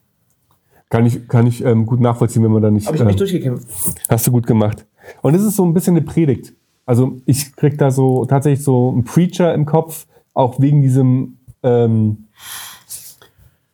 Kann 0.90 1.06
ich, 1.06 1.28
kann 1.28 1.48
ich 1.48 1.64
ähm, 1.64 1.86
gut 1.86 2.00
nachvollziehen, 2.00 2.44
wenn 2.44 2.52
man 2.52 2.62
da 2.62 2.70
nicht. 2.72 2.88
Aber 2.88 2.96
ich 2.96 3.02
habe 3.02 3.08
mich 3.12 3.16
ähm, 3.16 3.20
durchgekämpft. 3.20 3.68
Hast 4.10 4.28
du 4.28 4.32
gut 4.32 4.48
gemacht. 4.48 4.86
Und 5.22 5.36
es 5.36 5.44
ist 5.44 5.56
so 5.56 5.66
ein 5.66 5.74
bisschen 5.74 5.96
eine 5.96 6.06
Predigt. 6.06 6.54
Also 6.86 7.18
ich 7.26 7.56
krieg 7.56 7.78
da 7.78 7.90
so 7.90 8.26
tatsächlich 8.26 8.64
so 8.64 8.90
einen 8.92 9.04
Preacher 9.04 9.54
im 9.54 9.66
Kopf, 9.66 10.06
auch 10.34 10.60
wegen 10.60 10.82
diesem 10.82 11.38
ähm, 11.66 12.28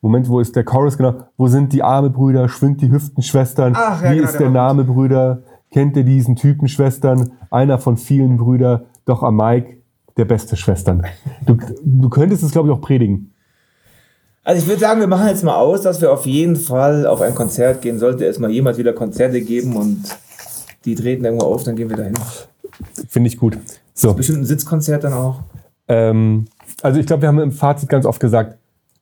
Moment, 0.01 0.27
wo 0.29 0.39
ist 0.39 0.55
der 0.55 0.63
Chorus 0.63 0.97
genau? 0.97 1.25
Wo 1.37 1.47
sind 1.47 1.73
die 1.73 1.83
arme 1.83 2.09
Brüder? 2.09 2.49
Schwingt 2.49 2.81
die 2.81 2.89
Hüften, 2.89 3.21
Schwestern? 3.21 3.73
Ach, 3.75 4.01
ja, 4.01 4.11
Wie 4.11 4.15
genau, 4.15 4.27
ist 4.27 4.39
der 4.39 4.47
war 4.47 4.67
Name 4.67 4.83
Brüder? 4.83 5.43
Kennt 5.71 5.95
ihr 5.95 6.03
diesen 6.03 6.35
Typen 6.35 6.67
Schwestern? 6.67 7.33
Einer 7.51 7.77
von 7.77 7.97
vielen 7.97 8.37
Brüder, 8.37 8.85
doch 9.05 9.21
am 9.21 9.37
Mike 9.37 9.77
der 10.17 10.25
beste 10.25 10.57
Schwestern. 10.57 11.05
Du, 11.45 11.57
du 11.83 12.09
könntest 12.09 12.43
es, 12.43 12.51
glaube 12.51 12.69
ich, 12.69 12.73
auch 12.73 12.81
predigen. 12.81 13.33
Also 14.43 14.63
ich 14.63 14.67
würde 14.67 14.81
sagen, 14.81 14.99
wir 14.99 15.07
machen 15.07 15.27
jetzt 15.27 15.43
mal 15.43 15.55
aus, 15.55 15.81
dass 15.81 16.01
wir 16.01 16.11
auf 16.11 16.25
jeden 16.25 16.55
Fall 16.55 17.05
auf 17.05 17.21
ein 17.21 17.35
Konzert 17.35 17.81
gehen. 17.81 17.99
Sollte 17.99 18.25
es 18.25 18.39
mal 18.39 18.49
jemals 18.49 18.77
wieder 18.77 18.93
Konzerte 18.93 19.41
geben 19.41 19.75
und 19.75 20.03
die 20.83 20.95
treten 20.95 21.23
irgendwo 21.23 21.45
auf, 21.45 21.63
dann 21.63 21.75
gehen 21.75 21.89
wir 21.89 21.97
dahin. 21.97 22.15
Finde 23.07 23.27
ich 23.27 23.37
gut. 23.37 23.57
So. 23.93 24.13
Bestimmt 24.15 24.39
ein 24.39 24.45
Sitzkonzert 24.45 25.03
dann 25.03 25.13
auch. 25.13 25.41
Ähm, 25.87 26.45
also 26.81 26.99
ich 26.99 27.05
glaube, 27.05 27.21
wir 27.21 27.27
haben 27.27 27.39
im 27.39 27.51
Fazit 27.51 27.89
ganz 27.89 28.05
oft 28.05 28.19
gesagt, 28.19 28.57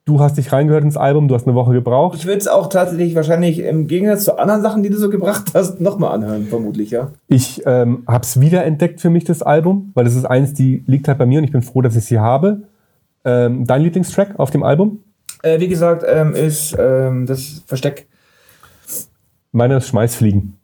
du 0.09 0.19
hast 0.19 0.37
dich 0.37 0.51
reingehört 0.51 0.83
ins 0.83 0.97
Album, 0.97 1.27
du 1.27 1.35
hast 1.35 1.45
eine 1.45 1.55
Woche 1.55 1.71
gebraucht. 1.71 2.17
Ich 2.17 2.25
würde 2.25 2.39
es 2.39 2.47
auch 2.47 2.67
tatsächlich 2.67 3.13
wahrscheinlich 3.15 3.59
im 3.59 3.87
Gegensatz 3.87 4.23
zu 4.25 4.39
anderen 4.39 4.61
Sachen, 4.61 4.81
die 4.81 4.89
du 4.89 4.97
so 4.97 5.09
gebracht 5.09 5.51
hast, 5.53 5.79
nochmal 5.79 6.13
anhören, 6.13 6.47
vermutlich, 6.47 6.89
ja. 6.91 7.11
Ich 7.27 7.61
ähm, 7.65 8.03
habe 8.07 8.23
es 8.23 8.41
wiederentdeckt 8.41 9.01
für 9.01 9.11
mich, 9.11 9.23
das 9.23 9.43
Album, 9.43 9.91
weil 9.93 10.05
das 10.05 10.15
ist 10.15 10.25
eins, 10.25 10.53
die 10.53 10.83
liegt 10.87 11.07
halt 11.07 11.19
bei 11.19 11.25
mir 11.25 11.39
und 11.39 11.45
ich 11.45 11.51
bin 11.51 11.61
froh, 11.61 11.81
dass 11.81 11.95
ich 11.95 12.05
sie 12.05 12.19
habe. 12.19 12.63
Ähm, 13.23 13.65
dein 13.67 13.81
Lieblingstrack 13.83 14.39
auf 14.39 14.49
dem 14.49 14.63
Album? 14.63 15.03
Äh, 15.43 15.59
wie 15.59 15.67
gesagt, 15.67 16.03
ähm, 16.07 16.33
ist 16.33 16.75
ähm, 16.79 17.25
das 17.25 17.63
Versteck. 17.67 18.07
Meiner 19.51 19.77
ist 19.77 19.87
Schmeißfliegen. 19.87 20.55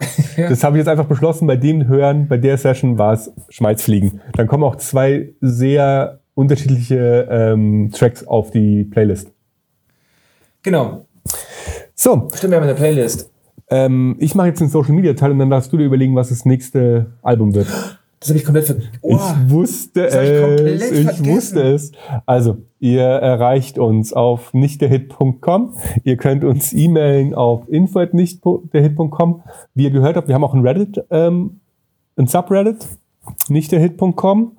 Das 0.36 0.64
habe 0.64 0.76
ich 0.76 0.80
jetzt 0.80 0.88
einfach 0.88 1.06
beschlossen, 1.06 1.46
bei 1.46 1.56
dem 1.56 1.86
Hören, 1.86 2.26
bei 2.26 2.36
der 2.36 2.58
Session 2.58 2.98
war 2.98 3.12
es 3.12 3.30
Schmeißfliegen. 3.50 4.20
Dann 4.32 4.48
kommen 4.48 4.64
auch 4.64 4.74
zwei 4.74 5.32
sehr 5.40 6.18
unterschiedliche 6.34 7.28
ähm, 7.30 7.90
Tracks 7.92 8.26
auf 8.26 8.50
die 8.50 8.84
Playlist. 8.84 9.30
Genau. 10.62 11.06
So, 11.94 12.28
Stimmt, 12.34 12.50
wir 12.52 12.56
haben 12.56 12.64
eine 12.64 12.74
Playlist. 12.74 13.30
ähm, 13.70 14.16
ich 14.18 14.34
mache 14.34 14.48
jetzt 14.48 14.60
den 14.60 14.68
Social 14.68 14.94
Media 14.94 15.14
Teil 15.14 15.30
und 15.30 15.38
dann 15.38 15.50
darfst 15.50 15.72
du 15.72 15.76
dir 15.76 15.84
überlegen, 15.84 16.14
was 16.16 16.28
das 16.30 16.44
nächste 16.44 17.06
Album 17.22 17.54
wird. 17.54 17.68
Das 18.20 18.30
habe 18.30 18.38
ich 18.38 18.44
komplett 18.46 18.64
ver... 18.66 18.76
Oh, 19.02 19.16
Ich 19.16 19.50
wusste 19.50 20.06
ich 20.06 20.14
es. 20.14 20.90
Ich 20.90 21.04
vergessen. 21.04 21.26
wusste 21.26 21.62
es. 21.62 21.92
Also, 22.24 22.56
ihr 22.80 23.02
erreicht 23.02 23.78
uns 23.78 24.14
auf 24.14 24.54
nichtderhit.com. 24.54 25.74
Ihr 26.04 26.16
könnt 26.16 26.42
uns 26.42 26.72
e-mailen 26.72 27.34
auf 27.34 27.68
info.nichtderhit.com. 27.68 29.42
Wie 29.74 29.84
ihr 29.84 29.90
gehört 29.90 30.16
habt, 30.16 30.28
wir 30.28 30.34
haben 30.34 30.44
auch 30.44 30.54
ein 30.54 30.66
Reddit, 30.66 31.04
ähm, 31.10 31.60
ein 32.16 32.26
Subreddit, 32.26 32.86
nichtderhit.com. 33.48 34.52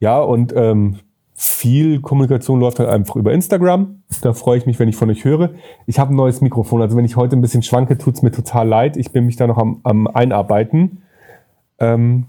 Ja, 0.00 0.20
und 0.20 0.52
ähm, 0.56 0.98
viel 1.34 2.00
Kommunikation 2.00 2.60
läuft 2.60 2.78
halt 2.80 2.88
einfach 2.88 3.16
über 3.16 3.32
Instagram. 3.32 4.02
Da 4.22 4.32
freue 4.32 4.58
ich 4.58 4.66
mich, 4.66 4.78
wenn 4.78 4.88
ich 4.88 4.96
von 4.96 5.08
euch 5.10 5.24
höre. 5.24 5.50
Ich 5.86 5.98
habe 5.98 6.12
ein 6.12 6.16
neues 6.16 6.40
Mikrofon. 6.40 6.82
Also 6.82 6.96
wenn 6.96 7.04
ich 7.04 7.16
heute 7.16 7.36
ein 7.36 7.40
bisschen 7.40 7.62
schwanke, 7.62 7.96
tut's 7.96 8.22
mir 8.22 8.32
total 8.32 8.66
leid. 8.66 8.96
Ich 8.96 9.12
bin 9.12 9.26
mich 9.26 9.36
da 9.36 9.46
noch 9.46 9.58
am, 9.58 9.80
am 9.84 10.06
Einarbeiten. 10.08 11.02
Ähm, 11.78 12.26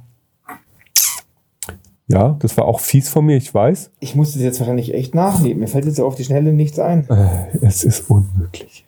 ja, 2.07 2.35
das 2.39 2.57
war 2.57 2.65
auch 2.65 2.79
fies 2.79 3.09
von 3.09 3.25
mir, 3.25 3.37
ich 3.37 3.53
weiß. 3.53 3.91
ich 3.99 4.15
musste 4.15 4.39
das 4.39 4.43
jetzt 4.43 4.59
wahrscheinlich 4.59 4.93
echt 4.95 5.13
nachnehmen. 5.13 5.59
Mir 5.59 5.67
fällt 5.67 5.85
jetzt 5.85 5.99
auf 6.01 6.15
die 6.15 6.23
Schnelle 6.23 6.53
nichts 6.53 6.79
ein. 6.79 7.07
Äh, 7.09 7.47
es 7.61 7.83
ist 7.83 8.09
unmöglich. 8.09 8.85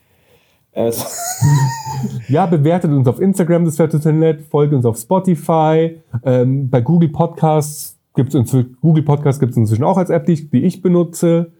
Äh, 0.71 0.91
Ja, 2.27 2.47
bewertet 2.47 2.91
uns 2.91 3.07
auf 3.07 3.19
Instagram, 3.19 3.65
das 3.65 3.77
wäre 3.77 3.89
total 3.89 4.13
nett. 4.13 4.41
Folgt 4.49 4.73
uns 4.73 4.86
auf 4.86 4.97
Spotify. 4.97 5.97
Ähm, 6.23 6.69
bei 6.69 6.82
Google 6.82 7.09
Podcasts 7.09 7.97
gibt 8.30 8.36
es 8.36 8.65
Google 8.82 9.03
Podcasts 9.03 9.39
gibt 9.39 9.51
es 9.51 9.57
inzwischen 9.57 9.84
auch 9.84 9.97
als 9.97 10.09
App, 10.09 10.26
die 10.26 10.34
ich, 10.34 10.49
die 10.49 10.63
ich 10.63 10.82
benutze. 10.82 11.51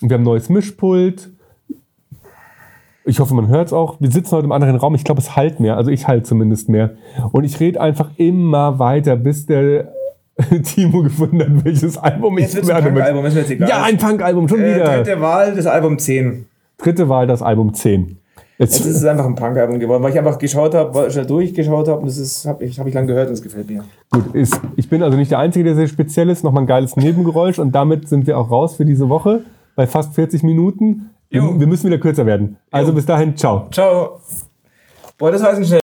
Wir 0.00 0.14
haben 0.14 0.22
ein 0.22 0.24
neues 0.24 0.48
Mischpult. 0.48 1.30
Ich 3.06 3.20
hoffe, 3.20 3.34
man 3.34 3.48
hört 3.48 3.68
es 3.68 3.72
auch. 3.72 4.00
Wir 4.00 4.10
sitzen 4.10 4.32
heute 4.32 4.46
im 4.46 4.52
anderen 4.52 4.76
Raum. 4.76 4.94
Ich 4.94 5.04
glaube, 5.04 5.20
es 5.20 5.36
halt 5.36 5.60
mehr. 5.60 5.76
Also 5.76 5.90
ich 5.90 6.08
halt 6.08 6.26
zumindest 6.26 6.68
mehr. 6.68 6.94
Und 7.32 7.44
ich 7.44 7.60
rede 7.60 7.80
einfach 7.80 8.10
immer 8.16 8.78
weiter, 8.78 9.16
bis 9.16 9.46
der 9.46 9.92
Timo 10.64 11.02
gefunden 11.02 11.40
hat, 11.40 11.64
welches 11.64 11.98
Album 11.98 12.38
jetzt 12.38 12.54
ich 12.54 12.56
wird 12.56 12.70
ein 12.70 12.84
werde. 12.84 12.90
Punk-Album, 12.90 13.26
ist 13.26 13.34
mir 13.34 13.40
jetzt 13.40 13.50
egal. 13.50 13.68
Ja, 13.68 13.82
ein 13.82 13.98
Punk-Album, 13.98 14.48
schon 14.48 14.60
äh, 14.60 14.74
wieder. 14.74 14.96
dritte 14.96 15.20
Wahl, 15.20 15.54
das 15.54 15.66
Album 15.66 15.98
10. 15.98 16.46
Dritte 16.78 17.08
Wahl, 17.08 17.26
das 17.26 17.42
Album 17.42 17.74
10. 17.74 18.18
Jetzt, 18.56 18.78
Jetzt 18.78 18.86
ist 18.86 18.96
es 18.98 19.04
einfach 19.04 19.26
ein 19.26 19.34
Punk-Album 19.34 19.80
geworden, 19.80 20.02
weil 20.04 20.12
ich 20.12 20.18
einfach 20.18 20.38
geschaut 20.38 20.74
habe, 20.74 21.10
schnell 21.10 21.26
durchgeschaut 21.26 21.88
habe 21.88 22.00
und 22.00 22.06
das 22.06 22.18
ist, 22.18 22.46
habe 22.46 22.64
ich, 22.64 22.78
hab 22.78 22.86
ich 22.86 22.94
lang 22.94 23.06
gehört 23.08 23.26
und 23.26 23.34
es 23.34 23.42
gefällt 23.42 23.68
mir. 23.68 23.82
Gut, 24.12 24.32
ist, 24.32 24.60
ich 24.76 24.88
bin 24.88 25.02
also 25.02 25.16
nicht 25.16 25.32
der 25.32 25.40
Einzige, 25.40 25.64
der 25.64 25.74
sehr 25.74 25.88
speziell 25.88 26.30
ist. 26.30 26.44
Nochmal 26.44 26.62
ein 26.62 26.66
geiles 26.68 26.94
Nebengeräusch 26.94 27.58
und 27.58 27.72
damit 27.72 28.08
sind 28.08 28.28
wir 28.28 28.38
auch 28.38 28.50
raus 28.52 28.76
für 28.76 28.84
diese 28.84 29.08
Woche 29.08 29.40
bei 29.74 29.88
fast 29.88 30.14
40 30.14 30.44
Minuten. 30.44 31.10
Wir, 31.30 31.40
Jo. 31.42 31.58
wir 31.58 31.66
müssen 31.66 31.88
wieder 31.88 31.98
kürzer 31.98 32.26
werden. 32.26 32.56
Also 32.70 32.92
bis 32.92 33.06
dahin, 33.06 33.36
ciao. 33.36 33.66
Ciao. 33.72 34.20
Boah, 35.18 35.32
das 35.32 35.42
war 35.42 35.48
jetzt 35.50 35.58
ein 35.58 35.64
schnell. 35.64 35.72